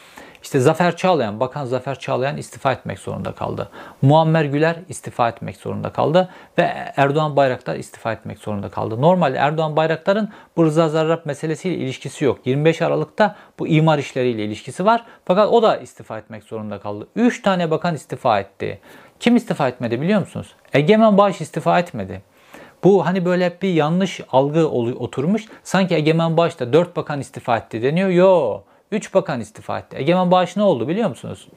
İşte 0.46 0.60
Zafer 0.60 0.96
Çağlayan, 0.96 1.40
Bakan 1.40 1.66
Zafer 1.66 2.00
Çağlayan 2.00 2.38
istifa 2.38 2.72
etmek 2.72 3.00
zorunda 3.00 3.32
kaldı. 3.32 3.70
Muammer 4.02 4.46
Güler 4.46 4.76
istifa 4.90 5.30
etmek 5.30 5.58
zorunda 5.58 5.90
kaldı 5.90 6.30
ve 6.58 6.74
Erdoğan 6.96 7.36
Bayraktar 7.36 7.76
istifa 7.76 8.14
etmek 8.14 8.40
zorunda 8.40 8.70
kaldı. 8.70 9.02
Normalde 9.02 9.38
Erdoğan 9.38 9.76
Bayraktar'ın 9.76 10.30
bu 10.58 10.66
Rıza 10.66 10.90
Zarrab 10.90 11.26
meselesiyle 11.26 11.76
ilişkisi 11.76 12.26
yok. 12.26 12.40
25 12.46 12.82
Aralık'ta 12.82 13.36
bu 13.60 13.68
imar 13.68 13.98
işleriyle 13.98 14.46
ilişkisi 14.46 14.86
var. 14.86 15.06
Fakat 15.26 15.50
o 15.50 15.64
da 15.64 15.78
istifa 15.78 16.18
etmek 16.18 16.44
zorunda 16.44 16.80
kaldı. 16.80 17.08
3 17.16 17.42
tane 17.42 17.72
bakan 17.72 17.96
istifa 17.96 18.40
etti. 18.40 18.80
Kim 19.20 19.36
istifa 19.36 19.68
etmedi 19.68 20.02
biliyor 20.02 20.20
musunuz? 20.20 20.56
Egemen 20.74 21.18
Bağış 21.18 21.42
istifa 21.42 21.80
etmedi. 21.80 22.22
Bu 22.84 23.06
hani 23.06 23.26
böyle 23.26 23.58
bir 23.62 23.74
yanlış 23.74 24.22
algı 24.32 24.68
oturmuş. 24.70 25.46
Sanki 25.64 25.96
Egemen 25.96 26.38
Bağış'ta 26.38 26.74
4 26.74 26.96
bakan 26.96 27.20
istifa 27.20 27.58
etti 27.58 27.82
deniyor. 27.82 28.10
Yok. 28.10 28.75
3 28.92 29.14
bakan 29.14 29.40
istifa 29.42 29.80
etti. 29.80 29.98
Egemen 29.98 30.32
Bağış 30.32 30.58
ne 30.58 30.64
oldu 30.64 30.88
biliyor 30.88 31.10
musunuz? 31.10 31.48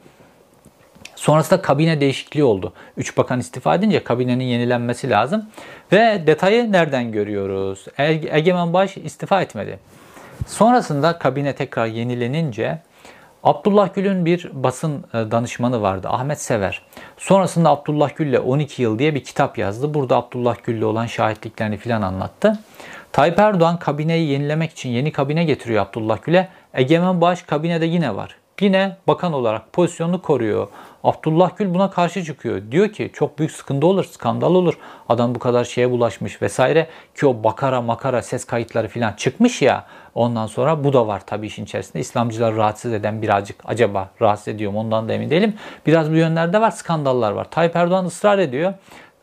Sonrasında 1.15 1.61
kabine 1.61 2.01
değişikliği 2.01 2.43
oldu. 2.43 2.73
3 2.97 3.17
bakan 3.17 3.39
istifa 3.39 3.75
edince 3.75 4.03
kabinenin 4.03 4.43
yenilenmesi 4.43 5.09
lazım. 5.09 5.45
Ve 5.91 6.23
detayı 6.27 6.71
nereden 6.71 7.11
görüyoruz? 7.11 7.85
Egemen 7.97 8.73
Bağış 8.73 8.97
istifa 8.97 9.41
etmedi. 9.41 9.79
Sonrasında 10.47 11.19
kabine 11.19 11.55
tekrar 11.55 11.85
yenilenince 11.85 12.81
Abdullah 13.43 13.93
Gül'ün 13.93 14.25
bir 14.25 14.49
basın 14.53 15.05
e, 15.13 15.31
danışmanı 15.31 15.81
vardı 15.81 16.07
Ahmet 16.09 16.41
Sever. 16.41 16.81
Sonrasında 17.17 17.69
Abdullah 17.69 18.15
Gül'le 18.15 18.39
12 18.39 18.81
yıl 18.81 18.99
diye 18.99 19.15
bir 19.15 19.23
kitap 19.23 19.57
yazdı. 19.57 19.93
Burada 19.93 20.15
Abdullah 20.15 20.55
Gül'le 20.63 20.83
olan 20.83 21.05
şahitliklerini 21.05 21.77
filan 21.77 22.01
anlattı. 22.01 22.59
Tayyip 23.11 23.39
Erdoğan 23.39 23.79
kabineyi 23.79 24.29
yenilemek 24.29 24.71
için 24.71 24.89
yeni 24.89 25.11
kabine 25.11 25.43
getiriyor 25.43 25.85
Abdullah 25.85 26.17
Gül'e. 26.23 26.49
Egemen 26.73 27.21
Bağış 27.21 27.41
kabinede 27.41 27.85
yine 27.85 28.15
var. 28.15 28.35
Yine 28.61 28.97
bakan 29.07 29.33
olarak 29.33 29.73
pozisyonunu 29.73 30.21
koruyor. 30.21 30.67
Abdullah 31.03 31.57
Gül 31.57 31.73
buna 31.73 31.89
karşı 31.91 32.23
çıkıyor. 32.23 32.61
Diyor 32.71 32.89
ki 32.89 33.11
çok 33.13 33.39
büyük 33.39 33.51
sıkıntı 33.51 33.87
olur, 33.87 34.03
skandal 34.03 34.55
olur. 34.55 34.77
Adam 35.09 35.35
bu 35.35 35.39
kadar 35.39 35.63
şeye 35.63 35.91
bulaşmış 35.91 36.41
vesaire. 36.41 36.87
Ki 37.15 37.27
o 37.27 37.43
bakara 37.43 37.81
makara 37.81 38.21
ses 38.21 38.45
kayıtları 38.45 38.87
falan 38.87 39.13
çıkmış 39.13 39.61
ya. 39.61 39.85
Ondan 40.15 40.47
sonra 40.47 40.83
bu 40.83 40.93
da 40.93 41.07
var 41.07 41.21
tabii 41.25 41.47
işin 41.47 41.63
içerisinde. 41.63 41.99
İslamcılar 41.99 42.55
rahatsız 42.55 42.93
eden 42.93 43.21
birazcık 43.21 43.55
acaba 43.65 44.09
rahatsız 44.21 44.47
ediyorum 44.47 44.77
ondan 44.77 45.09
da 45.09 45.13
emin 45.13 45.29
değilim. 45.29 45.53
Biraz 45.85 46.11
bu 46.11 46.15
yönlerde 46.15 46.61
var 46.61 46.71
skandallar 46.71 47.31
var. 47.31 47.47
Tayyip 47.51 47.75
Erdoğan 47.75 48.05
ısrar 48.05 48.39
ediyor. 48.39 48.73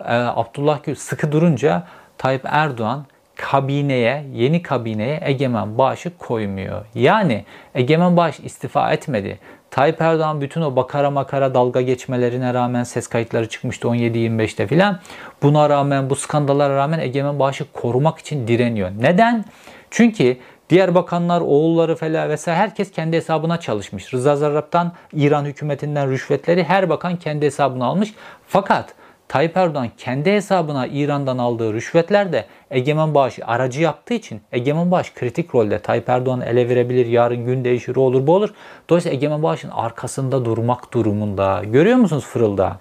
Ee, 0.00 0.14
Abdullah 0.14 0.82
Gül 0.82 0.94
sıkı 0.94 1.32
durunca 1.32 1.86
Tayyip 2.18 2.42
Erdoğan 2.44 3.06
kabineye, 3.36 4.24
yeni 4.34 4.62
kabineye 4.62 5.20
Egemen 5.22 5.78
Bağış'ı 5.78 6.18
koymuyor. 6.18 6.84
Yani 6.94 7.44
Egemen 7.74 8.16
Bağış 8.16 8.40
istifa 8.40 8.92
etmedi. 8.92 9.38
Tayyip 9.70 10.00
Erdoğan 10.00 10.40
bütün 10.40 10.60
o 10.62 10.76
bakara 10.76 11.10
makara 11.10 11.54
dalga 11.54 11.80
geçmelerine 11.80 12.54
rağmen 12.54 12.82
ses 12.82 13.06
kayıtları 13.06 13.48
çıkmıştı 13.48 13.88
17-25'te 13.88 14.66
filan. 14.66 15.00
Buna 15.42 15.68
rağmen 15.70 16.10
bu 16.10 16.16
skandallara 16.16 16.76
rağmen 16.76 16.98
Egemen 16.98 17.38
Bağış'ı 17.38 17.72
korumak 17.72 18.18
için 18.18 18.48
direniyor. 18.48 18.90
Neden? 19.00 19.44
Çünkü 19.90 20.36
Diğer 20.70 20.94
bakanlar, 20.94 21.40
oğulları 21.40 21.96
falan 21.96 22.28
vesaire 22.28 22.58
herkes 22.58 22.90
kendi 22.90 23.16
hesabına 23.16 23.60
çalışmış. 23.60 24.14
Rıza 24.14 24.36
Zarrab'dan, 24.36 24.92
İran 25.12 25.44
hükümetinden 25.44 26.10
rüşvetleri 26.10 26.64
her 26.64 26.88
bakan 26.88 27.16
kendi 27.16 27.46
hesabına 27.46 27.84
almış. 27.84 28.14
Fakat 28.48 28.94
Tayyip 29.28 29.56
Erdoğan 29.56 29.88
kendi 29.98 30.32
hesabına 30.32 30.86
İran'dan 30.86 31.38
aldığı 31.38 31.72
rüşvetler 31.74 32.32
de 32.32 32.44
Egemen 32.70 33.14
Bağış 33.14 33.38
aracı 33.46 33.82
yaptığı 33.82 34.14
için 34.14 34.40
Egemen 34.52 34.90
Bağış 34.90 35.14
kritik 35.14 35.54
rolde. 35.54 35.78
Tayyip 35.78 36.08
Erdoğan 36.08 36.40
ele 36.40 36.68
verebilir, 36.68 37.06
yarın 37.06 37.46
gün 37.46 37.64
değişir, 37.64 37.96
olur 37.96 38.26
bu 38.26 38.34
olur. 38.34 38.54
Dolayısıyla 38.88 39.16
Egemen 39.16 39.42
Bağış'ın 39.42 39.70
arkasında 39.70 40.44
durmak 40.44 40.92
durumunda. 40.92 41.62
Görüyor 41.64 41.96
musunuz 41.96 42.24
fırılda? 42.24 42.78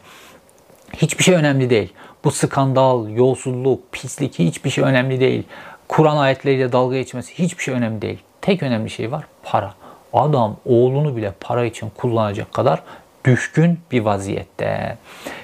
Hiçbir 0.97 1.23
şey 1.23 1.35
önemli 1.35 1.69
değil. 1.69 1.93
Bu 2.23 2.31
skandal, 2.31 3.09
yolsuzluk, 3.09 3.91
pislik 3.91 4.39
hiçbir 4.39 4.69
şey 4.69 4.83
önemli 4.83 5.19
değil. 5.19 5.43
Kur'an 5.87 6.17
ayetleriyle 6.17 6.71
dalga 6.71 6.97
geçmesi 6.97 7.39
hiçbir 7.39 7.63
şey 7.63 7.73
önemli 7.73 8.01
değil. 8.01 8.19
Tek 8.41 8.63
önemli 8.63 8.89
şey 8.89 9.11
var 9.11 9.25
para. 9.43 9.73
Adam 10.13 10.57
oğlunu 10.65 11.17
bile 11.17 11.33
para 11.39 11.65
için 11.65 11.89
kullanacak 11.97 12.53
kadar 12.53 12.81
düşkün 13.25 13.79
bir 13.91 14.01
vaziyette. 14.01 14.97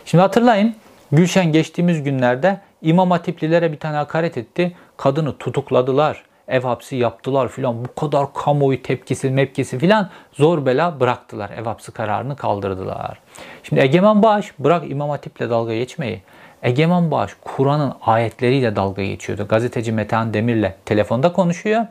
Şimdi 0.05 0.21
hatırlayın 0.21 0.75
Gülşen 1.11 1.51
geçtiğimiz 1.51 2.03
günlerde 2.03 2.59
İmam 2.81 3.11
Hatiplilere 3.11 3.71
bir 3.71 3.79
tane 3.79 3.97
hakaret 3.97 4.37
etti. 4.37 4.75
Kadını 4.97 5.37
tutukladılar. 5.37 6.23
Ev 6.47 6.61
hapsi 6.61 6.95
yaptılar 6.95 7.47
filan. 7.47 7.85
Bu 7.85 7.95
kadar 7.95 8.33
kamuoyu 8.33 8.81
tepkisi, 8.81 9.29
mepkisi 9.29 9.79
filan 9.79 10.09
zor 10.33 10.65
bela 10.65 10.99
bıraktılar. 10.99 11.49
Ev 11.49 11.65
hapsi 11.65 11.91
kararını 11.91 12.35
kaldırdılar. 12.35 13.19
Şimdi 13.63 13.81
Egemen 13.81 14.23
Bağış 14.23 14.59
bırak 14.59 14.91
İmam 14.91 15.09
Hatip'le 15.09 15.39
dalga 15.39 15.73
geçmeyi. 15.73 16.21
Egemen 16.63 17.11
Bağış 17.11 17.31
Kur'an'ın 17.41 17.93
ayetleriyle 18.01 18.75
dalga 18.75 19.03
geçiyordu. 19.03 19.47
Gazeteci 19.49 19.91
Metehan 19.91 20.33
Demir'le 20.33 20.73
telefonda 20.85 21.33
konuşuyor. 21.33 21.85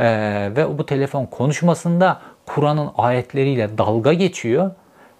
Ee, 0.00 0.50
ve 0.56 0.78
bu 0.78 0.86
telefon 0.86 1.26
konuşmasında 1.26 2.20
Kur'an'ın 2.46 2.90
ayetleriyle 2.98 3.78
dalga 3.78 4.12
geçiyor. 4.12 4.70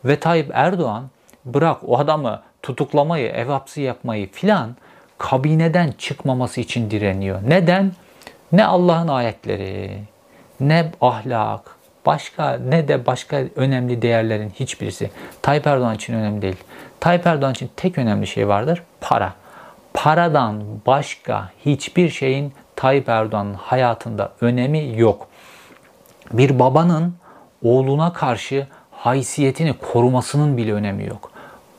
Ve 0.05 0.21
Tayyip 0.21 0.51
Erdoğan 0.55 1.05
bırak 1.45 1.77
o 1.87 1.99
adamı 1.99 2.43
tutuklamayı, 2.65 3.29
ev 3.29 3.47
hapsi 3.47 3.83
yapmayı 3.83 4.33
filan 4.33 4.77
kabineden 5.19 5.95
çıkmaması 5.99 6.61
için 6.61 6.91
direniyor. 6.91 7.41
Neden? 7.47 7.93
Ne 8.53 8.65
Allah'ın 8.65 9.09
ayetleri, 9.09 9.99
ne 10.61 10.91
ahlak, 11.01 11.77
başka 12.07 12.53
ne 12.69 12.89
de 12.89 13.07
başka 13.07 13.37
önemli 13.57 14.03
değerlerin 14.03 14.51
hiçbirisi 14.51 15.11
Tayyip 15.43 15.67
Erdoğan 15.67 15.95
için 15.95 16.15
önemli 16.15 16.43
değil. 16.43 16.57
Tayyip 17.01 17.27
Erdoğan 17.27 17.53
için 17.53 17.71
tek 17.77 17.99
önemli 17.99 18.27
şey 18.27 18.49
vardır, 18.49 18.83
para. 19.01 19.33
Paradan 19.95 20.63
başka 20.87 21.51
hiçbir 21.65 22.11
şeyin 22.11 22.53
Tayyip 22.77 23.09
Erdoğan'ın 23.09 23.55
hayatında 23.55 24.33
önemi 24.41 25.01
yok. 25.01 25.29
Bir 26.33 26.59
babanın 26.59 27.15
oğluna 27.63 28.13
karşı 28.13 28.67
haysiyetini 28.91 29.73
korumasının 29.73 30.57
bile 30.57 30.73
önemi 30.73 31.07
yok. 31.07 31.34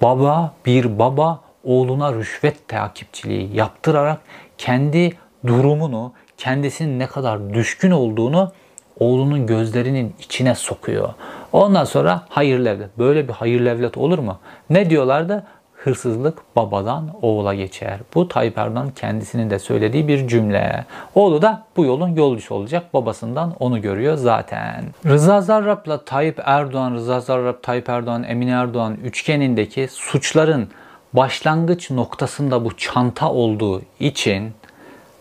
Baba, 0.06 0.54
bir 0.66 1.00
baba 1.00 1.40
oğluna 1.64 2.14
rüşvet 2.14 2.68
takipçiliği 2.68 3.56
yaptırarak 3.56 4.20
kendi 4.58 5.14
durumunu, 5.48 6.14
kendisinin 6.38 7.00
ne 7.00 7.08
kadar 7.08 7.54
düşkün 7.54 7.92
olduğunu 7.92 8.52
oğlunun 9.00 9.48
gözlerinin 9.48 10.16
içine 10.20 10.56
sokuyor. 10.56 11.14
Ondan 11.54 11.84
sonra 11.84 12.22
hayırlı 12.30 12.70
evlat. 12.70 12.90
Böyle 12.98 13.28
bir 13.28 13.34
hayırlı 13.34 13.70
evlat 13.70 13.98
olur 13.98 14.20
mu? 14.20 14.40
Ne 14.70 14.90
diyorlardı? 14.90 15.44
Hırsızlık 15.86 16.56
babadan 16.56 17.10
oğula 17.22 17.54
geçer. 17.54 18.00
Bu 18.16 18.28
Tayyip 18.28 18.58
Erdoğan 18.58 18.90
kendisinin 18.96 19.50
de 19.50 19.60
söylediği 19.60 20.08
bir 20.08 20.28
cümle. 20.28 20.86
Oğlu 21.16 21.42
da 21.42 21.64
bu 21.78 21.86
yolun 21.86 22.08
yolcusu 22.08 22.56
olacak. 22.56 22.94
Babasından 22.94 23.54
onu 23.60 23.82
görüyor 23.82 24.18
zaten. 24.18 24.86
Rıza 25.06 25.42
Zarrab'la 25.42 26.06
Tayyip 26.06 26.42
Erdoğan, 26.46 26.94
Rıza 26.94 27.20
Zarrab, 27.20 27.56
Tayyip 27.64 27.90
Erdoğan, 27.90 28.24
Emine 28.24 28.52
Erdoğan 28.52 28.96
üçgenindeki 29.04 29.88
suçların 29.92 30.70
başlangıç 31.14 31.92
noktasında 31.92 32.66
bu 32.66 32.78
çanta 32.78 33.32
olduğu 33.32 33.82
için 34.00 34.54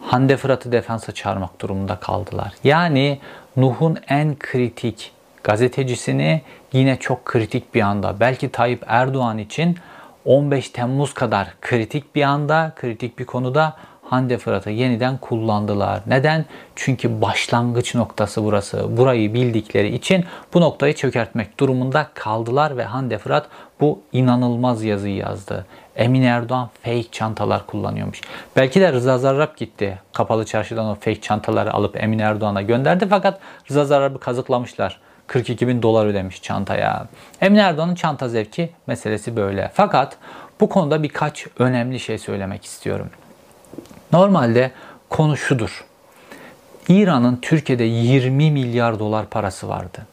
Hande 0.00 0.36
Fırat'ı 0.36 0.72
defansa 0.72 1.12
çağırmak 1.12 1.60
durumunda 1.60 1.96
kaldılar. 1.96 2.52
Yani 2.64 3.18
Nuh'un 3.56 3.96
en 4.08 4.36
kritik 4.38 5.12
gazetecisini 5.42 6.42
yine 6.72 6.96
çok 6.96 7.24
kritik 7.24 7.74
bir 7.74 7.80
anda 7.80 8.20
belki 8.20 8.48
Tayyip 8.48 8.84
Erdoğan 8.86 9.38
için 9.38 9.78
15 10.24 10.70
Temmuz 10.70 11.14
kadar 11.14 11.48
kritik 11.60 12.14
bir 12.14 12.22
anda, 12.22 12.72
kritik 12.76 13.18
bir 13.18 13.24
konuda 13.24 13.76
Hande 14.04 14.38
Fırat'ı 14.38 14.70
yeniden 14.70 15.18
kullandılar. 15.18 16.00
Neden? 16.06 16.44
Çünkü 16.76 17.20
başlangıç 17.22 17.94
noktası 17.94 18.44
burası. 18.44 18.96
Burayı 18.96 19.34
bildikleri 19.34 19.94
için 19.94 20.24
bu 20.54 20.60
noktayı 20.60 20.94
çökertmek 20.94 21.60
durumunda 21.60 22.06
kaldılar 22.14 22.76
ve 22.76 22.84
Hande 22.84 23.18
Fırat 23.18 23.46
bu 23.80 24.00
inanılmaz 24.12 24.84
yazıyı 24.84 25.16
yazdı. 25.16 25.66
Emin 25.96 26.22
Erdoğan 26.22 26.68
fake 26.82 27.10
çantalar 27.12 27.66
kullanıyormuş. 27.66 28.20
Belki 28.56 28.80
de 28.80 28.92
Rıza 28.92 29.18
Zarrab 29.18 29.56
gitti. 29.56 29.98
Kapalı 30.12 30.46
çarşıdan 30.46 30.86
o 30.86 30.94
fake 30.94 31.20
çantaları 31.20 31.72
alıp 31.72 32.02
Emin 32.02 32.18
Erdoğan'a 32.18 32.62
gönderdi 32.62 33.06
fakat 33.10 33.40
Rıza 33.70 33.84
Zarrab'ı 33.84 34.20
kazıklamışlar. 34.20 35.00
42 35.26 35.68
bin 35.68 35.82
dolar 35.82 36.06
ödemiş 36.06 36.42
çantaya. 36.42 37.06
Emin 37.40 37.58
Erdoğan'ın 37.58 37.94
çanta 37.94 38.28
zevki 38.28 38.70
meselesi 38.86 39.36
böyle. 39.36 39.70
Fakat 39.74 40.16
bu 40.60 40.68
konuda 40.68 41.02
birkaç 41.02 41.46
önemli 41.58 42.00
şey 42.00 42.18
söylemek 42.18 42.64
istiyorum. 42.64 43.10
Normalde 44.12 44.70
konu 45.10 45.36
şudur. 45.36 45.84
İran'ın 46.88 47.36
Türkiye'de 47.36 47.84
20 47.84 48.50
milyar 48.50 48.98
dolar 48.98 49.26
parası 49.26 49.68
vardı. 49.68 50.06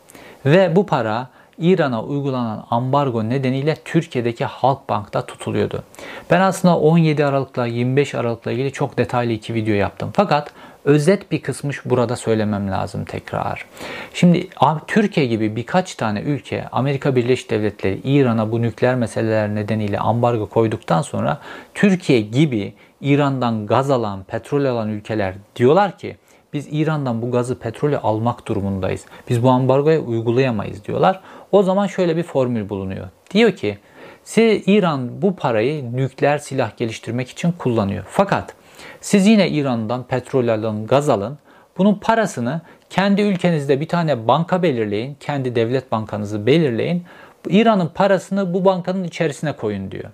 Ve 0.45 0.75
bu 0.75 0.85
para 0.85 1.29
İran'a 1.57 2.03
uygulanan 2.03 2.65
ambargo 2.69 3.29
nedeniyle 3.29 3.75
Türkiye'deki 3.85 4.45
Halkbank'ta 4.45 5.25
tutuluyordu. 5.25 5.83
Ben 6.29 6.41
aslında 6.41 6.77
17 6.77 7.25
Aralık'la 7.25 7.65
25 7.65 8.15
Aralık'la 8.15 8.51
ilgili 8.51 8.71
çok 8.71 8.97
detaylı 8.97 9.31
iki 9.31 9.53
video 9.53 9.73
yaptım. 9.73 10.09
Fakat 10.13 10.51
özet 10.85 11.31
bir 11.31 11.41
kısmı 11.41 11.71
burada 11.85 12.15
söylemem 12.15 12.71
lazım 12.71 13.05
tekrar. 13.05 13.65
Şimdi 14.13 14.47
Türkiye 14.87 15.25
gibi 15.25 15.55
birkaç 15.55 15.95
tane 15.95 16.21
ülke 16.21 16.67
Amerika 16.71 17.15
Birleşik 17.15 17.49
Devletleri 17.49 17.99
İran'a 18.03 18.51
bu 18.51 18.61
nükleer 18.61 18.95
meseleler 18.95 19.55
nedeniyle 19.55 19.99
ambargo 19.99 20.49
koyduktan 20.49 21.01
sonra 21.01 21.37
Türkiye 21.73 22.21
gibi 22.21 22.73
İran'dan 23.01 23.67
gaz 23.67 23.91
alan, 23.91 24.23
petrol 24.23 24.65
alan 24.65 24.89
ülkeler 24.89 25.33
diyorlar 25.55 25.97
ki 25.97 26.17
biz 26.53 26.67
İran'dan 26.71 27.21
bu 27.21 27.31
gazı, 27.31 27.59
petrolü 27.59 27.97
almak 27.97 28.47
durumundayız. 28.47 29.05
Biz 29.29 29.43
bu 29.43 29.49
ambargoya 29.49 29.99
uygulayamayız 29.99 30.85
diyorlar. 30.85 31.19
O 31.51 31.63
zaman 31.63 31.87
şöyle 31.87 32.17
bir 32.17 32.23
formül 32.23 32.69
bulunuyor. 32.69 33.07
Diyor 33.33 33.51
ki 33.51 33.77
siz 34.23 34.63
İran 34.67 35.21
bu 35.21 35.35
parayı 35.35 35.95
nükleer 35.95 36.37
silah 36.37 36.77
geliştirmek 36.77 37.29
için 37.29 37.51
kullanıyor. 37.51 38.03
Fakat 38.07 38.55
siz 39.01 39.27
yine 39.27 39.49
İran'dan 39.49 40.03
petrol 40.03 40.47
alın, 40.47 40.87
gaz 40.87 41.09
alın. 41.09 41.37
Bunun 41.77 41.93
parasını 41.95 42.61
kendi 42.89 43.21
ülkenizde 43.21 43.79
bir 43.79 43.87
tane 43.87 44.27
banka 44.27 44.63
belirleyin. 44.63 45.17
Kendi 45.19 45.55
devlet 45.55 45.91
bankanızı 45.91 46.45
belirleyin. 46.45 47.03
İran'ın 47.49 47.87
parasını 47.87 48.53
bu 48.53 48.65
bankanın 48.65 49.03
içerisine 49.03 49.53
koyun 49.53 49.91
diyor. 49.91 50.09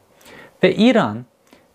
Ve 0.63 0.75
İran 0.75 1.25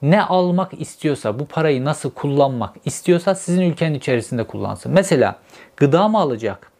ne 0.03 0.23
almak 0.23 0.81
istiyorsa, 0.81 1.39
bu 1.39 1.47
parayı 1.47 1.85
nasıl 1.85 2.11
kullanmak 2.11 2.75
istiyorsa 2.85 3.35
sizin 3.35 3.63
ülkenin 3.63 3.95
içerisinde 3.95 4.45
kullansın. 4.45 4.93
Mesela 4.93 5.37
gıda 5.77 6.09
mı 6.09 6.19
alacak, 6.19 6.73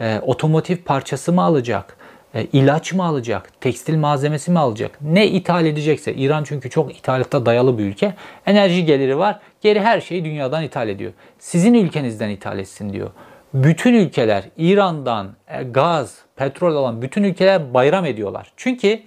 e, 0.00 0.20
otomotiv 0.26 0.76
parçası 0.76 1.32
mı 1.32 1.42
alacak, 1.42 1.96
e, 2.34 2.44
ilaç 2.44 2.92
mı 2.92 3.04
alacak, 3.04 3.60
tekstil 3.60 3.96
malzemesi 3.96 4.50
mi 4.50 4.58
alacak, 4.58 4.98
ne 5.00 5.26
ithal 5.26 5.66
edecekse, 5.66 6.14
İran 6.14 6.44
çünkü 6.44 6.70
çok 6.70 6.96
ithalatta 6.96 7.46
dayalı 7.46 7.78
bir 7.78 7.84
ülke, 7.84 8.14
enerji 8.46 8.84
geliri 8.84 9.18
var, 9.18 9.40
geri 9.60 9.80
her 9.80 10.00
şeyi 10.00 10.24
dünyadan 10.24 10.62
ithal 10.62 10.88
ediyor. 10.88 11.12
Sizin 11.38 11.74
ülkenizden 11.74 12.28
ithal 12.28 12.58
etsin 12.58 12.92
diyor. 12.92 13.10
Bütün 13.54 13.94
ülkeler 13.94 14.44
İran'dan 14.56 15.28
e, 15.48 15.62
gaz, 15.62 16.18
petrol 16.36 16.76
alan 16.76 17.02
bütün 17.02 17.22
ülkeler 17.22 17.74
bayram 17.74 18.04
ediyorlar. 18.04 18.52
Çünkü 18.56 19.00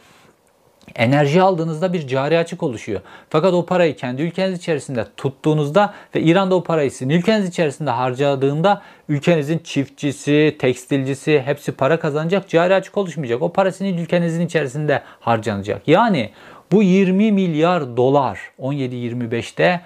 enerji 0.95 1.41
aldığınızda 1.41 1.93
bir 1.93 2.07
cari 2.07 2.37
açık 2.37 2.63
oluşuyor. 2.63 3.01
Fakat 3.29 3.53
o 3.53 3.65
parayı 3.65 3.95
kendi 3.95 4.21
ülkeniz 4.21 4.59
içerisinde 4.59 5.05
tuttuğunuzda 5.17 5.93
ve 6.15 6.21
İran'da 6.21 6.55
o 6.55 6.63
parayı 6.63 6.91
sizin 6.91 7.09
ülkeniz 7.09 7.49
içerisinde 7.49 7.89
harcadığında 7.89 8.81
ülkenizin 9.09 9.57
çiftçisi, 9.57 10.55
tekstilcisi 10.59 11.41
hepsi 11.45 11.71
para 11.71 11.99
kazanacak. 11.99 12.49
Cari 12.49 12.75
açık 12.75 12.97
oluşmayacak. 12.97 13.41
O 13.41 13.53
para 13.53 13.71
sizin 13.71 13.97
ülkenizin 13.97 14.45
içerisinde 14.45 15.01
harcanacak. 15.19 15.87
Yani 15.87 16.29
bu 16.71 16.83
20 16.83 17.31
milyar 17.31 17.97
dolar 17.97 18.39
17-25'te 18.59 19.81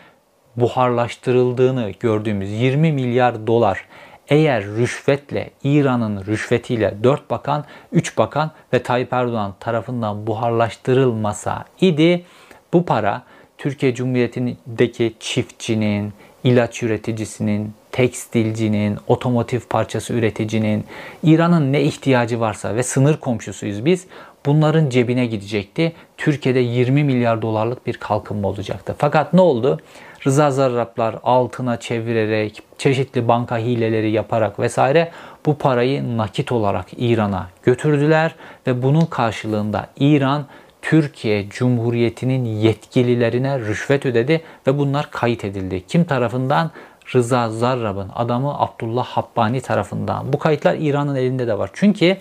buharlaştırıldığını 0.56 1.92
gördüğümüz 2.00 2.52
20 2.52 2.92
milyar 2.92 3.48
dolar 3.48 3.86
eğer 4.30 4.66
rüşvetle, 4.66 5.50
İran'ın 5.64 6.26
rüşvetiyle 6.26 6.94
4 7.04 7.30
bakan, 7.30 7.66
3 7.92 8.18
bakan 8.18 8.52
ve 8.74 8.84
Tayyip 8.84 9.14
Erdoğan 9.14 9.56
tarafından 9.60 10.28
buharlaştırılmasa 10.28 11.66
idi 11.82 12.26
bu 12.74 12.86
para 12.86 13.24
Türkiye 13.58 13.96
Cumhuriyeti'ndeki 13.96 15.14
çiftçinin, 15.20 16.14
ilaç 16.44 16.84
üreticisinin, 16.84 17.74
tekstilcinin, 17.92 18.98
otomotiv 19.08 19.60
parçası 19.70 20.14
üreticinin, 20.14 20.86
İran'ın 21.24 21.74
ne 21.74 21.84
ihtiyacı 21.84 22.40
varsa 22.40 22.76
ve 22.76 22.84
sınır 22.84 23.18
komşusuyuz 23.18 23.86
biz. 23.86 24.08
Bunların 24.46 24.90
cebine 24.90 25.26
gidecekti. 25.26 25.94
Türkiye'de 26.18 26.60
20 26.60 27.04
milyar 27.04 27.42
dolarlık 27.42 27.88
bir 27.88 27.98
kalkınma 27.98 28.48
olacaktı. 28.48 28.96
Fakat 28.98 29.34
ne 29.34 29.42
oldu? 29.42 29.80
Rıza 30.28 30.52
Zarrablar 30.52 31.16
altına 31.24 31.80
çevirerek, 31.80 32.64
çeşitli 32.78 33.28
banka 33.28 33.58
hileleri 33.58 34.12
yaparak 34.12 34.60
vesaire 34.60 35.12
bu 35.46 35.58
parayı 35.58 36.18
nakit 36.18 36.52
olarak 36.52 36.86
İran'a 36.98 37.48
götürdüler 37.64 38.36
ve 38.68 38.84
bunun 38.84 39.06
karşılığında 39.06 39.88
İran 40.00 40.46
Türkiye 40.82 41.50
Cumhuriyeti'nin 41.50 42.46
yetkililerine 42.46 43.60
rüşvet 43.60 44.06
ödedi 44.06 44.42
ve 44.68 44.78
bunlar 44.78 45.12
kayıt 45.12 45.46
edildi. 45.46 45.84
Kim 45.88 46.04
tarafından? 46.04 46.72
Rıza 47.16 47.50
Zarrab'ın 47.50 48.10
adamı 48.16 48.60
Abdullah 48.60 49.06
Habbani 49.06 49.62
tarafından. 49.62 50.34
Bu 50.34 50.40
kayıtlar 50.40 50.76
İran'ın 50.80 51.16
elinde 51.16 51.48
de 51.48 51.58
var. 51.58 51.70
Çünkü 51.74 52.18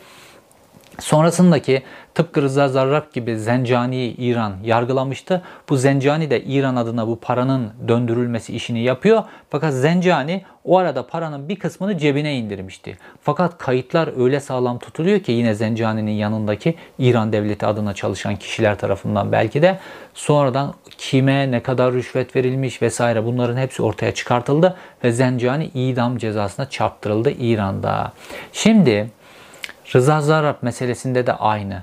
Sonrasındaki 0.99 1.83
tıpkı 2.17 2.43
Rıza 2.43 2.69
Zarrab 2.69 3.13
gibi 3.13 3.39
Zencani'yi 3.39 4.17
İran 4.17 4.55
yargılamıştı. 4.65 5.43
Bu 5.69 5.77
Zencani 5.77 6.31
de 6.31 6.43
İran 6.45 6.77
adına 6.77 7.09
bu 7.09 7.21
paranın 7.21 7.71
döndürülmesi 7.89 8.57
işini 8.57 8.83
yapıyor. 8.83 9.23
Fakat 9.51 9.73
Zencani 9.73 10.43
o 10.65 10.79
arada 10.79 11.07
paranın 11.07 11.49
bir 11.49 11.57
kısmını 11.57 11.99
cebine 11.99 12.37
indirmişti. 12.37 12.99
Fakat 13.23 13.59
kayıtlar 13.59 14.25
öyle 14.25 14.41
sağlam 14.41 14.79
tutuluyor 14.79 15.21
ki 15.21 15.33
yine 15.33 15.55
Zencani'nin 15.55 16.13
yanındaki 16.13 16.75
İran 16.99 17.33
devleti 17.33 17.67
adına 17.67 17.95
çalışan 17.95 18.37
kişiler 18.37 18.79
tarafından 18.79 19.33
belki 19.33 19.63
de 19.63 19.79
sonradan 20.15 20.75
kime 20.99 21.51
ne 21.51 21.63
kadar 21.63 21.93
rüşvet 21.93 22.37
verilmiş 22.37 22.83
vesaire 22.83 23.25
bunların 23.25 23.57
hepsi 23.57 23.83
ortaya 23.83 24.15
çıkartıldı 24.15 24.77
ve 25.05 25.13
Zencani 25.13 25.65
idam 25.65 26.19
cezasına 26.19 26.71
çarptırıldı 26.71 27.31
İran'da. 27.31 28.13
Şimdi 28.53 29.11
Rıza 29.95 30.21
Zarrab 30.21 30.57
meselesinde 30.63 31.27
de 31.27 31.33
aynı. 31.33 31.83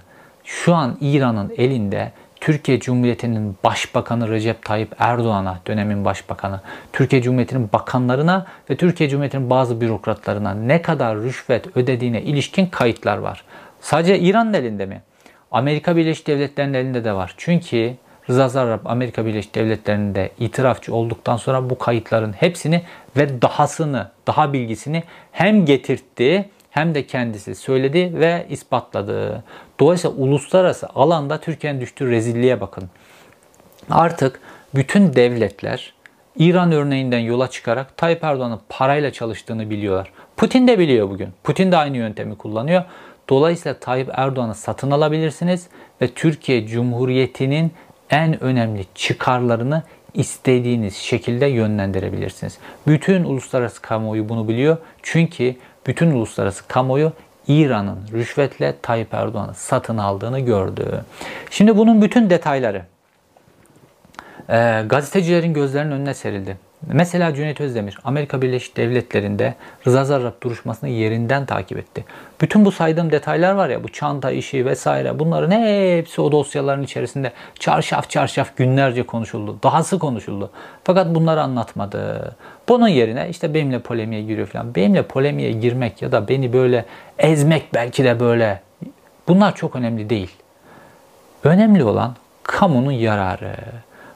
Şu 0.61 0.75
an 0.75 0.97
İran'ın 1.01 1.53
elinde 1.57 2.11
Türkiye 2.41 2.79
Cumhuriyeti'nin 2.79 3.57
Başbakanı 3.63 4.29
Recep 4.29 4.65
Tayyip 4.65 4.95
Erdoğan'a, 4.99 5.59
dönemin 5.67 6.05
başbakanı, 6.05 6.61
Türkiye 6.93 7.21
Cumhuriyeti'nin 7.21 7.69
bakanlarına 7.73 8.45
ve 8.69 8.75
Türkiye 8.75 9.09
Cumhuriyeti'nin 9.09 9.49
bazı 9.49 9.81
bürokratlarına 9.81 10.53
ne 10.53 10.81
kadar 10.81 11.17
rüşvet 11.17 11.77
ödediğine 11.77 12.21
ilişkin 12.21 12.65
kayıtlar 12.65 13.17
var. 13.17 13.43
Sadece 13.81 14.19
İran'ın 14.19 14.53
elinde 14.53 14.85
mi? 14.85 15.01
Amerika 15.51 15.95
Birleşik 15.95 16.27
Devletleri'nin 16.27 16.73
elinde 16.73 17.03
de 17.03 17.13
var. 17.13 17.33
Çünkü 17.37 17.93
Rıza 18.29 18.49
Zarrab 18.49 18.85
Amerika 18.85 19.25
Birleşik 19.25 19.55
Devletleri'nde 19.55 20.31
itirafçı 20.39 20.95
olduktan 20.95 21.37
sonra 21.37 21.69
bu 21.69 21.77
kayıtların 21.77 22.33
hepsini 22.33 22.81
ve 23.17 23.41
dahasını, 23.41 24.11
daha 24.27 24.53
bilgisini 24.53 25.03
hem 25.31 25.65
getirtti 25.65 26.49
hem 26.73 26.95
de 26.95 27.07
kendisi 27.07 27.55
söyledi 27.55 28.11
ve 28.13 28.45
ispatladı. 28.49 29.43
Dolayısıyla 29.79 30.17
uluslararası 30.17 30.87
alanda 30.95 31.39
Türkiye'nin 31.39 31.81
düştüğü 31.81 32.11
rezilliğe 32.11 32.61
bakın. 32.61 32.89
Artık 33.89 34.39
bütün 34.75 35.13
devletler 35.13 35.93
İran 36.35 36.71
örneğinden 36.71 37.19
yola 37.19 37.49
çıkarak 37.49 37.97
Tayyip 37.97 38.23
Erdoğan'ın 38.23 38.59
parayla 38.69 39.11
çalıştığını 39.11 39.69
biliyorlar. 39.69 40.11
Putin 40.37 40.67
de 40.67 40.79
biliyor 40.79 41.09
bugün. 41.09 41.29
Putin 41.43 41.71
de 41.71 41.77
aynı 41.77 41.97
yöntemi 41.97 42.37
kullanıyor. 42.37 42.83
Dolayısıyla 43.29 43.79
Tayyip 43.79 44.09
Erdoğan'ı 44.13 44.55
satın 44.55 44.91
alabilirsiniz 44.91 45.67
ve 46.01 46.07
Türkiye 46.07 46.67
Cumhuriyeti'nin 46.67 47.71
en 48.09 48.43
önemli 48.43 48.85
çıkarlarını 48.95 49.83
istediğiniz 50.13 50.95
şekilde 50.95 51.45
yönlendirebilirsiniz. 51.45 52.57
Bütün 52.87 53.23
uluslararası 53.23 53.81
kamuoyu 53.81 54.29
bunu 54.29 54.47
biliyor. 54.47 54.77
Çünkü 55.03 55.55
bütün 55.87 56.11
uluslararası 56.11 56.67
kamuoyu 56.67 57.11
İran'ın 57.47 57.99
rüşvetle 58.13 58.75
Tayyip 58.81 59.13
Erdoğan'ı 59.13 59.53
satın 59.53 59.97
aldığını 59.97 60.39
gördü. 60.39 61.05
Şimdi 61.49 61.77
bunun 61.77 62.01
bütün 62.01 62.29
detayları 62.29 62.85
e, 64.49 64.83
gazetecilerin 64.89 65.53
gözlerinin 65.53 65.91
önüne 65.91 66.13
serildi. 66.13 66.57
Mesela 66.87 67.33
Cüneyt 67.35 67.61
Özdemir 67.61 67.97
Amerika 68.03 68.41
Birleşik 68.41 68.77
Devletleri'nde 68.77 69.55
Rıza 69.87 70.05
Zarrab 70.05 70.41
duruşmasını 70.43 70.89
yerinden 70.89 71.45
takip 71.45 71.77
etti. 71.77 72.05
Bütün 72.41 72.65
bu 72.65 72.71
saydığım 72.71 73.11
detaylar 73.11 73.53
var 73.53 73.69
ya 73.69 73.83
bu 73.83 73.89
çanta 73.89 74.31
işi 74.31 74.65
vesaire 74.65 75.19
bunların 75.19 75.51
hepsi 75.51 76.21
o 76.21 76.31
dosyaların 76.31 76.83
içerisinde 76.83 77.31
çarşaf 77.59 78.09
çarşaf 78.09 78.57
günlerce 78.57 79.03
konuşuldu. 79.03 79.57
Dahası 79.63 79.99
konuşuldu. 79.99 80.51
Fakat 80.83 81.15
bunları 81.15 81.41
anlatmadı. 81.41 82.35
Bunun 82.69 82.87
yerine 82.87 83.29
işte 83.29 83.53
benimle 83.53 83.79
polemiğe 83.79 84.21
giriyor 84.21 84.47
falan. 84.47 84.75
Benimle 84.75 85.03
polemiğe 85.03 85.51
girmek 85.51 86.01
ya 86.01 86.11
da 86.11 86.27
beni 86.27 86.53
böyle 86.53 86.85
ezmek 87.19 87.73
belki 87.73 88.03
de 88.03 88.19
böyle 88.19 88.61
bunlar 89.27 89.55
çok 89.55 89.75
önemli 89.75 90.09
değil. 90.09 90.31
Önemli 91.43 91.83
olan 91.83 92.15
kamunun 92.43 92.91
yararı. 92.91 93.55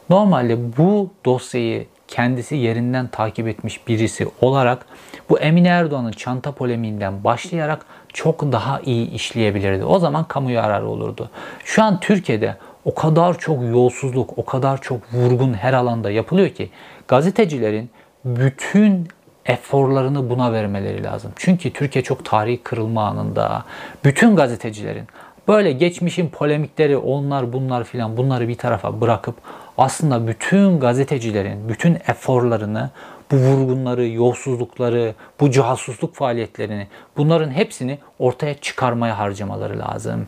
Normalde 0.10 0.78
bu 0.78 1.10
dosyayı 1.26 1.86
kendisi 2.08 2.56
yerinden 2.56 3.08
takip 3.08 3.48
etmiş 3.48 3.88
birisi 3.88 4.28
olarak 4.42 4.86
bu 5.30 5.40
Emine 5.40 5.68
Erdoğan'ın 5.68 6.12
çanta 6.12 6.52
polemiğinden 6.52 7.24
başlayarak 7.24 7.86
çok 8.14 8.52
daha 8.52 8.80
iyi 8.80 9.12
işleyebilirdi. 9.12 9.86
O 9.86 10.00
zaman 10.00 10.24
kamu 10.24 10.52
yararı 10.52 10.88
olurdu. 10.88 11.30
Şu 11.64 11.84
an 11.84 12.00
Türkiye'de 12.00 12.56
o 12.86 12.96
kadar 12.96 13.38
çok 13.38 13.64
yolsuzluk, 13.64 14.38
o 14.38 14.46
kadar 14.46 14.82
çok 14.82 15.14
vurgun 15.14 15.54
her 15.54 15.74
alanda 15.74 16.12
yapılıyor 16.12 16.50
ki 16.50 16.70
gazetecilerin 17.08 17.90
bütün 18.26 19.08
eforlarını 19.46 20.30
buna 20.30 20.54
vermeleri 20.54 21.04
lazım. 21.04 21.32
Çünkü 21.36 21.74
Türkiye 21.74 22.04
çok 22.04 22.26
tarihi 22.26 22.58
kırılma 22.58 23.08
anında. 23.08 23.66
Bütün 24.04 24.36
gazetecilerin 24.36 25.08
böyle 25.48 25.72
geçmişin 25.72 26.30
polemikleri 26.30 26.98
onlar 26.98 27.54
bunlar 27.54 27.84
filan 27.84 28.18
bunları 28.18 28.48
bir 28.48 28.56
tarafa 28.56 29.02
bırakıp 29.02 29.36
aslında 29.78 30.28
bütün 30.28 30.80
gazetecilerin 30.80 31.70
bütün 31.70 31.96
eforlarını 32.08 32.90
bu 33.32 33.36
vurgunları, 33.36 34.08
yolsuzlukları, 34.08 35.14
bu 35.40 35.52
casusluk 35.52 36.16
faaliyetlerini 36.16 36.88
bunların 37.18 37.52
hepsini 37.52 38.00
ortaya 38.20 38.54
çıkarmaya 38.54 39.18
harcamaları 39.20 39.80
lazım. 39.80 40.28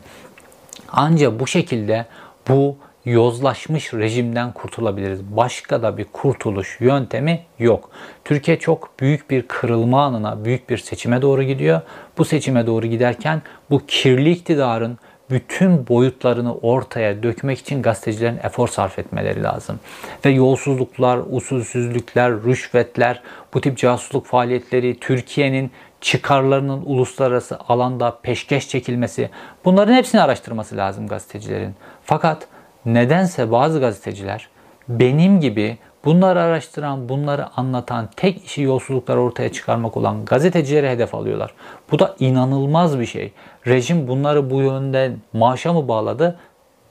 Ancak 0.91 1.39
bu 1.39 1.47
şekilde 1.47 2.05
bu 2.49 2.75
yozlaşmış 3.05 3.93
rejimden 3.93 4.51
kurtulabiliriz. 4.51 5.23
Başka 5.23 5.81
da 5.81 5.97
bir 5.97 6.05
kurtuluş 6.13 6.77
yöntemi 6.81 7.39
yok. 7.59 7.89
Türkiye 8.25 8.59
çok 8.59 8.99
büyük 8.99 9.29
bir 9.29 9.41
kırılma 9.47 10.05
anına, 10.05 10.45
büyük 10.45 10.69
bir 10.69 10.77
seçime 10.77 11.21
doğru 11.21 11.43
gidiyor. 11.43 11.81
Bu 12.17 12.25
seçime 12.25 12.67
doğru 12.67 12.85
giderken 12.85 13.41
bu 13.69 13.85
kirli 13.87 14.31
iktidarın 14.31 14.97
bütün 15.29 15.87
boyutlarını 15.87 16.55
ortaya 16.55 17.23
dökmek 17.23 17.59
için 17.59 17.81
gazetecilerin 17.81 18.39
efor 18.43 18.67
sarf 18.67 18.99
etmeleri 18.99 19.43
lazım. 19.43 19.79
Ve 20.25 20.29
yolsuzluklar, 20.29 21.19
usulsüzlükler, 21.29 22.43
rüşvetler, 22.43 23.21
bu 23.53 23.61
tip 23.61 23.77
casusluk 23.77 24.25
faaliyetleri, 24.25 24.99
Türkiye'nin 24.99 25.71
çıkarlarının 26.01 26.81
uluslararası 26.85 27.59
alanda 27.67 28.19
peşkeş 28.23 28.69
çekilmesi 28.69 29.29
bunların 29.65 29.93
hepsini 29.93 30.21
araştırması 30.21 30.77
lazım 30.77 31.07
gazetecilerin. 31.07 31.75
Fakat 32.03 32.47
nedense 32.85 33.51
bazı 33.51 33.79
gazeteciler 33.79 34.49
benim 34.89 35.39
gibi 35.39 35.77
bunları 36.05 36.41
araştıran, 36.41 37.09
bunları 37.09 37.47
anlatan, 37.57 38.09
tek 38.15 38.45
işi 38.45 38.61
yolsuzlukları 38.61 39.21
ortaya 39.21 39.51
çıkarmak 39.51 39.97
olan 39.97 40.25
gazetecilere 40.25 40.91
hedef 40.91 41.15
alıyorlar. 41.15 41.53
Bu 41.91 41.99
da 41.99 42.15
inanılmaz 42.19 42.99
bir 42.99 43.05
şey. 43.05 43.31
Rejim 43.67 44.07
bunları 44.07 44.49
bu 44.49 44.61
yönde 44.61 45.15
maaşa 45.33 45.73
mı 45.73 45.87
bağladı? 45.87 46.37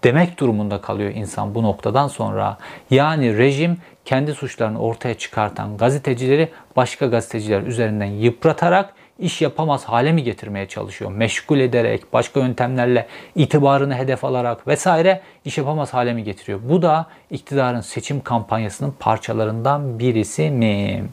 demek 0.04 0.40
durumunda 0.40 0.80
kalıyor 0.80 1.10
insan 1.14 1.54
bu 1.54 1.62
noktadan 1.62 2.08
sonra. 2.08 2.58
Yani 2.90 3.38
rejim 3.38 3.76
kendi 4.04 4.34
suçlarını 4.34 4.80
ortaya 4.80 5.14
çıkartan 5.14 5.76
gazetecileri 5.76 6.48
başka 6.76 7.06
gazeteciler 7.06 7.62
üzerinden 7.62 8.06
yıpratarak 8.06 8.94
iş 9.18 9.42
yapamaz 9.42 9.84
hale 9.84 10.12
mi 10.12 10.24
getirmeye 10.24 10.68
çalışıyor? 10.68 11.12
Meşgul 11.12 11.60
ederek, 11.60 12.12
başka 12.12 12.40
yöntemlerle 12.40 13.06
itibarını 13.34 13.94
hedef 13.94 14.24
alarak 14.24 14.66
vesaire 14.66 15.20
iş 15.44 15.58
yapamaz 15.58 15.94
hale 15.94 16.12
mi 16.12 16.24
getiriyor? 16.24 16.60
Bu 16.62 16.82
da 16.82 17.06
iktidarın 17.30 17.80
seçim 17.80 18.20
kampanyasının 18.20 18.94
parçalarından 18.98 19.98
birisi 19.98 20.50
mi? 20.50 21.04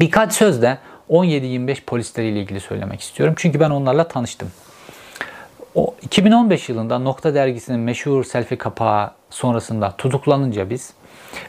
Birkaç 0.00 0.32
söz 0.32 0.62
de 0.62 0.78
17-25 1.10 1.84
polisleriyle 1.84 2.40
ilgili 2.40 2.60
söylemek 2.60 3.00
istiyorum. 3.00 3.34
Çünkü 3.38 3.60
ben 3.60 3.70
onlarla 3.70 4.08
tanıştım. 4.08 4.50
O 5.74 5.94
2015 6.02 6.68
yılında 6.68 6.98
Nokta 6.98 7.34
dergisinin 7.34 7.80
meşhur 7.80 8.24
selfie 8.24 8.58
kapağı 8.58 9.10
sonrasında 9.30 9.94
tutuklanınca 9.98 10.70
biz 10.70 10.94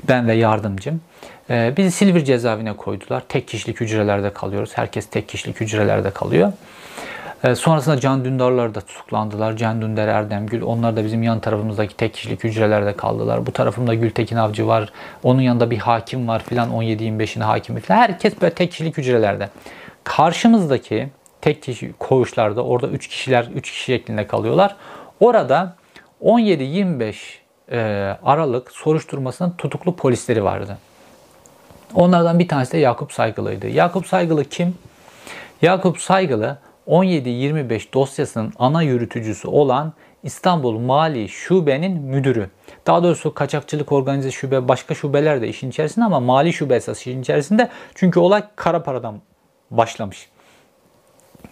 ben 0.07 0.27
ve 0.27 0.33
yardımcım 0.33 1.01
e, 1.49 1.73
bizi 1.77 1.91
Silivri 1.91 2.25
cezaevine 2.25 2.73
koydular. 2.73 3.23
Tek 3.29 3.47
kişilik 3.47 3.81
hücrelerde 3.81 4.33
kalıyoruz. 4.33 4.71
Herkes 4.77 5.09
tek 5.09 5.29
kişilik 5.29 5.61
hücrelerde 5.61 6.11
kalıyor. 6.11 6.53
E, 7.43 7.55
sonrasında 7.55 7.99
Can 7.99 8.25
Dündarlar 8.25 8.75
da 8.75 8.81
tutuklandılar. 8.81 9.57
Can 9.57 9.81
Dündar, 9.81 10.07
Erdem 10.07 10.47
Gül. 10.47 10.61
Onlar 10.61 10.95
da 10.95 11.03
bizim 11.03 11.23
yan 11.23 11.39
tarafımızdaki 11.39 11.97
tek 11.97 12.13
kişilik 12.13 12.43
hücrelerde 12.43 12.95
kaldılar. 12.95 13.45
Bu 13.45 13.51
tarafımda 13.51 13.93
Gültekin 13.93 14.35
Avcı 14.35 14.67
var. 14.67 14.89
Onun 15.23 15.41
yanında 15.41 15.71
bir 15.71 15.77
hakim 15.77 16.27
var 16.27 16.43
filan. 16.43 16.69
17-25'in 16.69 17.41
hakimi 17.41 17.79
filan. 17.79 17.97
Herkes 17.99 18.41
böyle 18.41 18.53
tek 18.53 18.71
kişilik 18.71 18.97
hücrelerde. 18.97 19.49
Karşımızdaki 20.03 21.09
tek 21.41 21.63
kişi 21.63 21.93
koğuşlarda 21.99 22.63
orada 22.63 22.87
3 22.87 23.07
kişiler 23.07 23.47
3 23.55 23.71
kişi 23.71 23.83
şeklinde 23.83 24.27
kalıyorlar. 24.27 24.75
Orada 25.19 25.75
17-25 26.23 27.15
e, 27.71 27.77
Aralık 28.23 28.71
soruşturmasının 28.71 29.53
tutuklu 29.57 29.95
polisleri 29.95 30.43
vardı. 30.43 30.77
Onlardan 31.97 32.39
bir 32.39 32.47
tanesi 32.47 32.71
de 32.71 32.77
Yakup 32.77 33.13
Saygılı'ydı. 33.13 33.67
Yakup 33.67 34.07
Saygılı 34.07 34.45
kim? 34.45 34.75
Yakup 35.61 35.99
Saygılı 35.99 36.57
17-25 36.87 37.93
dosyasının 37.93 38.53
ana 38.59 38.81
yürütücüsü 38.81 39.47
olan 39.47 39.93
İstanbul 40.23 40.79
Mali 40.79 41.29
Şube'nin 41.29 42.01
müdürü. 42.01 42.49
Daha 42.87 43.03
doğrusu 43.03 43.33
kaçakçılık 43.33 43.91
organize 43.91 44.31
şube 44.31 44.67
başka 44.67 44.95
şubeler 44.95 45.41
de 45.41 45.47
işin 45.47 45.69
içerisinde 45.69 46.05
ama 46.05 46.19
mali 46.19 46.53
şube 46.53 46.75
esas 46.75 46.99
işin 46.99 47.21
içerisinde. 47.21 47.69
Çünkü 47.95 48.19
olay 48.19 48.43
kara 48.55 48.83
paradan 48.83 49.21
başlamış. 49.71 50.29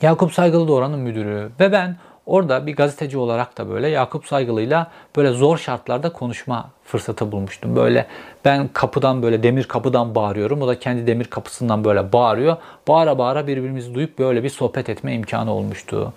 Yakup 0.02 0.34
Saygılı 0.34 0.68
da 0.68 0.74
oranın 0.74 1.00
müdürü 1.00 1.52
ve 1.60 1.72
ben 1.72 1.98
orada 2.26 2.67
bir 2.67 2.76
gazeteci 2.76 3.17
olarak 3.17 3.57
da 3.57 3.69
böyle 3.69 3.88
Yakup 3.88 4.28
Saygılı'yla 4.28 4.91
böyle 5.15 5.32
zor 5.32 5.57
şartlarda 5.57 6.13
konuşma 6.13 6.69
fırsatı 6.84 7.32
bulmuştum. 7.32 7.76
Böyle 7.76 8.07
ben 8.45 8.67
kapıdan 8.73 9.23
böyle 9.23 9.43
demir 9.43 9.63
kapıdan 9.63 10.15
bağırıyorum. 10.15 10.61
O 10.61 10.67
da 10.67 10.80
kendi 10.80 11.07
demir 11.07 11.26
kapısından 11.26 11.84
böyle 11.84 12.13
bağırıyor. 12.13 12.57
Bağıra 12.88 13.17
bağıra 13.17 13.47
birbirimizi 13.47 13.95
duyup 13.95 14.19
böyle 14.19 14.43
bir 14.43 14.49
sohbet 14.49 14.89
etme 14.89 15.13
imkanı 15.13 15.51
olmuştu. 15.51 16.13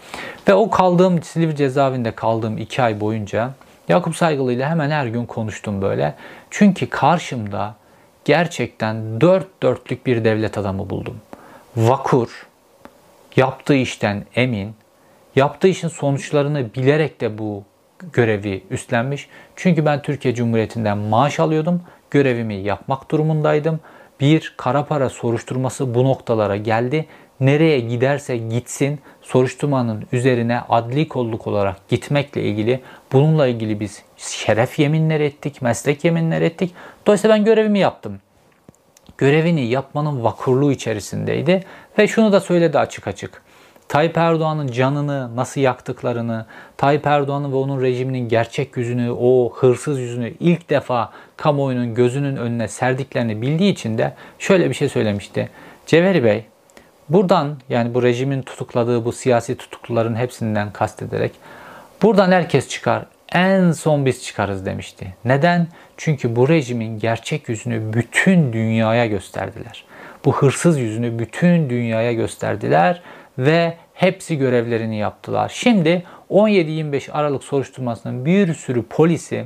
Ve 0.49 0.55
o 0.55 0.71
kaldığım 0.71 1.23
Silivri 1.23 1.57
cezaevinde 1.57 2.13
kaldığım 2.13 2.59
iki 2.59 2.83
ay 2.83 3.01
boyunca 3.01 3.51
Yakup 3.89 4.17
Saygılı 4.17 4.53
ile 4.53 4.67
hemen 4.67 4.91
her 4.91 5.07
gün 5.07 5.27
konuştum 5.27 5.83
böyle. 5.83 6.15
Çünkü 6.51 6.89
karşımda 6.89 7.75
gerçekten 8.25 9.21
dört 9.21 9.63
dörtlük 9.63 10.07
bir 10.07 10.25
devlet 10.25 10.59
adamı 10.59 10.91
buldum. 10.91 11.17
Vakur, 11.77 12.47
yaptığı 13.37 13.75
işten 13.75 14.25
emin, 14.35 14.75
yaptığı 15.39 15.69
işin 15.69 15.89
sonuçlarını 15.89 16.75
bilerek 16.75 17.21
de 17.21 17.39
bu 17.39 17.65
görevi 18.13 18.65
üstlenmiş. 18.71 19.29
Çünkü 19.57 19.87
ben 19.87 20.03
Türkiye 20.03 20.35
Cumhuriyeti'nden 20.35 20.99
maaş 20.99 21.41
alıyordum, 21.41 21.83
görevimi 22.11 22.55
yapmak 22.55 23.11
durumundaydım. 23.11 23.81
Bir 24.21 24.55
kara 24.57 24.85
para 24.85 25.09
soruşturması 25.09 25.95
bu 25.95 26.05
noktalara 26.05 26.57
geldi. 26.57 27.07
Nereye 27.41 27.81
giderse 27.81 28.37
gitsin 28.37 29.01
soruşturmanın 29.23 30.05
üzerine 30.13 30.61
adli 30.69 31.09
kolluk 31.09 31.47
olarak 31.47 31.89
gitmekle 31.89 32.43
ilgili 32.43 32.81
bununla 33.13 33.47
ilgili 33.47 33.81
biz 33.81 34.03
şeref 34.17 34.79
yeminler 34.79 35.21
ettik, 35.21 35.63
meslek 35.63 36.05
yeminler 36.05 36.43
ettik. 36.43 36.75
Dolayısıyla 37.07 37.37
ben 37.37 37.45
görevimi 37.45 37.79
yaptım 37.79 38.21
görevini 39.19 39.67
yapmanın 39.67 40.25
vakurluğu 40.25 40.73
içerisindeydi 40.73 41.65
ve 41.99 42.09
şunu 42.09 42.33
da 42.33 42.41
söyledi 42.41 42.79
açık 42.79 43.07
açık. 43.09 43.43
Tayyip 43.89 44.19
Erdoğan'ın 44.19 44.67
canını 44.67 45.37
nasıl 45.37 45.61
yaktıklarını, 45.61 46.47
Tayyip 46.77 47.07
Erdoğan'ın 47.07 47.53
ve 47.53 47.57
onun 47.57 47.83
rejiminin 47.83 48.29
gerçek 48.29 48.77
yüzünü, 48.77 49.11
o 49.11 49.53
hırsız 49.55 50.01
yüzünü 50.01 50.33
ilk 50.41 50.71
defa 50.71 51.11
kamuoyunun 51.37 51.95
gözünün 51.95 52.37
önüne 52.37 52.69
serdiklerini 52.69 53.43
bildiği 53.43 53.73
için 53.73 53.99
de 53.99 54.15
şöyle 54.39 54.69
bir 54.69 54.75
şey 54.75 54.89
söylemişti. 54.89 55.49
Cevheri 55.87 56.25
Bey, 56.25 56.45
buradan 57.09 57.57
yani 57.69 57.95
bu 57.95 58.03
rejimin 58.03 58.43
tutukladığı 58.43 59.05
bu 59.05 59.13
siyasi 59.13 59.57
tutukluların 59.57 60.15
hepsinden 60.15 60.73
kastederek 60.73 61.33
buradan 62.03 62.33
herkes 62.33 62.69
çıkar 62.69 63.05
en 63.33 63.73
son 63.73 64.07
biz 64.07 64.25
çıkarız 64.25 64.67
demişti. 64.67 65.15
Neden? 65.25 65.67
Çünkü 65.97 66.37
bu 66.37 66.49
rejimin 66.49 66.99
gerçek 66.99 67.49
yüzünü 67.49 67.93
bütün 67.93 68.53
dünyaya 68.53 69.07
gösterdiler. 69.07 69.85
Bu 70.25 70.33
hırsız 70.33 70.79
yüzünü 70.79 71.19
bütün 71.19 71.71
dünyaya 71.71 72.13
gösterdiler 72.13 73.03
ve 73.39 73.75
hepsi 73.95 74.39
görevlerini 74.39 74.97
yaptılar. 74.97 75.53
Şimdi 75.55 76.03
17-25 76.31 77.13
Aralık 77.13 77.45
soruşturmasının 77.45 78.25
bir 78.25 78.55
sürü 78.55 78.83
polisi 78.83 79.45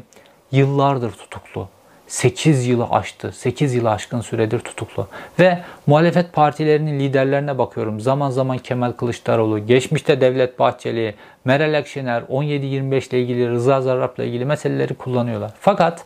yıllardır 0.53 1.13
tutuklu. 1.13 1.69
8 2.07 2.67
yılı 2.67 2.87
aştı. 2.91 3.33
8 3.33 3.75
yılı 3.75 3.91
aşkın 3.91 4.21
süredir 4.21 4.59
tutuklu. 4.59 5.09
Ve 5.39 5.59
muhalefet 5.87 6.33
partilerinin 6.33 7.01
liderlerine 7.01 7.59
bakıyorum. 7.59 8.01
Zaman 8.01 8.31
zaman 8.31 8.59
Kemal 8.59 8.93
Kılıçdaroğlu, 8.93 9.67
geçmişte 9.67 10.21
Devlet 10.21 10.59
Bahçeli, 10.59 11.15
Meral 11.45 11.79
Akşener 11.79 12.23
17-25 12.23 13.09
ile 13.09 13.21
ilgili, 13.21 13.51
Rıza 13.51 13.81
Zarrab'la 13.81 14.25
ilgili 14.25 14.45
meseleleri 14.45 14.95
kullanıyorlar. 14.95 15.51
Fakat 15.61 16.05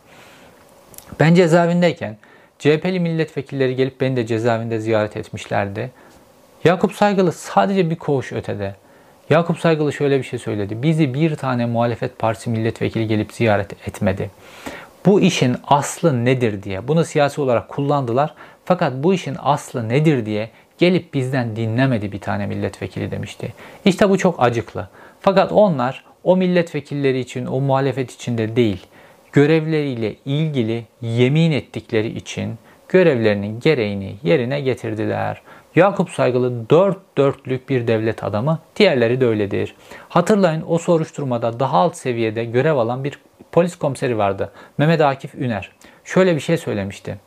ben 1.19 1.33
cezaevindeyken 1.33 2.17
CHP'li 2.59 2.99
milletvekilleri 2.99 3.75
gelip 3.75 4.01
beni 4.01 4.15
de 4.15 4.25
cezaevinde 4.25 4.79
ziyaret 4.79 5.17
etmişlerdi. 5.17 5.91
Yakup 6.63 6.93
Saygılı 6.93 7.31
sadece 7.31 7.89
bir 7.89 7.95
koğuş 7.95 8.33
ötede. 8.33 8.75
Yakup 9.29 9.59
Saygılı 9.59 9.93
şöyle 9.93 10.17
bir 10.17 10.23
şey 10.23 10.39
söyledi. 10.39 10.83
Bizi 10.83 11.13
bir 11.13 11.35
tane 11.35 11.65
muhalefet 11.65 12.19
partisi 12.19 12.49
milletvekili 12.49 13.07
gelip 13.07 13.33
ziyaret 13.33 13.87
etmedi. 13.87 14.29
Bu 15.05 15.21
işin 15.21 15.55
aslı 15.67 16.25
nedir 16.25 16.63
diye. 16.63 16.87
Bunu 16.87 17.05
siyasi 17.05 17.41
olarak 17.41 17.69
kullandılar. 17.69 18.33
Fakat 18.65 18.93
bu 18.93 19.13
işin 19.13 19.37
aslı 19.39 19.89
nedir 19.89 20.25
diye 20.25 20.49
gelip 20.77 21.13
bizden 21.13 21.55
dinlemedi 21.55 22.11
bir 22.11 22.19
tane 22.19 22.45
milletvekili 22.45 23.11
demişti. 23.11 23.53
İşte 23.85 24.09
bu 24.09 24.17
çok 24.17 24.43
acıklı. 24.43 24.87
Fakat 25.21 25.51
onlar 25.51 26.03
o 26.23 26.37
milletvekilleri 26.37 27.19
için, 27.19 27.45
o 27.45 27.61
muhalefet 27.61 28.11
için 28.11 28.37
de 28.37 28.55
değil, 28.55 28.85
görevleriyle 29.31 30.15
ilgili 30.25 30.85
yemin 31.01 31.51
ettikleri 31.51 32.07
için 32.07 32.55
görevlerinin 32.89 33.59
gereğini 33.59 34.15
yerine 34.23 34.61
getirdiler. 34.61 35.41
Yakup 35.77 36.09
Saygılı 36.09 36.69
dört 36.69 37.17
dörtlük 37.17 37.69
bir 37.69 37.87
devlet 37.87 38.23
adamı, 38.23 38.59
diğerleri 38.75 39.21
de 39.21 39.25
öyledir. 39.25 39.75
Hatırlayın 40.09 40.63
o 40.67 40.77
soruşturmada 40.77 41.59
daha 41.59 41.77
alt 41.77 41.95
seviyede 41.95 42.45
görev 42.45 42.75
alan 42.75 43.03
bir 43.03 43.19
polis 43.51 43.75
komiseri 43.75 44.17
vardı. 44.17 44.51
Mehmet 44.77 45.01
Akif 45.01 45.35
Üner. 45.35 45.71
Şöyle 46.03 46.35
bir 46.35 46.39
şey 46.39 46.57
söylemişti. 46.57 47.17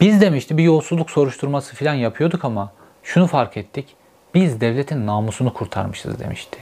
Biz 0.00 0.20
demişti 0.20 0.58
bir 0.58 0.62
yolsuzluk 0.62 1.10
soruşturması 1.10 1.76
falan 1.76 1.94
yapıyorduk 1.94 2.44
ama 2.44 2.72
şunu 3.02 3.26
fark 3.26 3.56
ettik. 3.56 3.96
Biz 4.34 4.60
devletin 4.60 5.06
namusunu 5.06 5.54
kurtarmışız 5.54 6.20
demişti. 6.20 6.58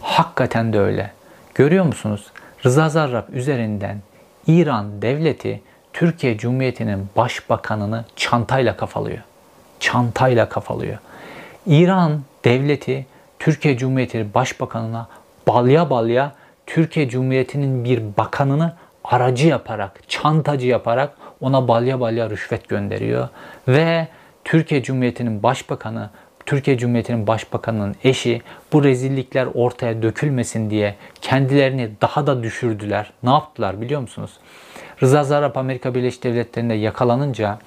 Hakikaten 0.00 0.72
de 0.72 0.80
öyle. 0.80 1.10
Görüyor 1.54 1.84
musunuz? 1.84 2.26
Rıza 2.64 2.88
Zarrab 2.88 3.28
üzerinden 3.32 3.98
İran 4.46 5.02
devleti 5.02 5.60
Türkiye 5.92 6.38
Cumhuriyeti'nin 6.38 7.08
başbakanını 7.16 8.04
çantayla 8.16 8.76
kafalıyor. 8.76 9.29
Çantayla 9.80 10.48
kafalıyor. 10.48 10.98
İran 11.66 12.20
devleti 12.44 13.06
Türkiye 13.38 13.76
Cumhuriyeti 13.76 14.34
başbakanına 14.34 15.08
balya 15.48 15.90
balya 15.90 16.32
Türkiye 16.66 17.08
Cumhuriyeti'nin 17.08 17.84
bir 17.84 18.02
bakanını 18.16 18.72
aracı 19.04 19.48
yaparak, 19.48 20.08
çantacı 20.08 20.66
yaparak 20.66 21.12
ona 21.40 21.68
balya 21.68 22.00
balya 22.00 22.30
rüşvet 22.30 22.68
gönderiyor 22.68 23.28
ve 23.68 24.08
Türkiye 24.44 24.82
Cumhuriyeti'nin 24.82 25.42
başbakanı 25.42 26.10
Türkiye 26.46 26.78
Cumhuriyeti'nin 26.78 27.26
başbakanının 27.26 27.94
eşi 28.04 28.42
bu 28.72 28.84
rezillikler 28.84 29.48
ortaya 29.54 30.02
dökülmesin 30.02 30.70
diye 30.70 30.94
kendilerini 31.20 31.90
daha 32.00 32.26
da 32.26 32.42
düşürdüler. 32.42 33.12
Ne 33.22 33.30
yaptılar 33.30 33.80
biliyor 33.80 34.00
musunuz? 34.00 34.30
Rıza 35.02 35.24
Zarrab 35.24 35.56
Amerika 35.56 35.94
Birleşik 35.94 36.24
Devletleri'nde 36.24 36.74
yakalanınca 36.74 37.58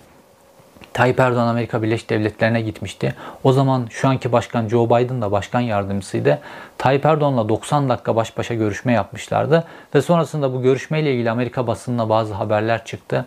Tayyip 0.94 1.20
Erdoğan 1.20 1.48
Amerika 1.48 1.84
Birleşik 1.84 2.10
Devletleri'ne 2.10 2.62
gitmişti. 2.62 3.16
O 3.44 3.54
zaman 3.54 3.88
şu 3.90 4.08
anki 4.08 4.32
başkan 4.32 4.68
Joe 4.68 4.86
Biden 4.86 5.22
da 5.22 5.32
başkan 5.32 5.60
yardımcısıydı. 5.60 6.40
Tayyip 6.78 7.06
Erdoğan'la 7.06 7.50
90 7.50 7.90
dakika 7.90 8.16
baş 8.16 8.38
başa 8.38 8.54
görüşme 8.54 8.94
yapmışlardı. 8.94 9.64
Ve 9.96 10.02
sonrasında 10.02 10.54
bu 10.54 10.62
görüşmeyle 10.62 11.14
ilgili 11.14 11.32
Amerika 11.32 11.68
basınına 11.68 12.10
bazı 12.10 12.34
haberler 12.34 12.86
çıktı. 12.86 13.26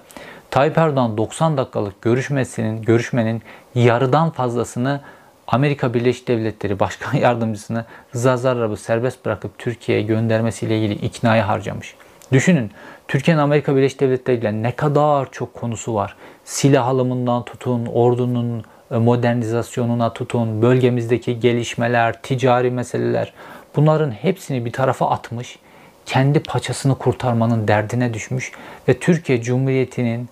Tayyip 0.51 0.79
Erdoğan 0.79 1.17
90 1.17 1.57
dakikalık 1.57 2.03
görüşmesinin, 2.03 2.83
görüşmenin 2.83 3.43
yarıdan 3.75 4.31
fazlasını 4.31 5.01
Amerika 5.47 5.95
Birleşik 5.95 6.29
Devletleri 6.29 6.81
Başkan 6.81 7.19
Yardımcısını 7.19 7.85
Rıza 8.15 8.37
Zarrab'ı 8.37 8.77
serbest 8.77 9.25
bırakıp 9.25 9.59
Türkiye'ye 9.59 10.05
göndermesiyle 10.05 10.79
ilgili 10.79 10.95
iknaya 10.95 11.49
harcamış. 11.49 11.95
Düşünün 12.33 12.71
Türkiye'nin 13.09 13.43
Amerika 13.43 13.77
Birleşik 13.77 14.01
Devletleri 14.01 14.37
ile 14.37 14.63
ne 14.63 14.77
kadar 14.77 15.31
çok 15.33 15.55
konusu 15.55 15.95
var. 15.95 16.17
Silah 16.47 16.87
alımından 16.87 17.45
tutun, 17.45 17.87
ordunun 17.87 18.65
e, 18.91 18.97
modernizasyonuna 18.97 20.13
tutun, 20.13 20.63
bölgemizdeki 20.63 21.41
gelişmeler, 21.41 22.23
ticari 22.23 22.71
meseleler 22.71 23.33
bunların 23.77 24.11
hepsini 24.11 24.65
bir 24.65 24.73
tarafa 24.73 25.11
atmış. 25.11 25.59
Kendi 26.07 26.41
paçasını 26.41 26.99
kurtarmanın 26.99 27.69
derdine 27.69 28.15
düşmüş 28.15 28.53
ve 28.89 28.99
Türkiye 28.99 29.43
Cumhuriyeti'nin 29.43 30.29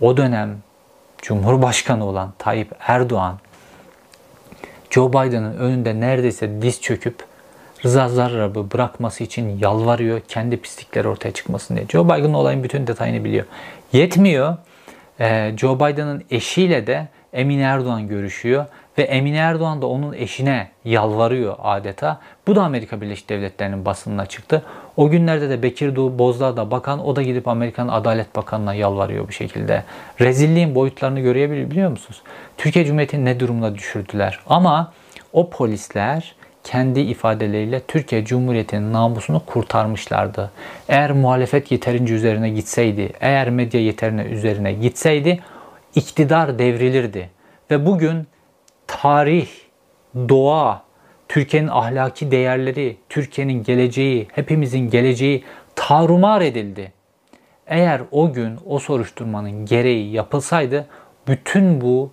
o 0.00 0.16
dönem 0.16 0.58
Cumhurbaşkanı 1.22 2.04
olan 2.04 2.32
Tayyip 2.38 2.72
Erdoğan 2.80 3.38
Joe 4.90 5.08
Biden'ın 5.10 5.56
önünde 5.56 6.00
neredeyse 6.00 6.62
diz 6.62 6.80
çöküp 6.80 7.24
Rıza 7.84 8.08
Zarrab'ı 8.08 8.70
bırakması 8.72 9.24
için 9.24 9.58
yalvarıyor. 9.58 10.20
Kendi 10.28 10.56
pislikleri 10.56 11.08
ortaya 11.08 11.32
çıkmasın 11.32 11.76
diye. 11.76 11.86
Joe 11.86 12.04
Biden 12.04 12.32
olayın 12.32 12.64
bütün 12.64 12.86
detayını 12.86 13.24
biliyor. 13.24 13.44
Yetmiyor. 13.92 14.56
Ee, 15.20 15.54
Joe 15.56 15.76
Biden'ın 15.76 16.22
eşiyle 16.30 16.86
de 16.86 17.08
Emine 17.32 17.62
Erdoğan 17.62 18.08
görüşüyor 18.08 18.66
ve 18.98 19.02
Emine 19.02 19.36
Erdoğan 19.36 19.82
da 19.82 19.86
onun 19.86 20.12
eşine 20.12 20.68
yalvarıyor 20.84 21.56
adeta. 21.62 22.20
Bu 22.46 22.56
da 22.56 22.62
Amerika 22.62 23.00
Birleşik 23.00 23.28
Devletleri'nin 23.28 23.84
basınına 23.84 24.26
çıktı. 24.26 24.62
O 24.96 25.10
günlerde 25.10 25.50
de 25.50 25.62
Bekir 25.62 25.96
Bozdağ 25.96 26.56
da 26.56 26.70
bakan 26.70 27.06
o 27.06 27.16
da 27.16 27.22
gidip 27.22 27.48
Amerikan 27.48 27.88
Adalet 27.88 28.36
Bakanı'na 28.36 28.74
yalvarıyor 28.74 29.28
bu 29.28 29.32
şekilde. 29.32 29.84
Rezilliğin 30.20 30.74
boyutlarını 30.74 31.20
görebiliyor 31.20 31.90
musunuz? 31.90 32.22
Türkiye 32.58 32.84
Cumhuriyeti'ni 32.84 33.24
ne 33.24 33.40
durumda 33.40 33.74
düşürdüler? 33.74 34.40
Ama 34.46 34.92
o 35.32 35.50
polisler 35.50 36.34
kendi 36.66 37.00
ifadeleriyle 37.00 37.80
Türkiye 37.80 38.24
Cumhuriyeti'nin 38.24 38.92
namusunu 38.92 39.42
kurtarmışlardı. 39.46 40.50
Eğer 40.88 41.12
muhalefet 41.12 41.72
yeterince 41.72 42.14
üzerine 42.14 42.50
gitseydi, 42.50 43.12
eğer 43.20 43.50
medya 43.50 43.80
yeterine 43.80 44.22
üzerine 44.22 44.72
gitseydi 44.72 45.40
iktidar 45.94 46.58
devrilirdi. 46.58 47.30
Ve 47.70 47.86
bugün 47.86 48.26
tarih, 48.86 49.48
doğa, 50.14 50.82
Türkiye'nin 51.28 51.68
ahlaki 51.68 52.30
değerleri, 52.30 52.96
Türkiye'nin 53.08 53.62
geleceği, 53.62 54.28
hepimizin 54.32 54.90
geleceği 54.90 55.44
tarumar 55.76 56.40
edildi. 56.40 56.92
Eğer 57.66 58.00
o 58.10 58.32
gün 58.32 58.58
o 58.66 58.78
soruşturmanın 58.78 59.66
gereği 59.66 60.12
yapılsaydı 60.12 60.86
bütün 61.28 61.80
bu 61.80 62.10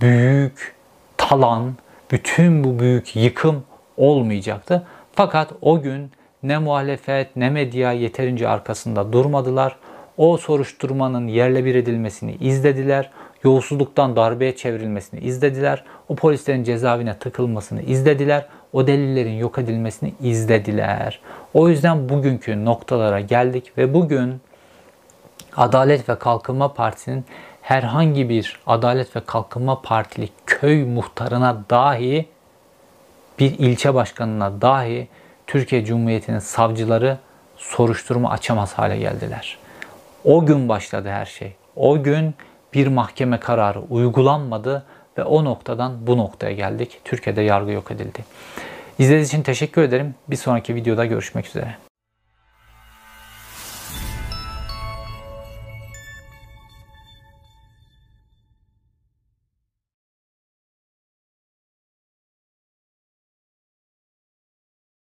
büyük 0.00 0.74
talan, 1.16 1.74
bütün 2.12 2.64
bu 2.64 2.78
büyük 2.78 3.16
yıkım 3.16 3.64
olmayacaktı. 3.96 4.82
Fakat 5.12 5.52
o 5.60 5.82
gün 5.82 6.10
ne 6.42 6.58
muhalefet 6.58 7.36
ne 7.36 7.50
medya 7.50 7.92
yeterince 7.92 8.48
arkasında 8.48 9.12
durmadılar. 9.12 9.76
O 10.16 10.36
soruşturmanın 10.36 11.28
yerle 11.28 11.64
bir 11.64 11.74
edilmesini 11.74 12.34
izlediler. 12.34 13.10
Yolsuzluktan 13.44 14.16
darbeye 14.16 14.56
çevrilmesini 14.56 15.20
izlediler. 15.20 15.84
O 16.08 16.16
polislerin 16.16 16.64
cezaevine 16.64 17.18
tıkılmasını 17.18 17.82
izlediler. 17.82 18.46
O 18.72 18.86
delillerin 18.86 19.38
yok 19.38 19.58
edilmesini 19.58 20.14
izlediler. 20.22 21.20
O 21.54 21.68
yüzden 21.68 22.08
bugünkü 22.08 22.64
noktalara 22.64 23.20
geldik 23.20 23.78
ve 23.78 23.94
bugün 23.94 24.40
Adalet 25.56 26.08
ve 26.08 26.18
Kalkınma 26.18 26.74
Partisi'nin 26.74 27.24
herhangi 27.62 28.28
bir 28.28 28.60
Adalet 28.66 29.16
ve 29.16 29.20
Kalkınma 29.26 29.82
Partili 29.82 30.28
köy 30.46 30.84
muhtarına 30.84 31.62
dahi 31.70 32.28
bir 33.38 33.58
ilçe 33.58 33.94
başkanına 33.94 34.60
dahi 34.60 35.08
Türkiye 35.46 35.84
Cumhuriyeti'nin 35.84 36.38
savcıları 36.38 37.18
soruşturma 37.56 38.30
açamaz 38.30 38.72
hale 38.72 38.96
geldiler. 38.96 39.58
O 40.24 40.46
gün 40.46 40.68
başladı 40.68 41.08
her 41.10 41.26
şey. 41.26 41.52
O 41.76 42.02
gün 42.02 42.34
bir 42.74 42.86
mahkeme 42.86 43.40
kararı 43.40 43.80
uygulanmadı 43.80 44.84
ve 45.18 45.24
o 45.24 45.44
noktadan 45.44 46.06
bu 46.06 46.18
noktaya 46.18 46.52
geldik. 46.52 47.00
Türkiye'de 47.04 47.42
yargı 47.42 47.70
yok 47.70 47.90
edildi. 47.90 48.24
İzlediğiniz 48.98 49.28
için 49.28 49.42
teşekkür 49.42 49.82
ederim. 49.82 50.14
Bir 50.28 50.36
sonraki 50.36 50.74
videoda 50.74 51.04
görüşmek 51.04 51.46
üzere. 51.46 51.76